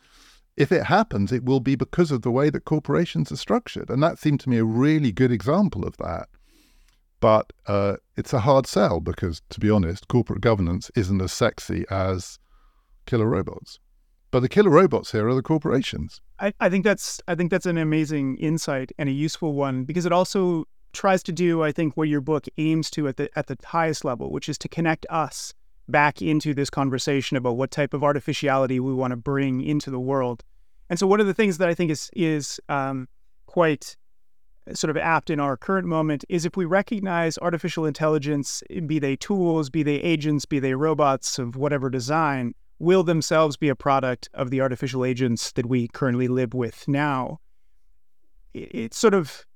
if 0.57 0.73
it 0.73 0.85
happens, 0.85 1.33
it 1.33 1.45
will 1.45 1.61
be 1.61 1.75
because 1.75 2.11
of 2.11 2.23
the 2.23 2.31
way 2.31 2.49
that 2.51 2.65
corporations 2.65 3.31
are 3.31 3.37
structured. 3.37 3.91
And 3.91 4.03
that 4.03 4.19
seemed 4.19 4.41
to 4.41 4.49
me 4.49 4.59
a 4.59 4.65
really 4.65 5.13
good 5.13 5.33
example 5.33 5.85
of 5.85 5.97
that. 5.99 6.29
But 7.19 7.53
uh, 7.67 7.97
it's 8.17 8.33
a 8.33 8.41
hard 8.41 8.67
sell 8.67 9.01
because, 9.01 9.43
to 9.51 9.61
be 9.61 9.69
honest, 9.69 10.09
corporate 10.09 10.41
governance 10.41 10.91
isn't 10.97 11.21
as 11.21 11.33
sexy 11.33 11.85
as 11.91 12.39
killer 13.05 13.27
robots. 13.27 13.79
But 14.31 14.41
the 14.41 14.49
killer 14.49 14.71
robots 14.71 15.11
here 15.13 15.29
are 15.29 15.35
the 15.35 15.43
corporations. 15.43 16.21
I, 16.39 16.53
I 16.61 16.69
think 16.69 16.85
that's 16.85 17.21
I 17.27 17.35
think 17.35 17.51
that's 17.51 17.67
an 17.67 17.79
amazing 17.79 18.37
insight 18.39 18.93
and 18.99 19.09
a 19.09 19.13
useful 19.13 19.55
one 19.55 19.85
because 19.85 20.07
it 20.07 20.13
also 20.13 20.67
tries 20.93 21.23
to 21.25 21.33
do, 21.33 21.63
I 21.63 21.73
think, 21.73 21.97
what 21.97 22.09
your 22.09 22.21
book 22.21 22.47
aims 22.59 22.91
to 22.93 23.09
at 23.09 23.17
the 23.17 23.29
at 23.37 23.49
the 23.49 23.57
highest 23.65 24.05
level, 24.05 24.31
which 24.31 24.49
is 24.49 24.59
to 24.59 24.69
connect 24.69 25.07
us 25.11 25.53
back 25.89 26.23
into 26.23 26.55
this 26.55 26.71
conversation 26.71 27.37
about 27.37 27.57
what 27.57 27.71
type 27.71 27.93
of 27.93 28.05
artificiality 28.05 28.79
we 28.79 28.95
want 28.95 29.11
to 29.11 29.17
bring 29.17 29.61
into 29.61 29.91
the 29.91 30.01
world. 30.01 30.45
And 30.89 30.99
so, 30.99 31.07
one 31.07 31.21
of 31.21 31.27
the 31.27 31.35
things 31.35 31.59
that 31.59 31.69
I 31.69 31.75
think 31.75 31.91
is 31.91 32.11
is 32.15 32.61
um, 32.69 33.09
quite 33.47 33.97
sort 34.75 34.91
of 34.91 34.97
apt 34.97 35.31
in 35.31 35.41
our 35.41 35.57
current 35.57 35.87
moment 35.87 36.25
is 36.29 36.45
if 36.45 36.57
we 36.57 36.65
recognize 36.65 37.39
artificial 37.39 37.87
intelligence, 37.87 38.63
be 38.87 38.99
they 38.99 39.17
tools, 39.17 39.71
be 39.71 39.83
they 39.83 39.97
agents, 39.97 40.45
be 40.45 40.61
they 40.61 40.75
robots 40.75 41.39
of 41.39 41.57
whatever 41.57 41.91
design, 41.91 42.55
will 42.81 43.05
themselves 43.05 43.57
be 43.57 43.69
a 43.69 43.77
product 43.77 44.29
of 44.35 44.51
the 44.51 44.61
artificial 44.61 45.05
agents 45.05 45.53
that 45.53 45.67
we 45.67 45.87
currently 45.89 46.27
live 46.27 46.55
with 46.55 46.89
now. 46.89 47.39
It, 48.53 48.75
it 48.75 48.95
sort 48.95 49.15
of 49.15 49.47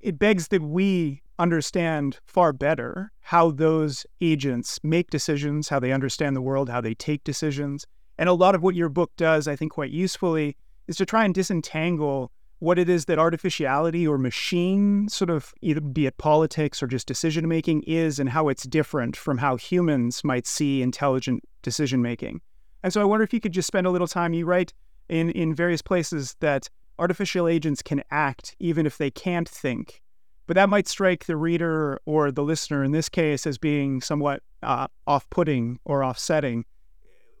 it 0.00 0.18
begs 0.18 0.48
that 0.48 0.62
we 0.62 1.22
understand 1.38 2.18
far 2.24 2.52
better 2.52 3.10
how 3.20 3.52
those 3.52 4.04
agents 4.20 4.78
make 4.82 5.10
decisions, 5.10 5.68
how 5.68 5.78
they 5.78 5.92
understand 5.92 6.36
the 6.36 6.42
world, 6.42 6.68
how 6.68 6.80
they 6.80 6.94
take 6.94 7.24
decisions. 7.24 7.86
And 8.18 8.28
a 8.28 8.34
lot 8.34 8.54
of 8.54 8.62
what 8.62 8.74
your 8.74 8.88
book 8.88 9.12
does, 9.16 9.48
I 9.48 9.56
think, 9.56 9.72
quite 9.72 9.90
usefully, 9.90 10.56
is 10.88 10.96
to 10.96 11.06
try 11.06 11.24
and 11.24 11.32
disentangle 11.32 12.32
what 12.58 12.78
it 12.78 12.88
is 12.88 13.06
that 13.06 13.18
artificiality 13.18 14.06
or 14.06 14.18
machine, 14.18 15.08
sort 15.08 15.30
of 15.30 15.52
either 15.62 15.80
be 15.80 16.06
it 16.06 16.18
politics 16.18 16.82
or 16.82 16.86
just 16.86 17.08
decision 17.08 17.48
making, 17.48 17.82
is 17.84 18.18
and 18.18 18.28
how 18.28 18.48
it's 18.48 18.64
different 18.64 19.16
from 19.16 19.38
how 19.38 19.56
humans 19.56 20.22
might 20.22 20.46
see 20.46 20.82
intelligent 20.82 21.42
decision 21.62 22.02
making. 22.02 22.40
And 22.82 22.92
so 22.92 23.00
I 23.00 23.04
wonder 23.04 23.24
if 23.24 23.32
you 23.32 23.40
could 23.40 23.52
just 23.52 23.66
spend 23.66 23.86
a 23.86 23.90
little 23.90 24.08
time. 24.08 24.34
You 24.34 24.46
write 24.46 24.72
in, 25.08 25.30
in 25.30 25.54
various 25.54 25.82
places 25.82 26.36
that 26.40 26.68
artificial 26.98 27.48
agents 27.48 27.82
can 27.82 28.02
act 28.10 28.54
even 28.58 28.86
if 28.86 28.98
they 28.98 29.10
can't 29.10 29.48
think. 29.48 30.02
But 30.46 30.54
that 30.54 30.68
might 30.68 30.88
strike 30.88 31.26
the 31.26 31.36
reader 31.36 32.00
or 32.04 32.30
the 32.30 32.42
listener 32.42 32.84
in 32.84 32.92
this 32.92 33.08
case 33.08 33.46
as 33.46 33.58
being 33.58 34.00
somewhat 34.00 34.42
uh, 34.62 34.88
off 35.06 35.28
putting 35.30 35.78
or 35.84 36.04
offsetting. 36.04 36.64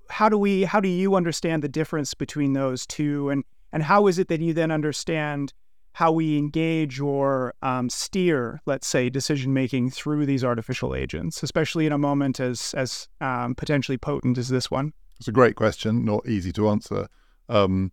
how 0.08 0.28
do 0.28 0.36
we 0.36 0.64
how 0.64 0.80
do 0.80 0.88
you 0.88 1.14
understand 1.14 1.62
the 1.62 1.68
difference 1.68 2.14
between 2.14 2.52
those 2.52 2.86
two 2.86 3.30
and 3.30 3.44
and 3.72 3.82
how 3.82 4.06
is 4.06 4.18
it 4.18 4.28
that 4.28 4.40
you 4.40 4.52
then 4.52 4.70
understand 4.70 5.52
how 5.94 6.10
we 6.10 6.38
engage 6.38 7.00
or 7.00 7.52
um, 7.62 7.90
steer, 7.90 8.60
let's 8.64 8.86
say, 8.86 9.10
decision 9.10 9.52
making 9.52 9.90
through 9.90 10.24
these 10.24 10.42
artificial 10.42 10.94
agents, 10.94 11.42
especially 11.42 11.86
in 11.86 11.92
a 11.92 11.98
moment 11.98 12.40
as 12.40 12.74
as 12.74 13.08
um, 13.20 13.54
potentially 13.54 13.98
potent 13.98 14.38
as 14.38 14.48
this 14.48 14.70
one? 14.70 14.92
It's 15.22 15.28
a 15.28 15.30
great 15.30 15.54
question, 15.54 16.04
not 16.04 16.26
easy 16.28 16.50
to 16.54 16.68
answer. 16.68 17.06
Um, 17.48 17.92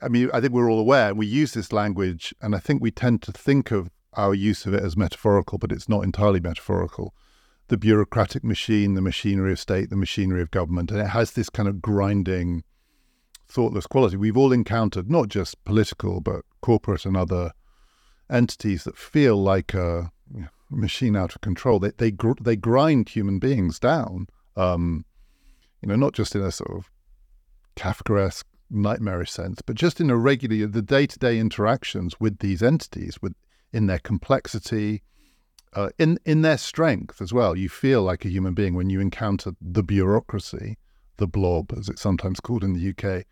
I 0.00 0.06
mean, 0.06 0.30
I 0.32 0.40
think 0.40 0.52
we're 0.52 0.70
all 0.70 0.78
aware, 0.78 1.12
we 1.12 1.26
use 1.26 1.52
this 1.52 1.72
language, 1.72 2.32
and 2.40 2.54
I 2.54 2.60
think 2.60 2.80
we 2.80 2.92
tend 2.92 3.22
to 3.22 3.32
think 3.32 3.72
of 3.72 3.90
our 4.12 4.34
use 4.34 4.64
of 4.64 4.72
it 4.72 4.84
as 4.84 4.96
metaphorical, 4.96 5.58
but 5.58 5.72
it's 5.72 5.88
not 5.88 6.04
entirely 6.04 6.38
metaphorical. 6.38 7.12
The 7.66 7.76
bureaucratic 7.76 8.44
machine, 8.44 8.94
the 8.94 9.02
machinery 9.02 9.50
of 9.50 9.58
state, 9.58 9.90
the 9.90 9.96
machinery 9.96 10.42
of 10.42 10.52
government, 10.52 10.92
and 10.92 11.00
it 11.00 11.08
has 11.08 11.32
this 11.32 11.50
kind 11.50 11.68
of 11.68 11.82
grinding, 11.82 12.62
thoughtless 13.48 13.88
quality. 13.88 14.16
We've 14.16 14.36
all 14.36 14.52
encountered 14.52 15.10
not 15.10 15.30
just 15.30 15.64
political, 15.64 16.20
but 16.20 16.42
corporate 16.60 17.04
and 17.04 17.16
other 17.16 17.50
entities 18.30 18.84
that 18.84 18.96
feel 18.96 19.36
like 19.42 19.74
a 19.74 20.12
machine 20.70 21.16
out 21.16 21.34
of 21.34 21.40
control. 21.40 21.80
They 21.80 21.90
they 21.96 22.12
gr- 22.12 22.40
they 22.40 22.54
grind 22.54 23.08
human 23.08 23.40
beings 23.40 23.80
down. 23.80 24.28
Um, 24.56 25.04
you 25.84 25.88
know, 25.88 25.96
not 25.96 26.14
just 26.14 26.34
in 26.34 26.40
a 26.40 26.50
sort 26.50 26.70
of 26.70 26.90
Kafkaesque 27.76 28.44
nightmarish 28.70 29.30
sense, 29.30 29.60
but 29.60 29.76
just 29.76 30.00
in 30.00 30.08
a 30.08 30.16
regular 30.16 30.66
the 30.66 30.80
day 30.80 31.06
to 31.06 31.18
day 31.18 31.38
interactions 31.38 32.18
with 32.18 32.38
these 32.38 32.62
entities, 32.62 33.20
with 33.20 33.34
in 33.70 33.86
their 33.86 33.98
complexity, 33.98 35.02
uh, 35.74 35.90
in 35.98 36.18
in 36.24 36.40
their 36.40 36.56
strength 36.56 37.20
as 37.20 37.34
well. 37.34 37.54
You 37.54 37.68
feel 37.68 38.02
like 38.02 38.24
a 38.24 38.30
human 38.30 38.54
being 38.54 38.72
when 38.72 38.88
you 38.88 38.98
encounter 38.98 39.52
the 39.60 39.82
bureaucracy, 39.82 40.78
the 41.18 41.26
blob, 41.26 41.74
as 41.76 41.90
it's 41.90 42.00
sometimes 42.00 42.40
called 42.40 42.64
in 42.64 42.72
the 42.72 42.88
UK. 42.88 43.26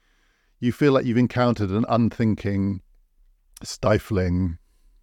You 0.60 0.72
feel 0.72 0.92
like 0.92 1.06
you've 1.06 1.16
encountered 1.16 1.70
an 1.70 1.86
unthinking, 1.88 2.82
stifling 3.62 4.58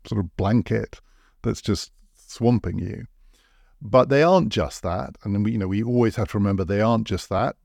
sort 0.06 0.20
of 0.24 0.38
blanket 0.38 1.02
that's 1.41 1.62
just 1.62 1.91
swamping 2.14 2.78
you. 2.78 3.06
But 3.82 4.09
they 4.09 4.23
aren't 4.23 4.49
just 4.49 4.84
that, 4.84 5.15
and 5.23 5.43
we, 5.45 5.53
you 5.53 5.57
know 5.57 5.67
we 5.67 5.84
always 5.84 6.17
have 6.17 6.30
to 6.30 6.38
remember 6.38 6.65
they 6.65 6.82
aren't 6.82 7.07
just 7.07 7.30
that. 7.30 7.55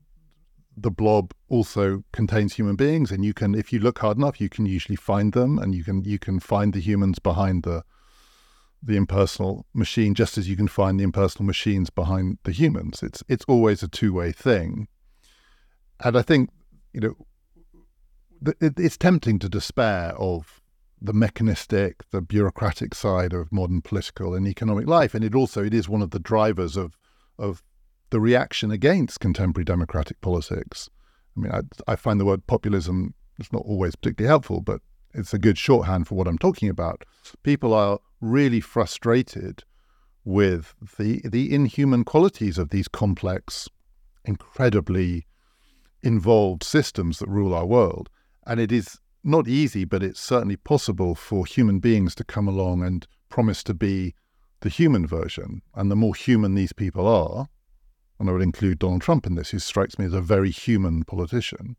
The 0.77 0.91
blob 0.91 1.33
also 1.47 2.03
contains 2.11 2.55
human 2.55 2.75
beings 2.75 3.11
and 3.11 3.23
you 3.23 3.33
can 3.33 3.55
if 3.55 3.71
you 3.71 3.79
look 3.79 3.99
hard 3.99 4.17
enough 4.17 4.41
you 4.41 4.49
can 4.49 4.65
usually 4.65 4.97
find 4.97 5.31
them 5.31 5.57
and 5.57 5.73
you 5.73 5.85
can 5.85 6.03
you 6.03 6.19
can 6.19 6.41
find 6.41 6.73
the 6.73 6.81
humans 6.81 7.17
behind 7.17 7.63
the 7.63 7.83
the 8.83 8.97
impersonal 8.97 9.65
machine 9.73 10.13
just 10.13 10.37
as 10.37 10.49
you 10.49 10.57
can 10.57 10.67
find 10.67 10.99
the 10.99 11.03
impersonal 11.03 11.45
machines 11.45 11.89
behind 11.89 12.39
the 12.43 12.51
humans. 12.51 13.01
It's 13.01 13.23
it's 13.29 13.45
always 13.47 13.83
a 13.83 13.87
two-way 13.87 14.31
thing. 14.31 14.87
And 16.03 16.17
i 16.17 16.21
think 16.21 16.49
you 16.93 17.01
know 17.01 17.15
it's 18.61 18.97
tempting 18.97 19.39
to 19.39 19.49
despair 19.49 20.13
of 20.17 20.61
the 21.01 21.13
mechanistic 21.13 22.09
the 22.11 22.21
bureaucratic 22.21 22.95
side 22.95 23.33
of 23.33 23.51
modern 23.51 23.81
political 23.81 24.33
and 24.33 24.47
economic 24.47 24.87
life 24.87 25.13
and 25.13 25.23
it 25.23 25.35
also 25.35 25.63
it 25.63 25.73
is 25.73 25.89
one 25.89 26.01
of 26.01 26.11
the 26.11 26.19
drivers 26.19 26.77
of 26.77 26.97
of 27.37 27.61
the 28.09 28.19
reaction 28.19 28.71
against 28.71 29.19
contemporary 29.19 29.65
democratic 29.65 30.21
politics. 30.21 30.89
I 31.35 31.39
mean, 31.39 31.51
I, 31.51 31.91
I 31.91 31.95
find 31.95 32.19
the 32.19 32.25
word 32.25 32.47
populism 32.47 33.13
is 33.39 33.51
not 33.51 33.63
always 33.65 33.95
particularly 33.95 34.29
helpful, 34.29 34.61
but 34.61 34.81
it's 35.13 35.33
a 35.33 35.39
good 35.39 35.57
shorthand 35.57 36.07
for 36.07 36.15
what 36.15 36.27
I'm 36.27 36.37
talking 36.37 36.69
about. 36.69 37.03
People 37.43 37.73
are 37.73 37.99
really 38.21 38.61
frustrated 38.61 39.63
with 40.23 40.73
the 40.97 41.21
the 41.25 41.53
inhuman 41.53 42.03
qualities 42.03 42.57
of 42.57 42.69
these 42.69 42.87
complex, 42.87 43.67
incredibly 44.23 45.27
involved 46.01 46.63
systems 46.63 47.19
that 47.19 47.29
rule 47.29 47.53
our 47.53 47.65
world. 47.65 48.09
And 48.45 48.59
it 48.59 48.71
is 48.71 48.99
not 49.25 49.47
easy, 49.47 49.85
but 49.85 50.03
it's 50.03 50.19
certainly 50.19 50.55
possible 50.55 51.15
for 51.15 51.45
human 51.45 51.79
beings 51.79 52.13
to 52.15 52.23
come 52.23 52.47
along 52.47 52.83
and 52.83 53.07
promise 53.29 53.63
to 53.63 53.73
be 53.73 54.13
the 54.61 54.69
human 54.69 55.07
version. 55.07 55.61
And 55.73 55.89
the 55.89 55.95
more 55.95 56.15
human 56.15 56.55
these 56.55 56.73
people 56.73 57.07
are, 57.07 57.47
and 58.19 58.29
I 58.29 58.33
would 58.33 58.41
include 58.41 58.79
Donald 58.79 59.01
Trump 59.01 59.25
in 59.25 59.35
this, 59.35 59.49
who 59.49 59.59
strikes 59.59 59.99
me 59.99 60.05
as 60.05 60.13
a 60.13 60.21
very 60.21 60.51
human 60.51 61.03
politician, 61.03 61.75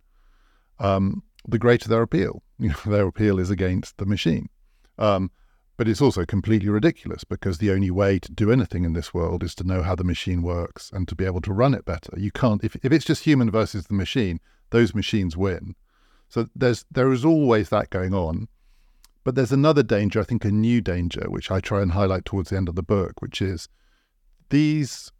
um, 0.79 1.23
the 1.49 1.59
greater 1.59 1.89
their 1.89 2.03
appeal. 2.03 2.43
You 2.59 2.71
know, 2.71 2.77
their 2.87 3.07
appeal 3.07 3.39
is 3.39 3.51
against 3.51 3.99
the 3.99 4.07
machine. 4.07 4.49
Um, 4.99 5.31
but 5.77 5.89
it's 5.89 6.01
also 6.01 6.25
completely 6.25 6.71
ridiculous 6.71 7.23
because 7.23 7.59
the 7.59 7.71
only 7.71 7.91
way 7.91 8.19
to 8.19 8.33
do 8.33 8.51
anything 8.51 8.85
in 8.85 8.95
this 8.95 9.13
world 9.13 9.43
is 9.43 9.55
to 9.57 9.65
know 9.65 9.83
how 9.83 9.95
the 9.95 10.05
machine 10.05 10.41
works 10.41 10.91
and 10.91 11.07
to 11.09 11.15
be 11.15 11.27
able 11.27 11.43
to 11.43 11.53
run 11.53 11.75
it 11.75 11.85
better. 11.85 12.13
You 12.17 12.31
can't 12.31 12.65
if, 12.65 12.77
if 12.77 12.93
it's 12.93 13.05
just 13.05 13.25
human 13.25 13.51
versus 13.51 13.87
the 13.87 13.95
machine, 13.95 14.41
those 14.71 14.95
machines 14.95 15.37
win. 15.37 15.75
So 16.29 16.47
there's 16.55 16.85
there 16.91 17.12
is 17.12 17.24
always 17.24 17.68
that 17.70 17.91
going 17.91 18.14
on. 18.14 18.49
But 19.24 19.35
there's 19.35 19.53
another 19.53 19.83
danger, 19.83 20.20
I 20.20 20.24
think 20.24 20.45
a 20.45 20.53
new 20.53 20.81
danger, 20.81 21.24
which 21.29 21.51
I 21.51 21.59
try 21.61 21.83
and 21.83 21.93
highlight 21.93 22.24
towards 22.24 22.51
the 22.51 22.57
end 22.57 22.68
of 22.68 22.77
the 22.77 22.83
book, 22.83 23.20
which 23.20 23.43
is 23.43 23.68
these 24.51 25.11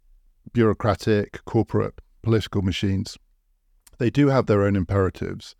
bureaucratic, 0.53 1.43
corporate, 1.43 1.99
political 2.21 2.61
machines. 2.61 3.17
They 3.97 4.09
do 4.09 4.27
have 4.27 4.45
their 4.45 4.63
own 4.63 4.77
imperatives. 4.77 5.55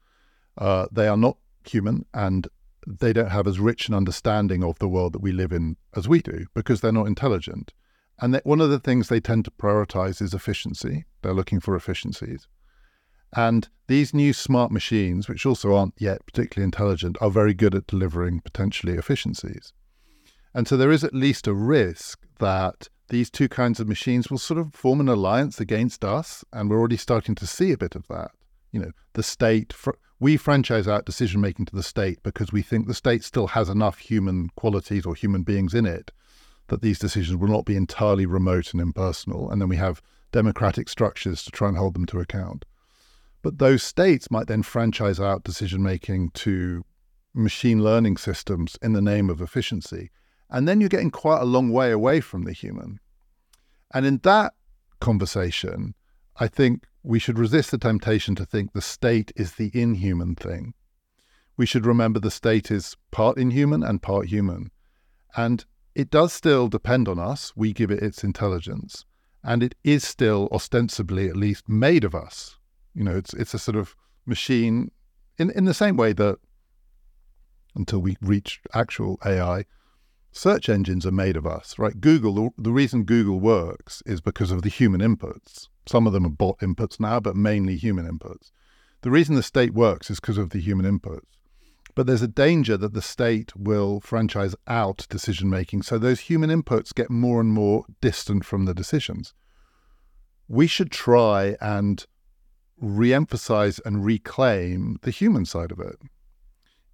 Uh, 0.57 0.87
they 0.91 1.07
are 1.07 1.17
not 1.17 1.37
human 1.65 2.05
and 2.13 2.47
they 2.87 3.11
don't 3.11 3.31
have 3.31 3.47
as 3.47 3.59
rich 3.59 3.89
an 3.89 3.93
understanding 3.93 4.63
of 4.63 4.79
the 4.79 4.87
world 4.87 5.13
that 5.13 5.21
we 5.21 5.33
live 5.33 5.51
in 5.51 5.75
as 5.95 6.07
we 6.07 6.21
do 6.21 6.45
because 6.53 6.79
they're 6.79 6.91
not 6.91 7.07
intelligent. 7.07 7.73
And 8.19 8.39
one 8.45 8.61
of 8.61 8.69
the 8.69 8.79
things 8.79 9.09
they 9.09 9.19
tend 9.19 9.45
to 9.45 9.51
prioritize 9.51 10.21
is 10.21 10.33
efficiency. 10.33 11.05
They're 11.21 11.33
looking 11.33 11.59
for 11.59 11.75
efficiencies. 11.75 12.47
And 13.35 13.67
these 13.87 14.13
new 14.13 14.33
smart 14.33 14.71
machines, 14.71 15.27
which 15.27 15.45
also 15.45 15.73
aren't 15.75 15.93
yet 15.97 16.25
particularly 16.25 16.65
intelligent, 16.65 17.17
are 17.21 17.29
very 17.29 17.53
good 17.53 17.75
at 17.75 17.87
delivering 17.87 18.41
potentially 18.41 18.93
efficiencies. 18.93 19.73
And 20.53 20.67
so 20.67 20.77
there 20.77 20.91
is 20.91 21.03
at 21.03 21.13
least 21.13 21.47
a 21.47 21.53
risk 21.53 22.19
that 22.39 22.89
these 23.09 23.29
two 23.29 23.47
kinds 23.47 23.79
of 23.79 23.87
machines 23.87 24.29
will 24.29 24.37
sort 24.37 24.59
of 24.59 24.73
form 24.73 24.99
an 24.99 25.07
alliance 25.07 25.59
against 25.59 26.03
us, 26.03 26.43
and 26.51 26.69
we're 26.69 26.79
already 26.79 26.97
starting 26.97 27.35
to 27.35 27.47
see 27.47 27.71
a 27.71 27.77
bit 27.77 27.95
of 27.95 28.07
that. 28.07 28.31
You 28.71 28.81
know, 28.81 28.91
the 29.13 29.23
state, 29.23 29.71
fr- 29.71 29.91
we 30.19 30.35
franchise 30.35 30.87
out 30.87 31.05
decision 31.05 31.39
making 31.39 31.65
to 31.65 31.75
the 31.75 31.83
state 31.83 32.21
because 32.23 32.51
we 32.51 32.61
think 32.61 32.87
the 32.87 32.93
state 32.93 33.23
still 33.23 33.47
has 33.47 33.69
enough 33.69 33.99
human 33.99 34.49
qualities 34.55 35.05
or 35.05 35.15
human 35.15 35.43
beings 35.43 35.73
in 35.73 35.85
it 35.85 36.11
that 36.67 36.81
these 36.81 36.99
decisions 36.99 37.37
will 37.37 37.47
not 37.47 37.65
be 37.65 37.75
entirely 37.75 38.25
remote 38.25 38.73
and 38.73 38.81
impersonal. 38.81 39.49
And 39.49 39.61
then 39.61 39.69
we 39.69 39.77
have 39.77 40.01
democratic 40.31 40.89
structures 40.89 41.43
to 41.43 41.51
try 41.51 41.69
and 41.69 41.77
hold 41.77 41.93
them 41.93 42.05
to 42.07 42.19
account. 42.19 42.65
But 43.41 43.59
those 43.59 43.83
states 43.83 44.31
might 44.31 44.47
then 44.47 44.63
franchise 44.63 45.19
out 45.19 45.43
decision 45.43 45.83
making 45.83 46.31
to 46.31 46.83
machine 47.33 47.83
learning 47.83 48.17
systems 48.17 48.77
in 48.81 48.93
the 48.93 49.01
name 49.01 49.29
of 49.29 49.41
efficiency. 49.41 50.11
And 50.49 50.67
then 50.67 50.79
you're 50.79 50.89
getting 50.89 51.11
quite 51.11 51.41
a 51.41 51.45
long 51.45 51.69
way 51.69 51.91
away 51.91 52.19
from 52.19 52.43
the 52.43 52.53
human. 52.53 52.99
And 53.93 54.05
in 54.05 54.19
that 54.23 54.53
conversation, 54.99 55.93
I 56.37 56.47
think 56.47 56.85
we 57.03 57.19
should 57.19 57.39
resist 57.39 57.71
the 57.71 57.77
temptation 57.77 58.35
to 58.35 58.45
think 58.45 58.73
the 58.73 58.81
state 58.81 59.31
is 59.35 59.53
the 59.53 59.71
inhuman 59.73 60.35
thing. 60.35 60.73
We 61.55 61.65
should 61.65 61.85
remember 61.85 62.19
the 62.19 62.31
state 62.31 62.69
is 62.69 62.95
part 63.11 63.37
inhuman 63.37 63.83
and 63.83 64.01
part 64.01 64.27
human. 64.27 64.71
And 65.35 65.65
it 65.95 66.09
does 66.09 66.33
still 66.33 66.67
depend 66.67 67.07
on 67.07 67.17
us. 67.17 67.53
We 67.55 67.73
give 67.73 67.91
it 67.91 68.03
its 68.03 68.23
intelligence. 68.23 69.05
And 69.43 69.63
it 69.63 69.75
is 69.83 70.03
still 70.03 70.49
ostensibly, 70.51 71.27
at 71.27 71.35
least, 71.35 71.67
made 71.67 72.03
of 72.03 72.13
us. 72.13 72.57
You 72.97 73.03
know, 73.03 73.15
it's 73.15 73.33
it's 73.35 73.53
a 73.53 73.59
sort 73.59 73.77
of 73.77 73.95
machine 74.25 74.89
in, 75.37 75.51
in 75.51 75.65
the 75.65 75.73
same 75.73 75.97
way 75.97 76.13
that 76.13 76.39
until 77.75 77.99
we 77.99 78.17
reach 78.21 78.59
actual 78.73 79.19
AI, 79.23 79.65
search 80.31 80.67
engines 80.67 81.05
are 81.05 81.11
made 81.11 81.37
of 81.37 81.45
us, 81.45 81.77
right? 81.77 82.01
Google, 82.01 82.55
the 82.57 82.71
reason 82.71 83.03
Google 83.03 83.39
works 83.39 84.01
is 84.07 84.19
because 84.19 84.49
of 84.49 84.63
the 84.63 84.69
human 84.69 84.99
inputs. 84.99 85.67
Some 85.85 86.07
of 86.07 86.13
them 86.13 86.25
are 86.25 86.29
bot 86.29 86.57
inputs 86.57 86.99
now, 86.99 87.19
but 87.19 87.35
mainly 87.35 87.75
human 87.75 88.07
inputs. 88.07 88.51
The 89.01 89.11
reason 89.11 89.35
the 89.35 89.43
state 89.43 89.75
works 89.75 90.09
is 90.09 90.19
because 90.19 90.39
of 90.39 90.49
the 90.49 90.59
human 90.59 90.99
inputs. 90.99 91.21
But 91.93 92.07
there's 92.07 92.23
a 92.23 92.27
danger 92.27 92.77
that 92.77 92.93
the 92.93 93.01
state 93.01 93.55
will 93.55 93.99
franchise 93.99 94.55
out 94.67 95.05
decision 95.09 95.49
making. 95.51 95.83
So 95.83 95.99
those 95.99 96.21
human 96.21 96.49
inputs 96.49 96.95
get 96.95 97.11
more 97.11 97.39
and 97.39 97.51
more 97.51 97.85
distant 98.01 98.43
from 98.43 98.65
the 98.65 98.73
decisions. 98.73 99.35
We 100.47 100.65
should 100.65 100.91
try 100.91 101.57
and 101.61 102.05
re 102.79 103.13
emphasize 103.13 103.79
and 103.79 104.05
reclaim 104.05 104.99
the 105.01 105.11
human 105.11 105.45
side 105.45 105.71
of 105.71 105.79
it, 105.79 105.97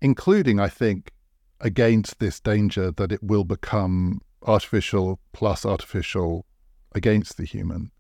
including, 0.01 0.59
I 0.59 0.69
think, 0.69 1.11
against 1.59 2.19
this 2.19 2.39
danger 2.39 2.91
that 2.91 3.11
it 3.11 3.23
will 3.23 3.43
become 3.43 4.21
artificial 4.43 5.19
plus 5.31 5.65
artificial 5.65 6.45
against 6.93 7.37
the 7.37 7.45
human. 7.45 7.91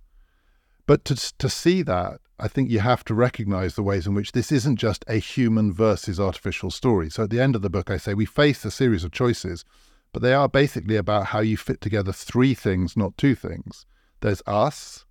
But 0.85 1.05
to, 1.05 1.15
to 1.37 1.49
see 1.49 1.81
that, 1.83 2.19
I 2.39 2.47
think 2.47 2.69
you 2.69 2.79
have 2.79 3.05
to 3.05 3.13
recognize 3.13 3.75
the 3.75 3.83
ways 3.83 4.05
in 4.05 4.13
which 4.13 4.33
this 4.33 4.51
isn't 4.51 4.75
just 4.75 5.05
a 5.07 5.15
human 5.15 5.71
versus 5.71 6.19
artificial 6.19 6.71
story. 6.71 7.09
So 7.09 7.23
at 7.23 7.29
the 7.29 7.39
end 7.39 7.55
of 7.55 7.61
the 7.61 7.69
book, 7.69 7.89
I 7.89 7.97
say 7.97 8.13
we 8.13 8.25
face 8.25 8.65
a 8.65 8.71
series 8.71 9.03
of 9.03 9.11
choices, 9.11 9.63
but 10.11 10.21
they 10.21 10.33
are 10.33 10.49
basically 10.49 10.97
about 10.97 11.27
how 11.27 11.39
you 11.39 11.57
fit 11.57 11.79
together 11.79 12.11
three 12.11 12.53
things, 12.53 12.97
not 12.97 13.17
two 13.17 13.35
things. 13.35 13.85
There's 14.19 14.41
us, 14.45 15.05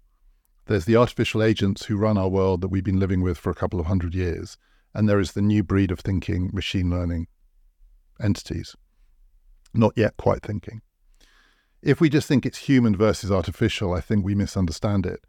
There's 0.67 0.85
the 0.85 0.97
artificial 0.97 1.43
agents 1.43 1.87
who 1.87 1.97
run 1.97 2.17
our 2.17 2.29
world 2.29 2.61
that 2.61 2.69
we've 2.69 2.85
been 2.85 3.01
living 3.01 3.21
with 3.21 3.39
for 3.39 3.51
a 3.51 3.55
couple 3.55 3.81
of 3.81 3.87
hundred 3.87 4.15
years. 4.15 4.57
And 4.95 5.09
there 5.09 5.21
is 5.21 5.33
the 5.33 5.43
new 5.43 5.63
breed 5.63 5.91
of 5.91 6.01
thinking 6.01 6.51
machine 6.53 6.91
learning 6.91 7.27
entities, 8.21 8.77
not 9.75 9.93
yet 9.97 10.17
quite 10.17 10.43
thinking. 10.43 10.83
If 11.83 12.01
we 12.01 12.09
just 12.09 12.29
think 12.29 12.47
it's 12.47 12.59
human 12.59 12.95
versus 12.95 13.33
artificial, 13.33 13.93
I 13.93 14.01
think 14.01 14.25
we 14.25 14.35
misunderstand 14.35 15.07
it. 15.07 15.21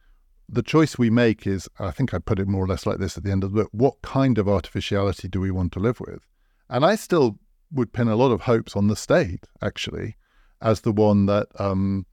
The 0.48 0.62
choice 0.62 0.98
we 0.98 1.10
make 1.10 1.48
is, 1.48 1.68
I 1.80 1.92
think 1.92 2.14
I 2.14 2.20
put 2.20 2.40
it 2.40 2.48
more 2.48 2.64
or 2.64 2.68
less 2.68 2.86
like 2.86 3.00
this 3.00 3.18
at 3.18 3.24
the 3.24 3.32
end 3.32 3.44
of 3.44 3.54
the 3.54 3.64
book 3.64 3.70
what 3.72 4.02
kind 4.02 4.38
of 4.38 4.48
artificiality 4.48 5.28
do 5.28 5.40
we 5.40 5.50
want 5.50 5.72
to 5.74 5.80
live 5.80 6.00
with? 6.00 6.28
And 6.70 6.86
I 6.86 6.96
still 6.96 7.40
would 7.72 7.94
pin 7.94 8.08
a 8.08 8.16
lot 8.16 8.32
of 8.32 8.42
hopes 8.42 8.76
on 8.76 8.88
the 8.88 8.96
state, 8.96 9.48
actually, 9.62 10.18
as 10.62 10.82
the 10.82 10.92
one 10.92 11.26
that 11.26 11.48
um, 11.60 12.06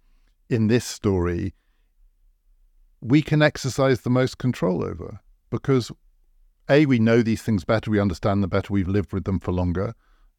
in 0.48 0.68
this 0.68 0.86
story 0.86 1.54
we 3.00 3.22
can 3.22 3.42
exercise 3.42 4.00
the 4.00 4.10
most 4.10 4.38
control 4.38 4.84
over 4.84 5.20
because 5.50 5.90
A, 6.68 6.86
we 6.86 6.98
know 6.98 7.22
these 7.22 7.42
things 7.42 7.64
better, 7.64 7.90
we 7.90 8.00
understand 8.00 8.42
them 8.42 8.50
better, 8.50 8.72
we've 8.72 8.88
lived 8.88 9.12
with 9.12 9.24
them 9.24 9.40
for 9.40 9.52
longer. 9.52 9.94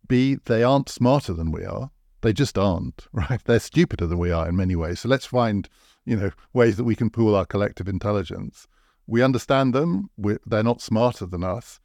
B, 0.07 0.37
they 0.45 0.63
aren't 0.63 0.89
smarter 0.89 1.33
than 1.33 1.51
we 1.51 1.65
are. 1.65 1.91
They 2.21 2.33
just 2.33 2.57
aren't, 2.57 3.07
right? 3.13 3.43
They're 3.43 3.59
stupider 3.59 4.07
than 4.07 4.19
we 4.19 4.31
are 4.31 4.47
in 4.47 4.55
many 4.55 4.75
ways. 4.75 5.01
So 5.01 5.09
let's 5.09 5.25
find, 5.25 5.67
you 6.05 6.15
know, 6.15 6.31
ways 6.53 6.77
that 6.77 6.83
we 6.83 6.95
can 6.95 7.09
pool 7.09 7.35
our 7.35 7.45
collective 7.45 7.87
intelligence. 7.87 8.67
We 9.07 9.23
understand 9.23 9.73
them. 9.73 10.09
they're 10.45 10.63
not 10.63 10.81
smarter 10.81 11.25
than 11.25 11.43
us. 11.43 11.79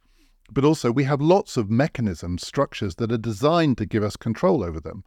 But 0.49 0.63
also, 0.63 0.91
we 0.91 1.03
have 1.03 1.19
lots 1.19 1.57
of 1.57 1.69
mechanisms, 1.69 2.47
structures 2.47 2.95
that 2.95 3.11
are 3.11 3.17
designed 3.17 3.77
to 3.79 3.85
give 3.85 4.01
us 4.01 4.15
control 4.15 4.63
over 4.63 4.79
them. 4.79 5.03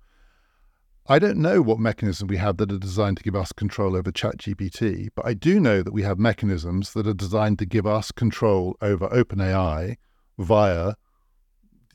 I 1.07 1.19
don't 1.19 1.39
know 1.39 1.61
what 1.63 1.79
mechanisms 1.79 2.29
we 2.29 2.37
have 2.37 2.59
that 2.59 2.71
are 2.71 2.79
designed 2.79 3.17
to 3.17 3.23
give 3.23 3.35
us 3.35 3.53
control 3.53 3.97
over 3.97 4.13
ChatGPT, 4.13 5.09
but 5.15 5.27
I 5.27 5.35
do 5.35 5.59
know 5.59 5.83
that 5.83 5.93
we 5.93 6.03
have 6.03 6.19
mechanisms 6.19 6.93
that 6.93 7.07
are 7.07 7.15
designed 7.15 7.59
to 7.61 7.67
give 7.67 7.87
us 7.87 8.13
control 8.13 8.77
over 8.81 9.09
OpenAI 9.09 9.97
via 10.39 10.95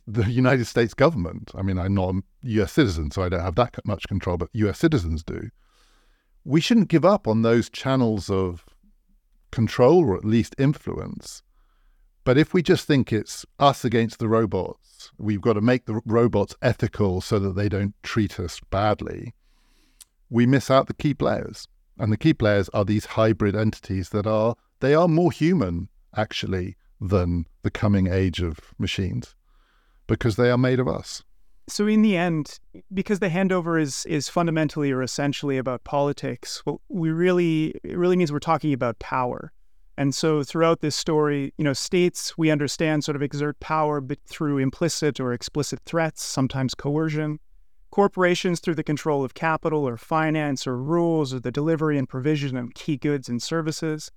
the 0.08 0.24
United 0.32 0.66
States 0.66 0.94
government. 0.94 1.52
I 1.56 1.62
mean, 1.62 1.78
I'm 1.78 1.94
not 1.94 2.16
a 2.16 2.22
US 2.42 2.74
citizen, 2.74 3.12
so 3.12 3.24
I 3.24 3.30
don't 3.30 3.42
have 3.42 3.56
that 3.56 3.76
much 3.86 4.08
control, 4.08 4.38
but 4.38 4.50
US 4.54 4.80
citizens 4.80 5.24
do. 5.24 5.50
We 6.44 6.62
shouldn't 6.62 6.90
give 6.90 7.06
up 7.06 7.28
on 7.28 7.42
those 7.42 7.70
channels 7.70 8.30
of 8.30 8.66
control 9.52 10.06
or 10.06 10.18
at 10.18 10.26
least 10.26 10.56
influence. 10.58 11.42
But 12.26 12.40
if 12.40 12.54
we 12.54 12.64
just 12.64 12.88
think 12.88 13.14
it's 13.14 13.46
us 13.60 13.86
against 13.86 14.18
the 14.18 14.28
robots, 14.28 15.12
we've 15.20 15.40
got 15.42 15.54
to 15.54 15.62
make 15.62 15.86
the 15.86 16.02
robots 16.06 16.56
ethical 16.62 17.22
so 17.22 17.38
that 17.40 17.56
they 17.56 17.70
don't 17.70 17.94
treat 18.02 18.40
us 18.40 18.60
badly, 18.72 19.34
we 20.32 20.48
miss 20.48 20.72
out 20.72 20.88
the 20.88 20.94
key 20.96 21.14
players. 21.14 21.68
And 22.00 22.12
the 22.12 22.18
key 22.18 22.34
players 22.34 22.68
are 22.70 22.84
these 22.84 23.06
hybrid 23.06 23.56
entities 23.56 24.10
that 24.10 24.26
are, 24.26 24.56
they 24.80 24.96
are 24.96 25.08
more 25.08 25.32
human, 25.32 25.88
actually, 26.18 26.76
than 27.00 27.46
the 27.62 27.72
coming 27.72 28.08
age 28.08 28.42
of 28.42 28.60
machines 28.80 29.36
because 30.08 30.36
they 30.36 30.50
are 30.50 30.58
made 30.58 30.80
of 30.80 30.88
us. 30.88 31.24
So 31.68 31.88
in 31.88 32.02
the 32.02 32.18
end, 32.18 32.60
because 32.94 33.20
the 33.20 33.30
handover 33.30 33.82
is 33.82 34.06
is 34.06 34.30
fundamentally 34.30 34.92
or 34.92 35.02
essentially 35.02 35.58
about 35.58 35.84
politics, 35.84 36.62
we 36.90 37.10
really 37.10 37.74
it 37.84 37.98
really 37.98 38.16
means 38.16 38.32
we're 38.32 38.40
talking 38.40 38.72
about 38.72 39.00
power. 39.00 39.52
And 39.98 40.14
so 40.14 40.44
throughout 40.44 40.82
this 40.82 40.96
story, 40.96 41.54
you 41.58 41.64
know, 41.64 41.74
states 41.74 42.38
we 42.38 42.52
understand 42.52 43.04
sort 43.04 43.16
of 43.16 43.22
exert 43.22 43.60
power 43.60 44.04
through 44.28 44.58
implicit 44.58 45.20
or 45.20 45.32
explicit 45.32 45.80
threats, 45.86 46.24
sometimes 46.24 46.76
coercion. 46.76 47.40
Corporations 47.92 48.60
through 48.60 48.76
the 48.76 48.84
control 48.84 49.24
of 49.24 49.36
capital 49.36 49.88
or 49.88 49.96
finance 49.96 50.68
or 50.68 50.78
rules 50.78 51.34
or 51.34 51.40
the 51.40 51.52
delivery 51.52 51.98
and 51.98 52.10
provision 52.10 52.58
of 52.58 52.74
key 52.74 52.98
goods 52.98 53.30
and 53.30 53.42
services. 53.42 54.12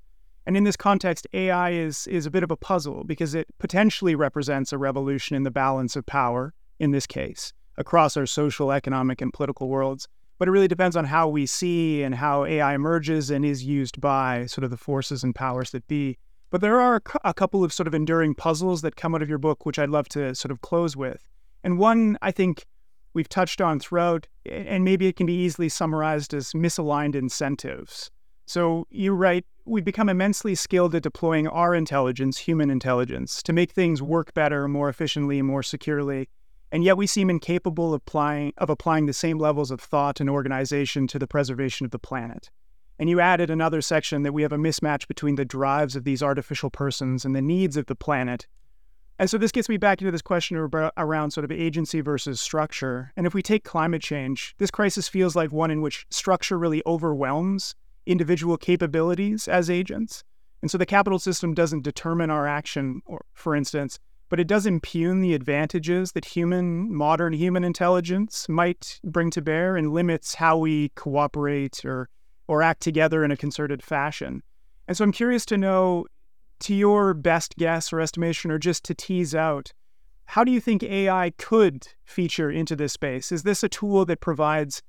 And 0.46 0.56
in 0.56 0.64
this 0.64 0.76
context, 0.76 1.28
AI 1.32 1.70
is, 1.70 2.08
is 2.08 2.26
a 2.26 2.30
bit 2.30 2.42
of 2.42 2.50
a 2.50 2.56
puzzle 2.56 3.04
because 3.04 3.34
it 3.34 3.46
potentially 3.58 4.16
represents 4.16 4.72
a 4.72 4.78
revolution 4.78 5.36
in 5.36 5.44
the 5.44 5.50
balance 5.50 5.94
of 5.94 6.06
power, 6.06 6.54
in 6.80 6.90
this 6.90 7.06
case, 7.06 7.52
across 7.76 8.16
our 8.16 8.26
social, 8.26 8.72
economic, 8.72 9.20
and 9.20 9.32
political 9.32 9.68
worlds. 9.68 10.08
But 10.38 10.48
it 10.48 10.52
really 10.52 10.68
depends 10.68 10.96
on 10.96 11.04
how 11.04 11.28
we 11.28 11.46
see 11.46 12.02
and 12.02 12.14
how 12.14 12.44
AI 12.44 12.74
emerges 12.74 13.30
and 13.30 13.44
is 13.44 13.64
used 13.64 14.00
by 14.00 14.46
sort 14.46 14.64
of 14.64 14.70
the 14.70 14.76
forces 14.76 15.24
and 15.24 15.34
powers 15.34 15.70
that 15.72 15.86
be. 15.88 16.16
But 16.50 16.60
there 16.60 16.80
are 16.80 17.02
a 17.24 17.34
couple 17.34 17.64
of 17.64 17.72
sort 17.72 17.86
of 17.86 17.94
enduring 17.94 18.34
puzzles 18.34 18.80
that 18.82 18.96
come 18.96 19.14
out 19.14 19.22
of 19.22 19.28
your 19.28 19.38
book, 19.38 19.66
which 19.66 19.78
I'd 19.78 19.90
love 19.90 20.08
to 20.10 20.34
sort 20.34 20.50
of 20.50 20.60
close 20.60 20.96
with. 20.96 21.28
And 21.64 21.78
one 21.78 22.16
I 22.22 22.30
think 22.30 22.64
we've 23.14 23.28
touched 23.28 23.60
on 23.60 23.80
throughout, 23.80 24.28
and 24.46 24.84
maybe 24.84 25.08
it 25.08 25.16
can 25.16 25.26
be 25.26 25.34
easily 25.34 25.68
summarized 25.68 26.32
as 26.32 26.52
misaligned 26.52 27.14
incentives. 27.14 28.10
So 28.46 28.86
you 28.90 29.12
write, 29.12 29.44
"We've 29.66 29.84
become 29.84 30.08
immensely 30.08 30.54
skilled 30.54 30.94
at 30.94 31.02
deploying 31.02 31.48
our 31.48 31.74
intelligence, 31.74 32.38
human 32.38 32.70
intelligence, 32.70 33.42
to 33.42 33.52
make 33.52 33.72
things 33.72 34.00
work 34.00 34.32
better, 34.32 34.68
more 34.68 34.88
efficiently, 34.88 35.42
more 35.42 35.62
securely. 35.62 36.28
And 36.70 36.84
yet 36.84 36.96
we 36.96 37.06
seem 37.06 37.30
incapable 37.30 37.94
of 37.94 38.02
applying, 38.02 38.52
of 38.58 38.68
applying 38.70 39.06
the 39.06 39.12
same 39.12 39.38
levels 39.38 39.70
of 39.70 39.80
thought 39.80 40.20
and 40.20 40.28
organization 40.28 41.06
to 41.08 41.18
the 41.18 41.26
preservation 41.26 41.84
of 41.84 41.90
the 41.90 41.98
planet. 41.98 42.50
And 42.98 43.08
you 43.08 43.20
added 43.20 43.48
another 43.48 43.80
section 43.80 44.22
that 44.24 44.32
we 44.32 44.42
have 44.42 44.52
a 44.52 44.58
mismatch 44.58 45.06
between 45.08 45.36
the 45.36 45.44
drives 45.44 45.96
of 45.96 46.04
these 46.04 46.22
artificial 46.22 46.68
persons 46.68 47.24
and 47.24 47.34
the 47.34 47.40
needs 47.42 47.76
of 47.76 47.86
the 47.86 47.94
planet. 47.94 48.46
And 49.20 49.30
so 49.30 49.38
this 49.38 49.52
gets 49.52 49.68
me 49.68 49.76
back 49.78 50.00
into 50.00 50.12
this 50.12 50.22
question 50.22 50.56
around 50.56 51.30
sort 51.30 51.44
of 51.44 51.52
agency 51.52 52.00
versus 52.00 52.40
structure. 52.40 53.12
And 53.16 53.26
if 53.26 53.34
we 53.34 53.42
take 53.42 53.64
climate 53.64 54.02
change, 54.02 54.54
this 54.58 54.70
crisis 54.70 55.08
feels 55.08 55.34
like 55.34 55.50
one 55.50 55.70
in 55.70 55.80
which 55.80 56.06
structure 56.10 56.58
really 56.58 56.82
overwhelms 56.86 57.74
individual 58.06 58.56
capabilities 58.56 59.48
as 59.48 59.70
agents. 59.70 60.24
And 60.62 60.70
so 60.70 60.78
the 60.78 60.86
capital 60.86 61.18
system 61.18 61.54
doesn't 61.54 61.82
determine 61.82 62.30
our 62.30 62.46
action, 62.46 63.02
or, 63.06 63.24
for 63.32 63.54
instance, 63.54 63.98
but 64.28 64.38
it 64.40 64.46
does 64.46 64.66
impugn 64.66 65.20
the 65.20 65.34
advantages 65.34 66.12
that 66.12 66.24
human, 66.24 66.94
modern 66.94 67.32
human 67.32 67.64
intelligence 67.64 68.48
might 68.48 69.00
bring 69.04 69.30
to 69.30 69.42
bear 69.42 69.76
and 69.76 69.92
limits 69.92 70.34
how 70.34 70.58
we 70.58 70.90
cooperate 70.90 71.84
or, 71.84 72.08
or 72.46 72.62
act 72.62 72.80
together 72.82 73.24
in 73.24 73.30
a 73.30 73.36
concerted 73.36 73.82
fashion. 73.82 74.42
And 74.86 74.96
so 74.96 75.04
I'm 75.04 75.12
curious 75.12 75.46
to 75.46 75.56
know, 75.56 76.06
to 76.60 76.74
your 76.74 77.14
best 77.14 77.56
guess 77.56 77.92
or 77.92 78.00
estimation, 78.00 78.50
or 78.50 78.58
just 78.58 78.84
to 78.84 78.94
tease 78.94 79.34
out, 79.34 79.72
how 80.26 80.44
do 80.44 80.52
you 80.52 80.60
think 80.60 80.82
AI 80.82 81.32
could 81.38 81.86
feature 82.04 82.50
into 82.50 82.76
this 82.76 82.92
space? 82.92 83.32
Is 83.32 83.44
this 83.44 83.62
a 83.62 83.68
tool 83.68 84.04
that 84.04 84.20
provides 84.20 84.82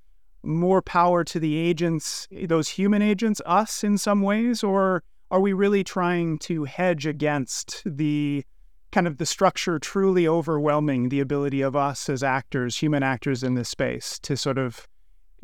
more 0.44 0.82
power 0.82 1.24
to 1.24 1.40
the 1.40 1.58
agents, 1.58 2.28
those 2.32 2.70
human 2.70 3.02
agents, 3.02 3.42
us 3.46 3.84
in 3.84 3.98
some 3.98 4.22
ways, 4.22 4.64
or 4.64 5.04
are 5.32 5.40
we 5.40 5.54
really 5.54 5.84
trying 5.84 6.40
to 6.40 6.64
hedge 6.64 7.06
against 7.06 7.84
the 7.86 8.44
kind 8.92 9.08
of 9.08 9.18
the 9.18 9.26
structure 9.26 9.80
truly 9.80 10.28
overwhelming 10.28 11.10
the 11.10 11.20
ability 11.20 11.62
of 11.62 11.76
us 11.76 12.10
as 12.10 12.24
actors, 12.24 12.78
human 12.78 13.04
actors 13.04 13.44
in 13.44 13.56
this 13.56 13.70
space, 13.70 14.20
to 14.20 14.36
sort 14.36 14.58
of 14.58 14.88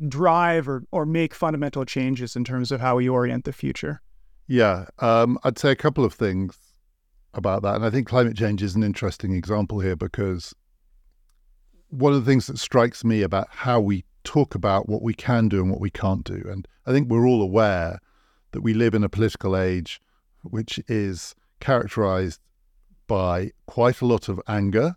drive 0.07 0.67
or, 0.67 0.83
or 0.91 1.05
make 1.05 1.33
fundamental 1.33 1.85
changes 1.85 2.35
in 2.35 2.43
terms 2.43 2.71
of 2.71 2.81
how 2.81 2.97
we 2.97 3.07
orient 3.07 3.45
the 3.45 3.53
future? 3.53 4.01
Yeah, 4.47 4.85
um, 4.99 5.39
I'd 5.43 5.57
say 5.57 5.71
a 5.71 5.75
couple 5.75 6.05
of 6.05 6.13
things 6.13 6.57
about 7.33 7.61
that. 7.63 7.75
And 7.75 7.85
I 7.85 7.89
think 7.89 8.07
climate 8.07 8.37
change 8.37 8.63
is 8.63 8.75
an 8.75 8.83
interesting 8.83 9.33
example 9.33 9.79
here 9.79 9.95
because 9.95 10.53
one 11.89 12.13
of 12.13 12.23
the 12.23 12.29
things 12.29 12.47
that 12.47 12.59
strikes 12.59 13.03
me 13.03 13.21
about 13.21 13.47
how 13.49 13.79
we 13.79 14.05
talk 14.23 14.55
about 14.55 14.89
what 14.89 15.01
we 15.01 15.13
can 15.13 15.47
do 15.47 15.61
and 15.61 15.69
what 15.69 15.79
we 15.79 15.89
can't 15.89 16.23
do. 16.23 16.43
And 16.49 16.67
I 16.85 16.91
think 16.91 17.09
we're 17.09 17.27
all 17.27 17.41
aware 17.41 17.99
that 18.51 18.61
we 18.61 18.73
live 18.73 18.95
in 18.95 19.03
a 19.03 19.09
political 19.09 19.55
age 19.55 20.01
which 20.43 20.79
is 20.87 21.35
characterized 21.59 22.39
by 23.07 23.51
quite 23.67 24.01
a 24.01 24.05
lot 24.05 24.29
of 24.29 24.41
anger, 24.47 24.95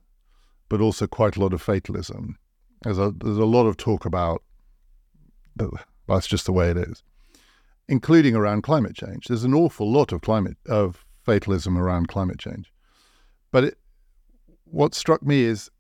but 0.69 0.81
also 0.81 1.07
quite 1.07 1.37
a 1.37 1.41
lot 1.41 1.53
of 1.53 1.63
fatalism. 1.63 2.39
There's 2.83 2.99
a, 2.99 3.13
there's 3.17 3.39
a 3.39 3.45
lot 3.45 3.67
of 3.67 3.77
talk 3.77 4.05
about 4.05 4.43
that, 5.57 5.71
that's 6.07 6.27
just 6.27 6.47
the 6.47 6.53
way 6.53 6.71
it 6.71 6.77
is, 6.77 7.03
including 7.89 8.35
around 8.35 8.63
climate 8.63 8.95
change. 8.95 9.27
There's 9.27 9.45
an 9.45 9.55
awful 9.55 9.91
lot 9.91 10.13
of 10.13 10.21
climate 10.21 10.57
of 10.67 11.05
fatalism 11.25 11.77
around 11.77 12.09
climate 12.09 12.39
change. 12.39 12.73
But 13.51 13.65
it, 13.65 13.79
what 14.65 14.95
struck 14.95 15.23
me 15.23 15.43
is 15.43 15.71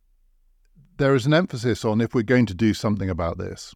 there 0.96 1.14
is 1.14 1.26
an 1.26 1.34
emphasis 1.34 1.84
on 1.84 2.00
if 2.00 2.14
we're 2.14 2.22
going 2.22 2.46
to 2.46 2.54
do 2.54 2.74
something 2.74 3.08
about 3.08 3.38
this, 3.38 3.74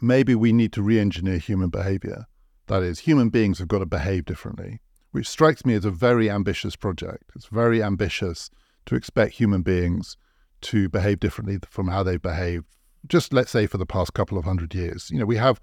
maybe 0.00 0.34
we 0.34 0.52
need 0.52 0.72
to 0.72 0.82
re 0.82 0.98
engineer 0.98 1.38
human 1.38 1.68
behavior. 1.68 2.26
That 2.66 2.82
is, 2.82 3.00
human 3.00 3.30
beings 3.30 3.58
have 3.58 3.68
got 3.68 3.78
to 3.78 3.86
behave 3.86 4.24
differently, 4.24 4.80
which 5.12 5.28
strikes 5.28 5.64
me 5.64 5.74
as 5.74 5.84
a 5.84 5.90
very 5.90 6.30
ambitious 6.30 6.76
project. 6.76 7.30
It's 7.34 7.46
very 7.46 7.82
ambitious 7.82 8.50
to 8.86 8.94
expect 8.94 9.34
human 9.34 9.62
beings 9.62 10.16
to 10.60 10.88
behave 10.88 11.20
differently 11.20 11.58
from 11.68 11.88
how 11.88 12.02
they've 12.02 12.20
behaved, 12.20 12.66
just 13.06 13.32
let's 13.32 13.50
say 13.50 13.66
for 13.66 13.78
the 13.78 13.86
past 13.86 14.14
couple 14.14 14.38
of 14.38 14.44
hundred 14.44 14.74
years. 14.74 15.10
You 15.10 15.18
know, 15.18 15.26
we 15.26 15.36
have, 15.36 15.60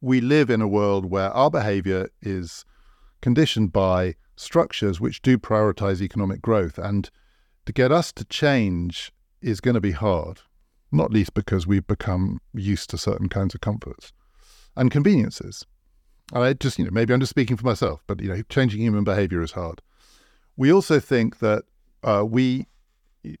we 0.00 0.20
live 0.20 0.50
in 0.50 0.60
a 0.60 0.68
world 0.68 1.06
where 1.06 1.30
our 1.30 1.50
behavior 1.50 2.08
is 2.20 2.64
conditioned 3.22 3.72
by 3.72 4.16
structures 4.36 5.00
which 5.00 5.22
do 5.22 5.38
prioritize 5.38 6.00
economic 6.00 6.42
growth. 6.42 6.78
And 6.78 7.08
to 7.66 7.72
get 7.72 7.92
us 7.92 8.12
to 8.12 8.24
change 8.24 9.12
is 9.40 9.60
going 9.60 9.74
to 9.74 9.80
be 9.80 9.92
hard, 9.92 10.40
not 10.90 11.12
least 11.12 11.34
because 11.34 11.66
we've 11.66 11.86
become 11.86 12.40
used 12.52 12.90
to 12.90 12.98
certain 12.98 13.28
kinds 13.28 13.54
of 13.54 13.60
comforts 13.60 14.12
and 14.76 14.90
conveniences. 14.90 15.64
And 16.32 16.42
I 16.42 16.52
just, 16.54 16.78
you 16.78 16.84
know, 16.84 16.90
maybe 16.90 17.12
I'm 17.12 17.20
just 17.20 17.30
speaking 17.30 17.56
for 17.56 17.66
myself, 17.66 18.02
but, 18.06 18.20
you 18.20 18.28
know, 18.28 18.42
changing 18.48 18.80
human 18.80 19.04
behavior 19.04 19.42
is 19.42 19.52
hard. 19.52 19.82
We 20.56 20.72
also 20.72 21.00
think 21.00 21.38
that 21.40 21.64
uh, 22.02 22.24
we, 22.26 22.66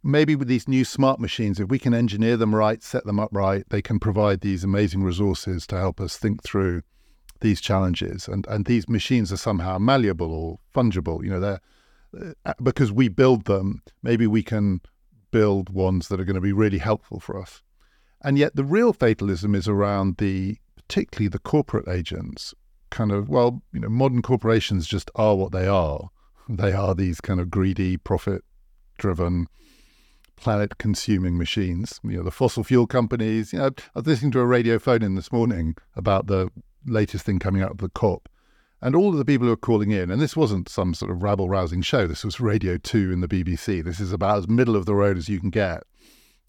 maybe 0.02 0.36
with 0.36 0.48
these 0.48 0.68
new 0.68 0.84
smart 0.84 1.18
machines, 1.18 1.60
if 1.60 1.68
we 1.68 1.78
can 1.78 1.94
engineer 1.94 2.36
them 2.36 2.54
right, 2.54 2.82
set 2.82 3.04
them 3.04 3.18
up 3.18 3.30
right, 3.32 3.64
they 3.70 3.82
can 3.82 3.98
provide 3.98 4.40
these 4.40 4.64
amazing 4.64 5.02
resources 5.02 5.66
to 5.68 5.78
help 5.78 6.00
us 6.00 6.16
think 6.16 6.42
through 6.42 6.82
these 7.40 7.60
challenges. 7.60 8.28
And, 8.28 8.46
and 8.48 8.66
these 8.66 8.88
machines 8.88 9.32
are 9.32 9.38
somehow 9.38 9.78
malleable 9.78 10.32
or 10.32 10.58
fungible. 10.74 11.24
You 11.24 11.30
know, 11.30 11.40
they're, 11.40 11.60
uh, 12.44 12.54
because 12.62 12.92
we 12.92 13.08
build 13.08 13.46
them, 13.46 13.82
maybe 14.02 14.26
we 14.26 14.42
can 14.42 14.80
build 15.30 15.70
ones 15.70 16.08
that 16.08 16.20
are 16.20 16.24
going 16.24 16.34
to 16.34 16.40
be 16.40 16.52
really 16.52 16.78
helpful 16.78 17.18
for 17.18 17.40
us. 17.40 17.62
And 18.22 18.38
yet 18.38 18.56
the 18.56 18.64
real 18.64 18.92
fatalism 18.92 19.54
is 19.54 19.68
around 19.68 20.18
the, 20.18 20.58
particularly 20.76 21.28
the 21.28 21.38
corporate 21.38 21.88
agents, 21.88 22.54
kind 22.94 23.10
of, 23.10 23.28
well, 23.28 23.60
you 23.72 23.80
know, 23.80 23.88
modern 23.88 24.22
corporations 24.22 24.86
just 24.86 25.10
are 25.16 25.34
what 25.34 25.52
they 25.52 25.66
are. 25.66 26.08
They 26.46 26.74
are 26.74 26.94
these 26.94 27.22
kind 27.22 27.40
of 27.40 27.50
greedy, 27.50 27.96
profit 27.96 28.44
driven, 28.98 29.46
planet 30.36 30.76
consuming 30.76 31.38
machines. 31.38 32.00
You 32.04 32.18
know, 32.18 32.22
the 32.22 32.30
fossil 32.30 32.62
fuel 32.62 32.86
companies, 32.86 33.54
you 33.54 33.60
know, 33.60 33.70
I 33.94 34.00
was 34.00 34.06
listening 34.06 34.32
to 34.32 34.40
a 34.40 34.44
radio 34.46 34.78
phone 34.78 35.02
in 35.02 35.14
this 35.14 35.32
morning 35.32 35.74
about 35.96 36.26
the 36.26 36.50
latest 36.84 37.24
thing 37.24 37.38
coming 37.38 37.62
out 37.62 37.70
of 37.70 37.78
the 37.78 37.88
COP. 37.88 38.28
And 38.82 38.94
all 38.94 39.08
of 39.08 39.16
the 39.16 39.24
people 39.24 39.46
who 39.46 39.54
are 39.54 39.56
calling 39.56 39.90
in, 39.90 40.10
and 40.10 40.20
this 40.20 40.36
wasn't 40.36 40.68
some 40.68 40.92
sort 40.92 41.10
of 41.10 41.22
rabble 41.22 41.48
rousing 41.48 41.80
show, 41.80 42.06
this 42.06 42.24
was 42.24 42.40
Radio 42.40 42.76
2 42.76 43.10
in 43.10 43.22
the 43.22 43.28
BBC. 43.28 43.82
This 43.82 44.00
is 44.00 44.12
about 44.12 44.36
as 44.36 44.48
middle 44.48 44.76
of 44.76 44.84
the 44.84 44.94
road 44.94 45.16
as 45.16 45.30
you 45.30 45.40
can 45.40 45.48
get. 45.48 45.84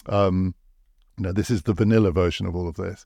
Um, 0.07 0.55
you 1.17 1.23
know, 1.23 1.31
this 1.31 1.49
is 1.49 1.63
the 1.63 1.73
vanilla 1.73 2.11
version 2.11 2.45
of 2.45 2.53
all 2.53 2.67
of 2.67 2.75
this. 2.75 3.05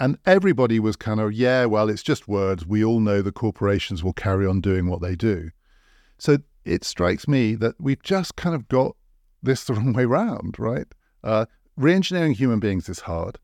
And 0.00 0.18
everybody 0.26 0.80
was 0.80 0.96
kind 0.96 1.20
of, 1.20 1.32
yeah, 1.32 1.66
well, 1.66 1.88
it's 1.88 2.02
just 2.02 2.26
words. 2.26 2.66
We 2.66 2.82
all 2.82 3.00
know 3.00 3.22
the 3.22 3.32
corporations 3.32 4.02
will 4.02 4.14
carry 4.14 4.46
on 4.46 4.60
doing 4.60 4.88
what 4.88 5.02
they 5.02 5.14
do. 5.14 5.50
So 6.18 6.38
it 6.64 6.84
strikes 6.84 7.28
me 7.28 7.54
that 7.56 7.74
we've 7.78 8.02
just 8.02 8.34
kind 8.34 8.54
of 8.54 8.66
got 8.66 8.96
this 9.42 9.64
the 9.66 9.74
wrong 9.74 9.92
way 9.92 10.06
round, 10.06 10.58
right? 10.58 10.86
Uh, 11.22 11.46
re-engineering 11.76 12.32
human 12.32 12.58
beings 12.60 12.88
is 12.88 13.00
hard 13.00 13.38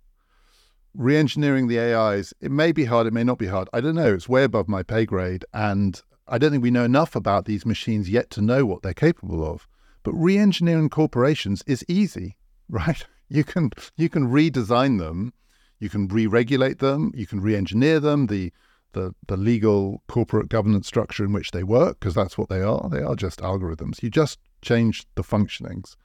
re-engineering 0.96 1.68
the 1.68 1.78
AIs, 1.78 2.32
it 2.40 2.50
may 2.50 2.72
be 2.72 2.84
hard, 2.84 3.06
it 3.06 3.12
may 3.12 3.24
not 3.24 3.38
be 3.38 3.46
hard. 3.46 3.68
I 3.72 3.80
don't 3.80 3.94
know. 3.94 4.14
It's 4.14 4.28
way 4.28 4.44
above 4.44 4.68
my 4.68 4.82
pay 4.82 5.04
grade, 5.04 5.44
and 5.52 6.00
I 6.26 6.38
don't 6.38 6.50
think 6.50 6.62
we 6.62 6.70
know 6.70 6.84
enough 6.84 7.14
about 7.14 7.44
these 7.44 7.66
machines 7.66 8.08
yet 8.08 8.30
to 8.30 8.40
know 8.40 8.64
what 8.64 8.82
they're 8.82 8.94
capable 8.94 9.44
of. 9.46 9.68
But 10.02 10.14
re-engineering 10.14 10.88
corporations 10.88 11.62
is 11.66 11.84
easy, 11.88 12.36
right? 12.68 13.04
You 13.28 13.44
can 13.44 13.70
you 13.96 14.08
can 14.08 14.28
redesign 14.28 14.98
them, 14.98 15.32
you 15.78 15.88
can 15.88 16.08
re-regulate 16.08 16.78
them, 16.78 17.12
you 17.14 17.26
can 17.26 17.40
re-engineer 17.40 18.00
them. 18.00 18.26
The 18.26 18.52
the, 18.92 19.14
the 19.28 19.36
legal 19.36 20.02
corporate 20.08 20.48
governance 20.48 20.86
structure 20.86 21.22
in 21.22 21.32
which 21.32 21.50
they 21.50 21.62
work, 21.62 22.00
because 22.00 22.14
that's 22.14 22.38
what 22.38 22.48
they 22.48 22.62
are. 22.62 22.88
They 22.88 23.02
are 23.02 23.14
just 23.14 23.40
algorithms. 23.40 24.02
You 24.02 24.08
just 24.08 24.38
change 24.62 25.04
the 25.16 25.22
functionings 25.22 25.96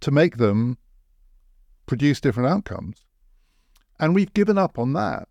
to 0.00 0.12
make 0.12 0.36
them 0.36 0.78
produce 1.86 2.20
different 2.20 2.48
outcomes. 2.48 3.04
And 3.98 4.14
we've 4.14 4.32
given 4.32 4.58
up 4.58 4.78
on 4.78 4.92
that. 4.92 5.26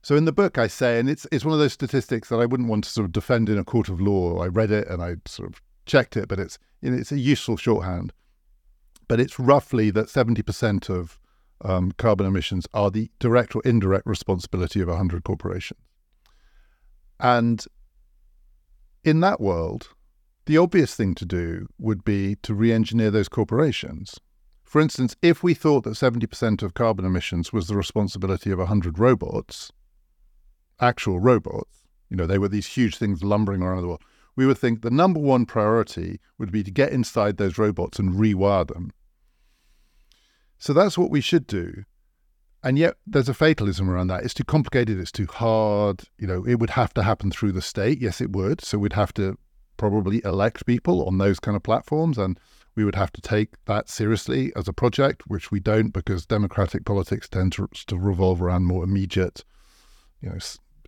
So 0.00 0.16
in 0.16 0.24
the 0.24 0.32
book, 0.32 0.56
I 0.56 0.68
say, 0.68 0.98
and 0.98 1.10
it's 1.10 1.26
it's 1.30 1.44
one 1.44 1.52
of 1.52 1.60
those 1.60 1.74
statistics 1.74 2.30
that 2.30 2.40
I 2.40 2.46
wouldn't 2.46 2.68
want 2.68 2.84
to 2.84 2.90
sort 2.90 3.04
of 3.04 3.12
defend 3.12 3.50
in 3.50 3.58
a 3.58 3.64
court 3.64 3.90
of 3.90 4.00
law. 4.00 4.42
I 4.42 4.46
read 4.46 4.70
it 4.70 4.88
and 4.88 5.02
I 5.02 5.16
sort 5.26 5.50
of 5.50 5.60
checked 5.84 6.16
it, 6.16 6.28
but 6.28 6.38
it's 6.38 6.58
it's 6.80 7.12
a 7.12 7.18
useful 7.18 7.58
shorthand. 7.58 8.12
But 9.06 9.20
it's 9.20 9.38
roughly 9.38 9.90
that 9.90 10.08
seventy 10.08 10.42
percent 10.42 10.88
of 10.88 11.18
um, 11.62 11.92
carbon 11.92 12.26
emissions 12.26 12.66
are 12.72 12.90
the 12.90 13.10
direct 13.18 13.56
or 13.56 13.62
indirect 13.64 14.06
responsibility 14.06 14.80
of 14.80 14.88
hundred 14.88 15.24
corporations. 15.24 15.80
And 17.20 17.64
in 19.04 19.20
that 19.20 19.40
world, 19.40 19.88
the 20.46 20.58
obvious 20.58 20.94
thing 20.94 21.14
to 21.16 21.26
do 21.26 21.66
would 21.78 22.04
be 22.04 22.36
to 22.42 22.54
re-engineer 22.54 23.10
those 23.10 23.28
corporations 23.28 24.18
for 24.68 24.82
instance, 24.82 25.16
if 25.22 25.42
we 25.42 25.54
thought 25.54 25.84
that 25.84 25.94
70% 25.94 26.62
of 26.62 26.74
carbon 26.74 27.06
emissions 27.06 27.54
was 27.54 27.68
the 27.68 27.74
responsibility 27.74 28.50
of 28.50 28.58
100 28.58 28.98
robots, 28.98 29.72
actual 30.78 31.18
robots, 31.18 31.86
you 32.10 32.18
know, 32.18 32.26
they 32.26 32.36
were 32.36 32.50
these 32.50 32.66
huge 32.66 32.98
things 32.98 33.24
lumbering 33.24 33.62
around 33.62 33.80
the 33.80 33.88
world, 33.88 34.02
we 34.36 34.44
would 34.44 34.58
think 34.58 34.82
the 34.82 34.90
number 34.90 35.18
one 35.18 35.46
priority 35.46 36.20
would 36.36 36.52
be 36.52 36.62
to 36.62 36.70
get 36.70 36.92
inside 36.92 37.38
those 37.38 37.56
robots 37.56 37.98
and 37.98 38.16
rewire 38.16 38.68
them. 38.68 38.92
So 40.58 40.72
that's 40.72 40.98
what 40.98 41.10
we 41.10 41.20
should 41.20 41.46
do. 41.46 41.84
And 42.62 42.76
yet 42.76 42.96
there's 43.06 43.28
a 43.28 43.34
fatalism 43.34 43.88
around 43.88 44.08
that. 44.08 44.24
It's 44.24 44.34
too 44.34 44.44
complicated, 44.44 44.98
it's 44.98 45.12
too 45.12 45.26
hard. 45.26 46.02
You 46.18 46.26
know, 46.26 46.44
it 46.44 46.56
would 46.56 46.70
have 46.70 46.92
to 46.94 47.02
happen 47.02 47.30
through 47.30 47.52
the 47.52 47.62
state. 47.62 48.00
Yes, 48.00 48.20
it 48.20 48.32
would. 48.32 48.60
So 48.60 48.78
we'd 48.78 48.94
have 48.94 49.14
to 49.14 49.38
probably 49.76 50.20
elect 50.24 50.66
people 50.66 51.06
on 51.06 51.18
those 51.18 51.38
kind 51.38 51.56
of 51.56 51.62
platforms 51.62 52.18
and 52.18 52.38
we 52.74 52.84
would 52.84 52.96
have 52.96 53.12
to 53.12 53.20
take 53.20 53.50
that 53.66 53.88
seriously 53.88 54.52
as 54.54 54.68
a 54.68 54.72
project, 54.72 55.22
which 55.26 55.50
we 55.50 55.60
don't 55.60 55.90
because 55.90 56.26
democratic 56.26 56.84
politics 56.84 57.28
tends 57.28 57.56
to, 57.56 57.68
to 57.86 57.96
revolve 57.96 58.42
around 58.42 58.64
more 58.64 58.84
immediate, 58.84 59.44
you 60.20 60.28
know, 60.28 60.38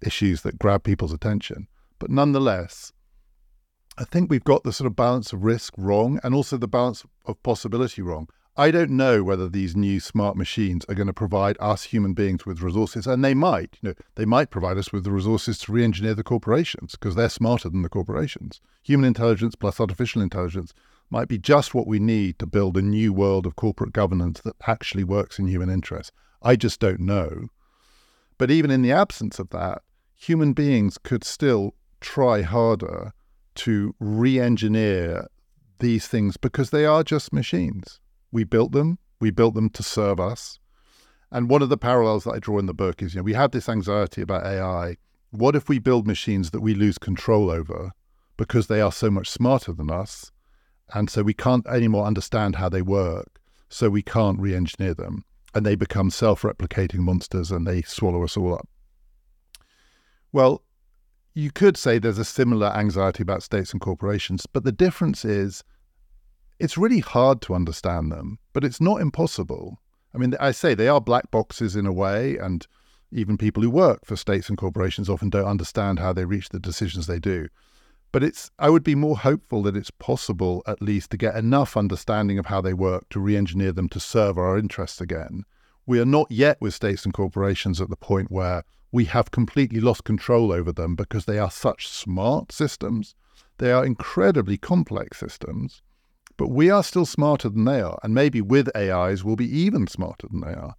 issues 0.03 0.43
that 0.43 0.59
grab 0.59 0.83
people's 0.83 1.13
attention. 1.13 1.69
But 1.99 2.11
nonetheless, 2.11 2.93
I 3.99 4.05
think 4.05 4.31
we've 4.31 4.45
got 4.45 4.63
the 4.65 4.73
sort 4.73 4.87
of 4.87 4.97
balance 4.97 5.33
of 5.33 5.45
risk 5.45 5.75
wrong 5.77 6.21
and 6.23 6.35
also 6.35 6.57
the 6.57 6.69
balance 6.69 7.05
of 7.27 7.43
possibility 7.43 8.03
wrong. 8.03 8.29
I 8.61 8.71
don't 8.71 8.91
know 8.91 9.25
whether 9.25 9.49
these 9.49 9.75
new 9.75 10.01
smart 10.01 10.37
machines 10.37 10.85
are 10.87 10.95
going 10.95 11.07
to 11.07 11.15
provide 11.15 11.57
us 11.61 11.85
human 11.85 12.13
beings 12.13 12.45
with 12.45 12.61
resources, 12.61 13.07
and 13.07 13.25
they 13.25 13.33
might. 13.33 13.79
You 13.81 13.89
know, 13.89 13.95
they 14.17 14.27
might 14.27 14.51
provide 14.51 14.77
us 14.77 14.93
with 14.93 15.05
the 15.05 15.11
resources 15.11 15.57
to 15.61 15.73
re-engineer 15.73 16.13
the 16.13 16.23
corporations 16.23 16.93
because 16.93 17.15
they're 17.15 17.31
smarter 17.31 17.71
than 17.71 17.81
the 17.81 17.89
corporations. 17.89 18.61
Human 18.83 19.07
intelligence 19.07 19.55
plus 19.55 19.81
artificial 19.81 20.21
intelligence 20.21 20.75
might 21.09 21.27
be 21.27 21.39
just 21.39 21.75
what 21.75 21.87
we 21.87 21.99
need 21.99 22.39
to 22.39 22.45
build 22.45 22.77
a 22.77 22.83
new 22.83 23.15
world 23.15 23.47
of 23.47 23.57
corporate 23.57 23.95
governance 23.95 24.43
that 24.43 24.57
actually 24.67 25.05
works 25.05 25.39
in 25.39 25.47
human 25.47 25.71
interest. 25.71 26.13
I 26.43 26.57
just 26.57 26.81
don't 26.81 27.01
know. 27.01 27.49
But 28.37 28.51
even 28.51 28.71
in 28.71 28.83
the 28.83 28.93
absence 28.93 29.39
of 29.39 29.49
that, 29.51 29.81
human 30.15 30.53
beings 30.53 30.99
could 30.99 31.25
still 31.25 31.77
try 32.03 32.43
harder 32.43 33.15
to 33.55 33.95
re 33.99 34.39
engineer 34.39 35.29
these 35.79 36.07
things 36.07 36.37
because 36.37 36.69
they 36.69 36.85
are 36.85 37.03
just 37.03 37.33
machines. 37.33 38.01
We 38.33 38.45
built 38.45 38.73
them, 38.73 38.99
we 39.21 39.31
built 39.31 39.55
them 39.55 39.71
to 39.71 39.83
serve 39.83 40.21
us. 40.21 40.59
And 41.31 41.49
one 41.49 41.63
of 41.63 41.69
the 41.69 41.77
parallels 41.77 42.25
that 42.25 42.33
I 42.33 42.39
draw 42.39 42.59
in 42.59 42.67
the 42.67 42.75
book 42.75 43.03
is 43.03 43.15
you 43.15 43.21
know, 43.21 43.25
we 43.25 43.35
have 43.35 43.53
this 43.53 43.69
anxiety 43.69 44.23
about 44.23 44.45
AI. 44.45 44.97
What 45.31 45.55
if 45.55 45.69
we 45.69 45.79
build 45.79 46.07
machines 46.07 46.51
that 46.51 46.61
we 46.61 46.75
lose 46.75 46.99
control 46.99 47.51
over 47.51 47.93
because 48.37 48.67
they 48.67 48.81
are 48.81 48.91
so 48.91 49.11
much 49.11 49.29
smarter 49.29 49.73
than 49.73 49.91
us? 49.91 50.33
And 50.93 51.09
so 51.09 51.23
we 51.23 51.35
can't 51.35 51.67
anymore 51.69 52.07
understand 52.07 52.57
how 52.57 52.69
they 52.69 52.83
work. 52.83 53.41
So 53.69 53.89
we 53.89 54.03
can't 54.03 54.41
re 54.41 54.55
engineer 54.55 54.95
them. 54.95 55.25
And 55.55 55.65
they 55.65 55.77
become 55.77 56.11
self 56.11 56.43
replicating 56.43 57.01
monsters 57.01 57.51
and 57.53 57.67
they 57.67 57.83
swallow 57.83 58.25
us 58.25 58.37
all 58.37 58.55
up. 58.55 58.69
Well, 60.33 60.63
you 61.35 61.51
could 61.51 61.77
say 61.77 61.99
there's 61.99 62.19
a 62.19 62.25
similar 62.25 62.69
anxiety 62.69 63.23
about 63.23 63.43
states 63.43 63.73
and 63.73 63.81
corporations, 63.81 64.47
but 64.47 64.65
the 64.65 64.73
difference 64.73 65.25
is 65.25 65.63
it's 66.61 66.79
really 66.79 67.01
hard 67.01 67.41
to 67.43 67.55
understand 67.55 68.13
them, 68.13 68.39
but 68.53 68.65
it's 68.65 68.81
not 68.81 69.01
impossible. 69.01 69.81
I 70.15 70.19
mean, 70.19 70.35
I 70.39 70.51
say 70.51 70.75
they 70.75 70.89
are 70.89 71.01
black 71.01 71.31
boxes 71.31 71.75
in 71.75 71.87
a 71.87 71.93
way, 71.93 72.37
and 72.37 72.67
even 73.11 73.39
people 73.39 73.63
who 73.63 73.71
work 73.71 74.05
for 74.05 74.15
states 74.15 74.49
and 74.49 74.59
corporations 74.59 75.09
often 75.09 75.31
don't 75.31 75.47
understand 75.47 75.99
how 75.99 76.13
they 76.13 76.25
reach 76.25 76.51
the 76.51 76.61
decisions 76.61 77.07
they 77.07 77.19
do. 77.19 77.49
But 78.13 78.23
it's 78.23 78.51
I 78.59 78.71
would 78.71 78.85
be 78.85 78.95
more 78.95 79.17
hopeful 79.17 79.63
that 79.63 79.77
it's 79.77 79.91
possible 79.91 80.63
at 80.67 80.83
least 80.83 81.11
to 81.11 81.17
get 81.17 81.37
enough 81.37 81.77
understanding 81.77 82.39
of 82.39 82.47
how 82.47 82.61
they 82.61 82.75
work 82.75 83.09
to 83.11 83.21
re-engineer 83.21 83.73
them 83.73 83.89
to 83.89 84.01
serve 84.01 84.37
our 84.37 84.59
interests 84.59 85.01
again. 85.01 85.45
We 85.87 85.99
are 86.01 86.05
not 86.05 86.31
yet 86.31 86.61
with 86.61 86.75
states 86.75 87.05
and 87.05 87.15
corporations 87.15 87.81
at 87.81 87.89
the 87.89 87.97
point 87.97 88.31
where 88.31 88.65
we 88.93 89.05
have 89.07 89.31
completely 89.31 89.81
lost 89.81 90.05
control 90.05 90.53
over 90.53 90.73
them 90.73 90.95
because 90.97 91.25
they 91.25 91.39
are 91.39 91.51
such 91.51 91.89
smart 91.89 92.53
systems. 92.53 93.15
They 93.59 93.71
are 93.71 93.87
incredibly 93.87 94.59
complex 94.59 95.19
systems, 95.19 95.83
but 96.41 96.49
we 96.49 96.71
are 96.71 96.83
still 96.83 97.05
smarter 97.05 97.51
than 97.51 97.67
they 97.67 97.83
are. 97.83 97.99
And 98.03 98.15
maybe 98.15 98.41
with 98.41 98.75
AIs, 98.75 99.23
we'll 99.23 99.37
be 99.37 99.59
even 99.59 99.87
smarter 99.87 100.27
than 100.27 100.41
they 100.41 100.55
are. 100.55 100.75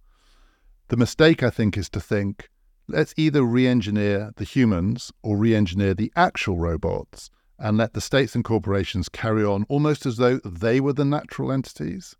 The 0.88 0.96
mistake, 0.96 1.40
I 1.44 1.50
think, 1.50 1.78
is 1.78 1.88
to 1.90 2.00
think 2.00 2.50
let's 2.88 3.14
either 3.16 3.44
re 3.44 3.68
engineer 3.68 4.32
the 4.34 4.42
humans 4.42 5.12
or 5.22 5.36
re 5.36 5.54
engineer 5.54 5.94
the 5.94 6.12
actual 6.16 6.58
robots 6.58 7.30
and 7.60 7.78
let 7.78 7.94
the 7.94 8.00
states 8.00 8.34
and 8.34 8.42
corporations 8.42 9.08
carry 9.08 9.44
on 9.44 9.64
almost 9.68 10.04
as 10.04 10.16
though 10.16 10.40
they 10.44 10.80
were 10.80 10.94
the 10.94 11.04
natural 11.04 11.52
entities. 11.52 12.16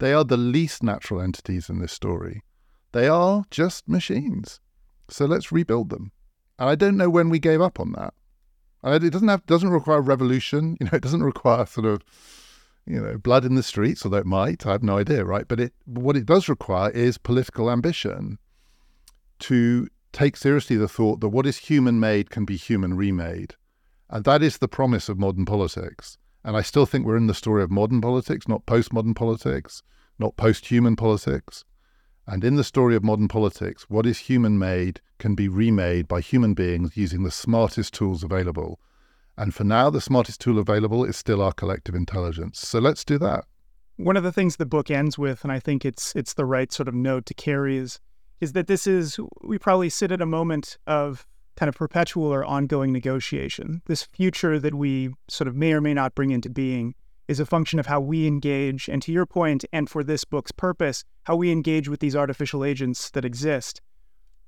They 0.00 0.12
are 0.12 0.24
the 0.24 0.36
least 0.36 0.82
natural 0.82 1.20
entities 1.20 1.70
in 1.70 1.78
this 1.78 1.92
story. 1.92 2.42
They 2.90 3.06
are 3.06 3.44
just 3.52 3.88
machines. 3.88 4.58
So 5.08 5.26
let's 5.26 5.52
rebuild 5.52 5.90
them. 5.90 6.10
And 6.58 6.68
I 6.68 6.74
don't 6.74 6.96
know 6.96 7.08
when 7.08 7.30
we 7.30 7.38
gave 7.38 7.60
up 7.60 7.78
on 7.78 7.92
that. 7.92 8.14
And 8.82 9.04
it 9.04 9.10
doesn't 9.10 9.28
have 9.28 9.46
doesn't 9.46 9.70
require 9.70 10.00
revolution. 10.00 10.76
You 10.80 10.86
know, 10.86 10.96
it 10.96 11.04
doesn't 11.04 11.22
require 11.22 11.66
sort 11.66 11.86
of 11.86 12.02
you 12.86 13.00
know 13.00 13.18
blood 13.18 13.44
in 13.44 13.54
the 13.54 13.62
streets, 13.62 14.04
although 14.04 14.18
it 14.18 14.26
might. 14.26 14.66
I 14.66 14.72
have 14.72 14.82
no 14.82 14.98
idea, 14.98 15.24
right? 15.24 15.46
But 15.46 15.60
it 15.60 15.72
what 15.84 16.16
it 16.16 16.26
does 16.26 16.48
require 16.48 16.90
is 16.90 17.18
political 17.18 17.70
ambition 17.70 18.38
to 19.40 19.88
take 20.12 20.36
seriously 20.36 20.76
the 20.76 20.88
thought 20.88 21.20
that 21.20 21.28
what 21.28 21.46
is 21.46 21.56
human 21.56 22.00
made 22.00 22.30
can 22.30 22.44
be 22.44 22.56
human 22.56 22.94
remade. 22.94 23.54
And 24.08 24.24
that 24.24 24.42
is 24.42 24.58
the 24.58 24.68
promise 24.68 25.08
of 25.08 25.18
modern 25.18 25.44
politics. 25.44 26.18
And 26.44 26.56
I 26.56 26.62
still 26.62 26.86
think 26.86 27.06
we're 27.06 27.16
in 27.16 27.26
the 27.26 27.34
story 27.34 27.62
of 27.62 27.70
modern 27.70 28.00
politics, 28.00 28.48
not 28.48 28.66
postmodern 28.66 29.14
politics, 29.14 29.82
not 30.18 30.36
post 30.36 30.66
human 30.66 30.96
politics. 30.96 31.64
And 32.26 32.44
in 32.44 32.56
the 32.56 32.64
story 32.64 32.96
of 32.96 33.04
modern 33.04 33.28
politics, 33.28 33.88
what 33.88 34.06
is 34.06 34.18
human 34.18 34.58
made 34.58 35.00
can 35.18 35.34
be 35.34 35.48
remade 35.48 36.08
by 36.08 36.20
human 36.20 36.54
beings 36.54 36.96
using 36.96 37.22
the 37.22 37.30
smartest 37.30 37.94
tools 37.94 38.22
available. 38.22 38.80
And 39.36 39.54
for 39.54 39.64
now, 39.64 39.90
the 39.90 40.00
smartest 40.00 40.40
tool 40.40 40.58
available 40.58 41.04
is 41.04 41.16
still 41.16 41.40
our 41.40 41.52
collective 41.52 41.94
intelligence. 41.94 42.60
So 42.60 42.78
let's 42.78 43.04
do 43.04 43.18
that. 43.18 43.44
One 43.96 44.16
of 44.16 44.22
the 44.22 44.32
things 44.32 44.56
the 44.56 44.66
book 44.66 44.90
ends 44.90 45.18
with, 45.18 45.44
and 45.44 45.52
I 45.52 45.60
think 45.60 45.84
it's 45.84 46.14
it's 46.16 46.34
the 46.34 46.46
right 46.46 46.72
sort 46.72 46.88
of 46.88 46.94
note 46.94 47.26
to 47.26 47.34
carry, 47.34 47.76
is 47.76 48.00
is 48.40 48.52
that 48.52 48.66
this 48.66 48.86
is 48.86 49.18
we 49.42 49.58
probably 49.58 49.90
sit 49.90 50.10
at 50.10 50.22
a 50.22 50.26
moment 50.26 50.78
of 50.86 51.26
kind 51.56 51.68
of 51.68 51.74
perpetual 51.74 52.32
or 52.32 52.44
ongoing 52.44 52.92
negotiation. 52.92 53.82
This 53.86 54.02
future 54.02 54.58
that 54.58 54.74
we 54.74 55.10
sort 55.28 55.48
of 55.48 55.54
may 55.54 55.74
or 55.74 55.80
may 55.80 55.92
not 55.92 56.14
bring 56.14 56.30
into 56.30 56.48
being 56.48 56.94
is 57.28 57.38
a 57.38 57.46
function 57.46 57.78
of 57.78 57.86
how 57.86 58.00
we 58.00 58.26
engage, 58.26 58.88
and 58.88 59.00
to 59.02 59.12
your 59.12 59.26
point, 59.26 59.64
and 59.72 59.88
for 59.88 60.02
this 60.02 60.24
book's 60.24 60.50
purpose, 60.50 61.04
how 61.24 61.36
we 61.36 61.52
engage 61.52 61.88
with 61.88 62.00
these 62.00 62.16
artificial 62.16 62.64
agents 62.64 63.10
that 63.10 63.24
exist. 63.24 63.80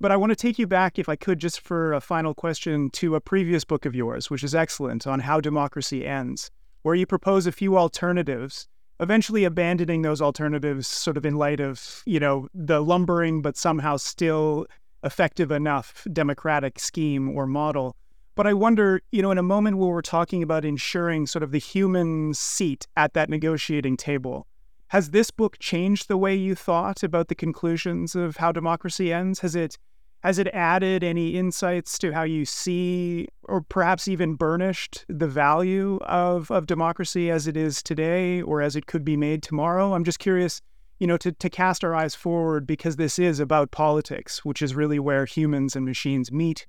But 0.02 0.10
I 0.10 0.16
want 0.16 0.30
to 0.30 0.36
take 0.36 0.58
you 0.58 0.66
back, 0.66 0.98
if 0.98 1.08
I 1.08 1.14
could, 1.14 1.38
just 1.38 1.60
for 1.60 1.92
a 1.92 2.00
final 2.00 2.34
question, 2.34 2.90
to 2.90 3.14
a 3.14 3.20
previous 3.20 3.62
book 3.64 3.86
of 3.86 3.94
yours, 3.94 4.30
which 4.30 4.42
is 4.42 4.52
excellent, 4.52 5.06
on 5.06 5.20
how 5.20 5.40
democracy 5.40 6.04
ends, 6.04 6.50
where 6.82 6.96
you 6.96 7.06
propose 7.06 7.46
a 7.46 7.52
few 7.52 7.78
alternatives 7.78 8.66
eventually 8.98 9.44
abandoning 9.44 10.02
those 10.02 10.20
alternatives 10.20 10.88
sort 10.88 11.16
of 11.16 11.24
in 11.24 11.36
light 11.36 11.60
of, 11.60 12.02
you 12.04 12.18
know, 12.18 12.48
the 12.52 12.82
lumbering 12.82 13.42
but 13.42 13.56
somehow 13.56 13.96
still 13.96 14.66
effective 15.04 15.52
enough 15.52 16.04
democratic 16.12 16.80
scheme 16.80 17.28
or 17.28 17.46
model. 17.46 17.94
But 18.34 18.48
I 18.48 18.54
wonder, 18.54 19.02
you 19.12 19.22
know, 19.22 19.30
in 19.30 19.38
a 19.38 19.42
moment 19.42 19.78
where 19.78 19.90
we're 19.90 20.02
talking 20.02 20.42
about 20.42 20.64
ensuring 20.64 21.28
sort 21.28 21.44
of 21.44 21.52
the 21.52 21.58
human 21.58 22.34
seat 22.34 22.88
at 22.96 23.14
that 23.14 23.30
negotiating 23.30 23.98
table, 23.98 24.48
has 24.88 25.10
this 25.10 25.30
book 25.30 25.58
changed 25.60 26.08
the 26.08 26.18
way 26.18 26.34
you 26.34 26.56
thought 26.56 27.04
about 27.04 27.28
the 27.28 27.36
conclusions 27.36 28.16
of 28.16 28.36
how 28.36 28.50
democracy 28.50 29.12
ends? 29.12 29.38
Has 29.40 29.54
it 29.54 29.78
has 30.22 30.38
it 30.38 30.46
added 30.48 31.02
any 31.02 31.30
insights 31.30 31.98
to 31.98 32.12
how 32.12 32.22
you 32.22 32.44
see, 32.44 33.26
or 33.42 33.60
perhaps 33.60 34.06
even 34.06 34.34
burnished, 34.34 35.04
the 35.08 35.26
value 35.26 35.98
of, 36.02 36.48
of 36.50 36.66
democracy 36.66 37.28
as 37.28 37.48
it 37.48 37.56
is 37.56 37.82
today 37.82 38.40
or 38.40 38.62
as 38.62 38.76
it 38.76 38.86
could 38.86 39.04
be 39.04 39.16
made 39.16 39.42
tomorrow? 39.42 39.94
I'm 39.94 40.04
just 40.04 40.20
curious, 40.20 40.60
you 41.00 41.08
know, 41.08 41.16
to, 41.16 41.32
to 41.32 41.50
cast 41.50 41.82
our 41.82 41.94
eyes 41.94 42.14
forward 42.14 42.68
because 42.68 42.96
this 42.96 43.18
is 43.18 43.40
about 43.40 43.72
politics, 43.72 44.44
which 44.44 44.62
is 44.62 44.76
really 44.76 45.00
where 45.00 45.24
humans 45.24 45.74
and 45.74 45.84
machines 45.84 46.30
meet. 46.30 46.66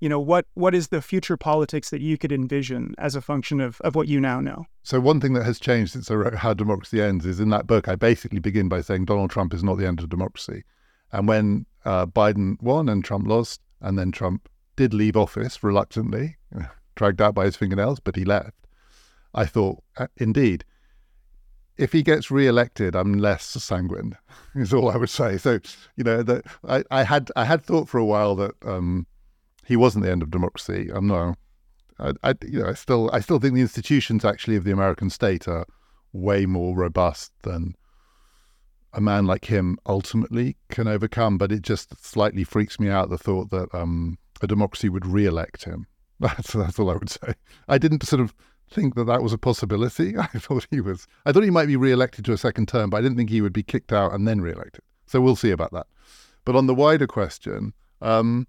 You 0.00 0.08
know, 0.08 0.20
what 0.20 0.46
what 0.54 0.74
is 0.74 0.88
the 0.88 1.00
future 1.00 1.36
politics 1.36 1.90
that 1.90 2.00
you 2.00 2.18
could 2.18 2.32
envision 2.32 2.94
as 2.98 3.14
a 3.14 3.22
function 3.22 3.60
of, 3.60 3.80
of 3.82 3.94
what 3.94 4.08
you 4.08 4.20
now 4.20 4.40
know? 4.40 4.66
So 4.82 4.98
one 4.98 5.20
thing 5.20 5.34
that 5.34 5.44
has 5.44 5.60
changed 5.60 5.92
since 5.92 6.10
I 6.10 6.14
wrote 6.14 6.34
How 6.34 6.52
Democracy 6.52 7.00
Ends 7.00 7.24
is 7.24 7.38
in 7.38 7.50
that 7.50 7.66
book, 7.66 7.86
I 7.86 7.96
basically 7.96 8.40
begin 8.40 8.68
by 8.68 8.80
saying 8.80 9.04
Donald 9.04 9.30
Trump 9.30 9.54
is 9.54 9.62
not 9.62 9.78
the 9.78 9.86
end 9.86 10.00
of 10.00 10.08
democracy. 10.08 10.64
And 11.14 11.28
when 11.28 11.66
uh, 11.84 12.06
Biden 12.06 12.60
won 12.60 12.88
and 12.88 13.04
Trump 13.04 13.28
lost, 13.28 13.60
and 13.80 13.96
then 13.96 14.10
Trump 14.10 14.48
did 14.74 14.92
leave 14.92 15.16
office 15.16 15.62
reluctantly, 15.62 16.36
dragged 16.96 17.22
out 17.22 17.36
by 17.36 17.44
his 17.44 17.54
fingernails, 17.54 18.00
but 18.00 18.16
he 18.16 18.24
left. 18.24 18.66
I 19.32 19.46
thought, 19.46 19.82
uh, 19.96 20.08
indeed, 20.16 20.64
if 21.76 21.92
he 21.92 22.02
gets 22.02 22.32
re-elected, 22.32 22.96
I'm 22.96 23.14
less 23.14 23.44
sanguine. 23.44 24.16
Is 24.56 24.74
all 24.74 24.90
I 24.90 24.96
would 24.96 25.08
say. 25.08 25.38
So, 25.38 25.60
you 25.94 26.02
know, 26.02 26.24
that 26.24 26.46
I, 26.68 26.82
I 26.90 27.04
had 27.04 27.30
I 27.36 27.44
had 27.44 27.62
thought 27.62 27.88
for 27.88 27.98
a 27.98 28.04
while 28.04 28.34
that 28.34 28.54
um, 28.64 29.06
he 29.64 29.76
wasn't 29.76 30.04
the 30.04 30.10
end 30.10 30.22
of 30.22 30.32
democracy. 30.32 30.90
I'm 30.92 31.06
no, 31.06 31.34
I, 32.00 32.12
I, 32.24 32.34
you 32.42 32.60
know, 32.60 32.68
I 32.68 32.74
still 32.74 33.08
I 33.12 33.20
still 33.20 33.38
think 33.38 33.54
the 33.54 33.60
institutions 33.60 34.24
actually 34.24 34.56
of 34.56 34.64
the 34.64 34.72
American 34.72 35.10
state 35.10 35.46
are 35.46 35.66
way 36.12 36.44
more 36.44 36.76
robust 36.76 37.32
than 37.42 37.76
a 38.94 39.00
man 39.00 39.26
like 39.26 39.46
him 39.46 39.78
ultimately 39.86 40.56
can 40.70 40.88
overcome. 40.88 41.38
But 41.38 41.52
it 41.52 41.62
just 41.62 42.04
slightly 42.04 42.44
freaks 42.44 42.80
me 42.80 42.88
out 42.88 43.10
the 43.10 43.18
thought 43.18 43.50
that 43.50 43.74
um, 43.74 44.18
a 44.40 44.46
democracy 44.46 44.88
would 44.88 45.06
re-elect 45.06 45.64
him. 45.64 45.86
That's 46.20 46.52
that's 46.52 46.78
all 46.78 46.90
I 46.90 46.94
would 46.94 47.10
say. 47.10 47.34
I 47.68 47.76
didn't 47.76 48.04
sort 48.04 48.20
of 48.20 48.34
think 48.70 48.94
that 48.94 49.04
that 49.04 49.22
was 49.22 49.32
a 49.32 49.38
possibility. 49.38 50.16
I 50.18 50.26
thought 50.26 50.66
he 50.70 50.80
was. 50.80 51.06
I 51.26 51.32
thought 51.32 51.42
he 51.42 51.50
might 51.50 51.66
be 51.66 51.76
re-elected 51.76 52.24
to 52.26 52.32
a 52.32 52.38
second 52.38 52.68
term, 52.68 52.90
but 52.90 52.98
I 52.98 53.00
didn't 53.00 53.16
think 53.16 53.30
he 53.30 53.40
would 53.40 53.52
be 53.52 53.64
kicked 53.64 53.92
out 53.92 54.12
and 54.12 54.26
then 54.26 54.40
re-elected. 54.40 54.82
So 55.06 55.20
we'll 55.20 55.36
see 55.36 55.50
about 55.50 55.72
that. 55.72 55.86
But 56.44 56.56
on 56.56 56.66
the 56.66 56.74
wider 56.74 57.06
question, 57.06 57.74
um, 58.00 58.46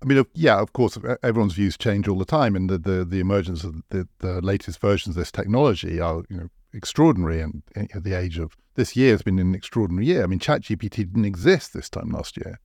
I 0.00 0.06
mean, 0.06 0.24
yeah, 0.34 0.60
of 0.60 0.72
course, 0.74 0.98
everyone's 1.22 1.54
views 1.54 1.76
change 1.76 2.06
all 2.08 2.18
the 2.18 2.24
time, 2.24 2.54
and 2.54 2.70
the 2.70 2.78
the, 2.78 3.04
the 3.04 3.20
emergence 3.20 3.64
of 3.64 3.82
the, 3.90 4.06
the 4.20 4.40
latest 4.40 4.80
versions 4.80 5.16
of 5.16 5.20
this 5.20 5.32
technology 5.32 5.98
are 5.98 6.22
you 6.28 6.36
know 6.36 6.48
extraordinary. 6.72 7.40
And 7.40 7.62
at 7.76 8.04
the 8.04 8.14
age 8.14 8.38
of 8.38 8.56
this 8.74 8.96
year 8.96 9.12
has 9.12 9.22
been 9.22 9.38
an 9.38 9.54
extraordinary 9.54 10.06
year. 10.06 10.22
I 10.22 10.26
mean, 10.26 10.38
ChatGPT 10.38 10.96
didn't 10.96 11.24
exist 11.24 11.72
this 11.72 11.88
time 11.88 12.10
last 12.10 12.36
year, 12.36 12.60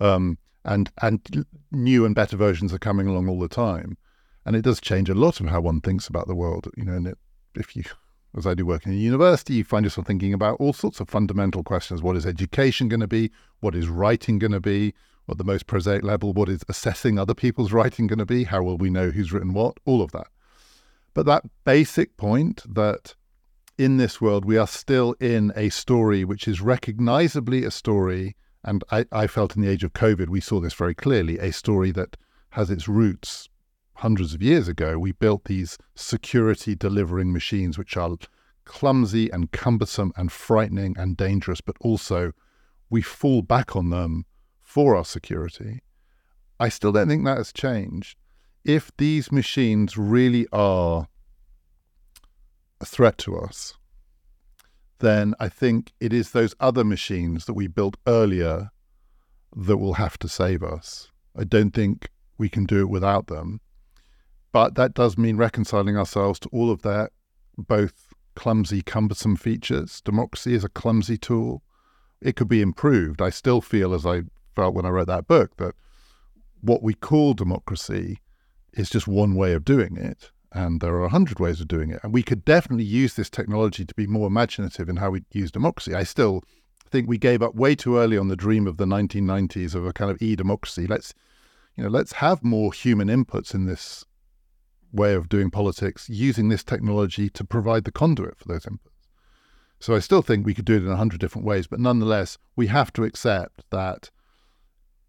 um, 0.00 0.38
and 0.64 0.90
and 1.00 1.46
new 1.70 2.04
and 2.04 2.14
better 2.14 2.36
versions 2.36 2.72
are 2.72 2.78
coming 2.78 3.06
along 3.06 3.28
all 3.28 3.38
the 3.38 3.48
time, 3.48 3.96
and 4.44 4.56
it 4.56 4.62
does 4.62 4.80
change 4.80 5.08
a 5.08 5.14
lot 5.14 5.40
of 5.40 5.46
how 5.46 5.60
one 5.60 5.80
thinks 5.80 6.08
about 6.08 6.28
the 6.28 6.34
world. 6.34 6.68
You 6.76 6.84
know, 6.84 6.94
and 6.94 7.06
it, 7.08 7.18
if 7.54 7.76
you 7.76 7.84
as 8.36 8.46
I 8.46 8.54
do 8.54 8.64
work 8.64 8.86
in 8.86 8.92
a 8.92 8.96
university, 8.96 9.54
you 9.54 9.64
find 9.64 9.84
yourself 9.84 10.06
thinking 10.06 10.32
about 10.32 10.56
all 10.58 10.72
sorts 10.72 11.00
of 11.00 11.08
fundamental 11.08 11.62
questions. 11.62 12.02
What 12.02 12.16
is 12.16 12.24
education 12.24 12.88
going 12.88 13.00
to 13.00 13.06
be? 13.06 13.30
What 13.60 13.74
is 13.74 13.88
writing 13.88 14.38
going 14.38 14.52
to 14.52 14.60
be? 14.60 14.94
At 15.28 15.38
the 15.38 15.44
most 15.44 15.66
prosaic 15.66 16.02
level, 16.02 16.32
what 16.32 16.48
is 16.48 16.64
assessing 16.68 17.18
other 17.18 17.34
people's 17.34 17.72
writing 17.72 18.06
going 18.06 18.18
to 18.18 18.26
be? 18.26 18.44
How 18.44 18.62
will 18.62 18.76
we 18.76 18.90
know 18.90 19.10
who's 19.10 19.32
written 19.32 19.52
what? 19.52 19.78
All 19.84 20.02
of 20.02 20.12
that. 20.12 20.26
But 21.14 21.26
that 21.26 21.44
basic 21.64 22.16
point 22.16 22.62
that 22.74 23.14
in 23.78 23.96
this 23.96 24.20
world, 24.20 24.44
we 24.44 24.56
are 24.56 24.66
still 24.66 25.14
in 25.20 25.52
a 25.56 25.68
story 25.70 26.24
which 26.24 26.46
is 26.46 26.60
recognizably 26.60 27.64
a 27.64 27.70
story. 27.70 28.36
And 28.64 28.84
I, 28.90 29.06
I, 29.10 29.26
felt 29.26 29.56
in 29.56 29.62
the 29.62 29.68
age 29.68 29.82
of 29.82 29.92
COVID, 29.92 30.28
we 30.28 30.40
saw 30.40 30.60
this 30.60 30.74
very 30.74 30.94
clearly 30.94 31.38
a 31.38 31.52
story 31.52 31.90
that 31.92 32.16
has 32.50 32.70
its 32.70 32.86
roots 32.86 33.48
hundreds 33.94 34.34
of 34.34 34.42
years 34.42 34.68
ago. 34.68 34.98
We 34.98 35.12
built 35.12 35.44
these 35.44 35.78
security 35.94 36.74
delivering 36.74 37.32
machines, 37.32 37.78
which 37.78 37.96
are 37.96 38.16
clumsy 38.64 39.30
and 39.30 39.50
cumbersome 39.50 40.12
and 40.16 40.30
frightening 40.30 40.94
and 40.96 41.16
dangerous, 41.16 41.60
but 41.60 41.76
also 41.80 42.32
we 42.90 43.02
fall 43.02 43.42
back 43.42 43.74
on 43.74 43.90
them 43.90 44.26
for 44.60 44.94
our 44.94 45.04
security. 45.04 45.80
I 46.60 46.68
still 46.68 46.92
don't 46.92 47.08
think 47.08 47.24
that 47.24 47.38
has 47.38 47.52
changed. 47.52 48.16
If 48.64 48.92
these 48.96 49.32
machines 49.32 49.96
really 49.96 50.46
are 50.52 51.08
a 52.82 52.84
threat 52.84 53.16
to 53.16 53.38
us, 53.38 53.74
then 54.98 55.34
I 55.40 55.48
think 55.48 55.92
it 56.00 56.12
is 56.12 56.30
those 56.30 56.54
other 56.60 56.84
machines 56.84 57.46
that 57.46 57.54
we 57.54 57.68
built 57.68 57.96
earlier 58.06 58.70
that 59.56 59.78
will 59.78 59.94
have 59.94 60.18
to 60.18 60.28
save 60.28 60.62
us. 60.62 61.10
I 61.36 61.44
don't 61.44 61.72
think 61.72 62.08
we 62.38 62.48
can 62.48 62.64
do 62.64 62.80
it 62.80 62.90
without 62.90 63.28
them. 63.28 63.60
But 64.50 64.74
that 64.74 64.94
does 64.94 65.16
mean 65.16 65.36
reconciling 65.36 65.96
ourselves 65.96 66.38
to 66.40 66.48
all 66.50 66.70
of 66.70 66.82
their 66.82 67.10
both 67.56 68.12
clumsy, 68.34 68.82
cumbersome 68.82 69.36
features. 69.36 70.00
Democracy 70.02 70.54
is 70.54 70.64
a 70.64 70.68
clumsy 70.68 71.16
tool. 71.16 71.62
It 72.20 72.36
could 72.36 72.48
be 72.48 72.60
improved. 72.60 73.22
I 73.22 73.30
still 73.30 73.60
feel, 73.60 73.94
as 73.94 74.04
I 74.04 74.22
felt 74.54 74.74
when 74.74 74.86
I 74.86 74.90
wrote 74.90 75.06
that 75.06 75.26
book, 75.26 75.56
that 75.56 75.74
what 76.60 76.82
we 76.82 76.94
call 76.94 77.34
democracy 77.34 78.18
is 78.72 78.90
just 78.90 79.08
one 79.08 79.34
way 79.34 79.52
of 79.52 79.64
doing 79.64 79.96
it 79.96 80.30
and 80.54 80.80
there 80.80 80.94
are 80.94 81.04
a 81.04 81.10
hundred 81.10 81.40
ways 81.40 81.60
of 81.60 81.68
doing 81.68 81.90
it. 81.90 82.00
And 82.02 82.12
we 82.12 82.22
could 82.22 82.44
definitely 82.44 82.84
use 82.84 83.14
this 83.14 83.30
technology 83.30 83.84
to 83.84 83.94
be 83.94 84.06
more 84.06 84.26
imaginative 84.26 84.88
in 84.88 84.96
how 84.96 85.10
we 85.10 85.24
use 85.32 85.50
democracy. 85.50 85.94
I 85.94 86.04
still 86.04 86.42
think 86.90 87.08
we 87.08 87.18
gave 87.18 87.42
up 87.42 87.54
way 87.54 87.74
too 87.74 87.96
early 87.96 88.18
on 88.18 88.28
the 88.28 88.36
dream 88.36 88.66
of 88.66 88.76
the 88.76 88.84
1990s 88.84 89.74
of 89.74 89.86
a 89.86 89.92
kind 89.92 90.10
of 90.10 90.20
e-democracy. 90.20 90.86
Let's, 90.86 91.14
you 91.76 91.84
know, 91.84 91.90
let's 91.90 92.12
have 92.12 92.44
more 92.44 92.72
human 92.72 93.08
inputs 93.08 93.54
in 93.54 93.64
this 93.64 94.04
way 94.92 95.14
of 95.14 95.30
doing 95.30 95.50
politics 95.50 96.08
using 96.10 96.50
this 96.50 96.62
technology 96.62 97.30
to 97.30 97.44
provide 97.44 97.84
the 97.84 97.92
conduit 97.92 98.38
for 98.38 98.48
those 98.48 98.66
inputs. 98.66 98.90
So 99.80 99.96
I 99.96 100.00
still 100.00 100.22
think 100.22 100.44
we 100.44 100.54
could 100.54 100.66
do 100.66 100.76
it 100.76 100.84
in 100.84 100.90
a 100.90 100.96
hundred 100.96 101.18
different 101.20 101.46
ways, 101.46 101.66
but 101.66 101.80
nonetheless, 101.80 102.36
we 102.54 102.66
have 102.66 102.92
to 102.92 103.04
accept 103.04 103.64
that 103.70 104.10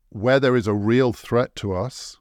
where 0.09 0.39
there 0.39 0.55
is 0.55 0.67
a 0.67 0.73
real 0.73 1.11
threat 1.11 1.55
to 1.57 1.73
us, 1.73 2.17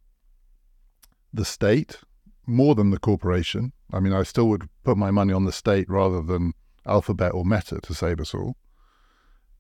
the 1.32 1.44
state, 1.44 1.98
more 2.46 2.74
than 2.74 2.90
the 2.90 2.98
corporation. 2.98 3.72
I 3.92 4.00
mean, 4.00 4.12
I 4.12 4.22
still 4.22 4.48
would 4.48 4.68
put 4.84 4.96
my 4.96 5.10
money 5.10 5.32
on 5.32 5.44
the 5.44 5.52
state 5.52 5.88
rather 5.88 6.22
than 6.22 6.52
Alphabet 6.86 7.32
or 7.34 7.44
Meta 7.44 7.80
to 7.80 7.94
save 7.94 8.20
us 8.20 8.34
all. 8.34 8.56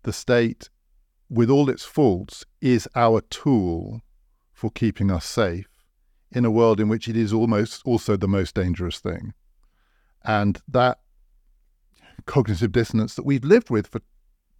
The 0.02 0.12
state, 0.12 0.68
with 1.30 1.48
all 1.48 1.70
its 1.70 1.84
faults, 1.84 2.44
is 2.60 2.88
our 2.94 3.20
tool 3.20 4.00
for 4.52 4.70
keeping 4.70 5.10
us 5.10 5.24
safe 5.24 5.68
in 6.32 6.44
a 6.44 6.50
world 6.50 6.80
in 6.80 6.88
which 6.88 7.08
it 7.08 7.16
is 7.16 7.32
almost 7.32 7.82
also 7.84 8.16
the 8.16 8.28
most 8.28 8.54
dangerous 8.54 8.98
thing. 8.98 9.34
And 10.24 10.60
that 10.68 10.98
cognitive 12.26 12.72
dissonance 12.72 13.14
that 13.14 13.26
we've 13.26 13.44
lived 13.44 13.70
with 13.70 13.86
for 13.86 14.00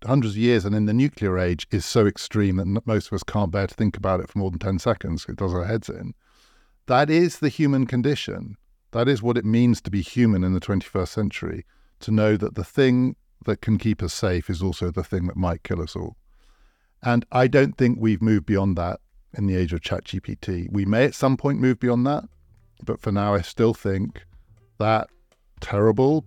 hundreds 0.05 0.35
of 0.35 0.39
years 0.39 0.65
and 0.65 0.75
in 0.75 0.87
the 0.87 0.93
nuclear 0.93 1.39
age 1.39 1.67
is 1.71 1.85
so 1.85 2.07
extreme 2.07 2.57
that 2.57 2.87
most 2.87 3.07
of 3.07 3.13
us 3.13 3.23
can't 3.23 3.53
bear 3.53 3.67
to 3.67 3.75
think 3.75 3.97
about 3.97 4.21
it 4.21 4.29
for 4.29 4.39
more 4.39 4.51
than 4.51 4.59
10 4.59 4.79
seconds. 4.79 5.27
It 5.29 5.37
does 5.37 5.55
our 5.55 5.65
heads 5.65 5.89
in. 5.89 6.15
That 6.87 7.11
is 7.11 7.39
the 7.39 7.49
human 7.49 7.87
condition. 7.87 8.57
That 8.91 9.09
is 9.09 9.23
what 9.23 9.39
it 9.39 9.45
means 9.45 9.81
to 9.83 9.91
be 9.91 10.03
human 10.03 10.45
in 10.45 10.53
the 10.53 10.61
21st 10.61 11.09
century, 11.09 11.65
to 12.01 12.11
know 12.11 12.37
that 12.37 12.55
the 12.55 12.65
thing 12.65 13.17
that 13.47 13.61
can 13.61 13.79
keep 13.79 14.03
us 14.03 14.13
safe 14.13 14.51
is 14.51 14.63
also 14.63 14.91
the 14.91 15.05
thing 15.05 15.27
that 15.27 15.37
might 15.37 15.63
kill 15.63 15.81
us 15.81 15.97
all. 15.97 16.17
And 17.03 17.25
I 17.33 17.49
don't 17.49 17.77
think 17.77 17.99
we've 18.01 18.23
moved 18.23 18.47
beyond 18.47 18.77
that 18.79 19.01
in 19.37 19.47
the 19.47 19.57
age 19.57 19.73
of 19.73 19.81
ChatGPT. 19.81 20.71
We 20.71 20.85
may 20.85 21.05
at 21.05 21.15
some 21.15 21.37
point 21.37 21.61
move 21.61 21.81
beyond 21.81 22.07
that, 22.07 22.25
but 22.85 23.01
for 23.01 23.11
now, 23.11 23.35
I 23.35 23.41
still 23.41 23.75
think 23.75 24.25
that 24.79 25.09
terrible 25.61 26.25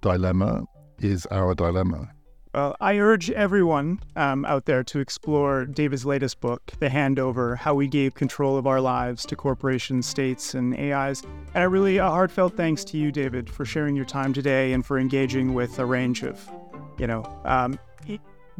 dilemma 0.00 0.64
is 0.98 1.26
our 1.26 1.54
dilemma. 1.54 2.10
Well, 2.58 2.74
I 2.80 2.98
urge 2.98 3.30
everyone 3.30 4.00
um, 4.16 4.44
out 4.44 4.64
there 4.64 4.82
to 4.82 4.98
explore 4.98 5.64
David's 5.64 6.04
latest 6.04 6.40
book, 6.40 6.72
The 6.80 6.88
Handover 6.88 7.56
How 7.56 7.72
We 7.72 7.86
Gave 7.86 8.16
Control 8.16 8.56
of 8.56 8.66
Our 8.66 8.80
Lives 8.80 9.24
to 9.26 9.36
Corporations, 9.36 10.08
States, 10.08 10.54
and 10.54 10.74
AIs. 10.74 11.22
And 11.54 11.62
I 11.62 11.66
really 11.66 11.98
a 11.98 12.10
heartfelt 12.10 12.56
thanks 12.56 12.82
to 12.86 12.98
you, 12.98 13.12
David, 13.12 13.48
for 13.48 13.64
sharing 13.64 13.94
your 13.94 14.06
time 14.06 14.32
today 14.32 14.72
and 14.72 14.84
for 14.84 14.98
engaging 14.98 15.54
with 15.54 15.78
a 15.78 15.86
range 15.86 16.24
of, 16.24 16.50
you 16.98 17.06
know, 17.06 17.22
um, 17.44 17.78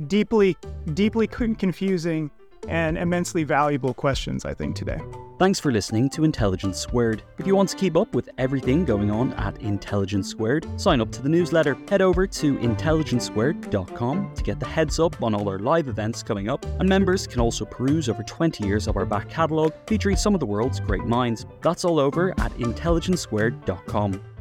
deeply, 0.07 0.57
deeply 0.95 1.27
confusing 1.27 2.31
and 2.69 2.97
immensely 2.99 3.45
valuable 3.45 3.95
questions, 3.95 4.45
I 4.45 4.55
think, 4.55 4.77
today. 4.77 5.01
Thanks 5.39 5.61
for 5.61 5.71
listening 5.71 6.11
to 6.11 6.25
Intelligence 6.25 6.79
Squared. 6.79 7.23
If 7.39 7.47
you 7.47 7.55
want 7.55 7.69
to 7.69 7.77
keep 7.77 7.97
up 7.97 8.13
with 8.13 8.29
everything 8.39 8.85
going 8.85 9.09
on 9.11 9.33
at 9.35 9.57
Intelligence 9.63 10.29
Squared, 10.29 10.67
sign 10.81 11.01
up 11.01 11.13
to 11.13 11.23
the 11.23 11.29
newsletter. 11.29 11.77
Head 11.89 12.03
over 12.03 12.27
to 12.27 12.57
intelligencesquared.com 12.59 14.35
to 14.35 14.43
get 14.43 14.59
the 14.59 14.67
heads 14.67 14.99
up 14.99 15.23
on 15.23 15.35
all 15.35 15.49
our 15.49 15.61
live 15.61 15.87
events 15.89 16.25
coming 16.25 16.49
up, 16.49 16.67
and 16.81 16.89
members 16.89 17.27
can 17.27 17.41
also 17.41 17.65
peruse 17.65 18.09
over 18.09 18.25
20 18.25 18.67
years 18.67 18.89
of 18.89 18.97
our 18.97 19.07
back 19.07 19.29
catalogue 19.29 19.73
featuring 19.87 20.17
some 20.17 20.35
of 20.35 20.41
the 20.41 20.47
world's 20.47 20.81
great 20.81 21.05
minds. 21.05 21.47
That's 21.63 21.85
all 21.85 22.01
over 22.01 22.31
at 22.41 22.53
intelligencesquared.com. 22.59 24.38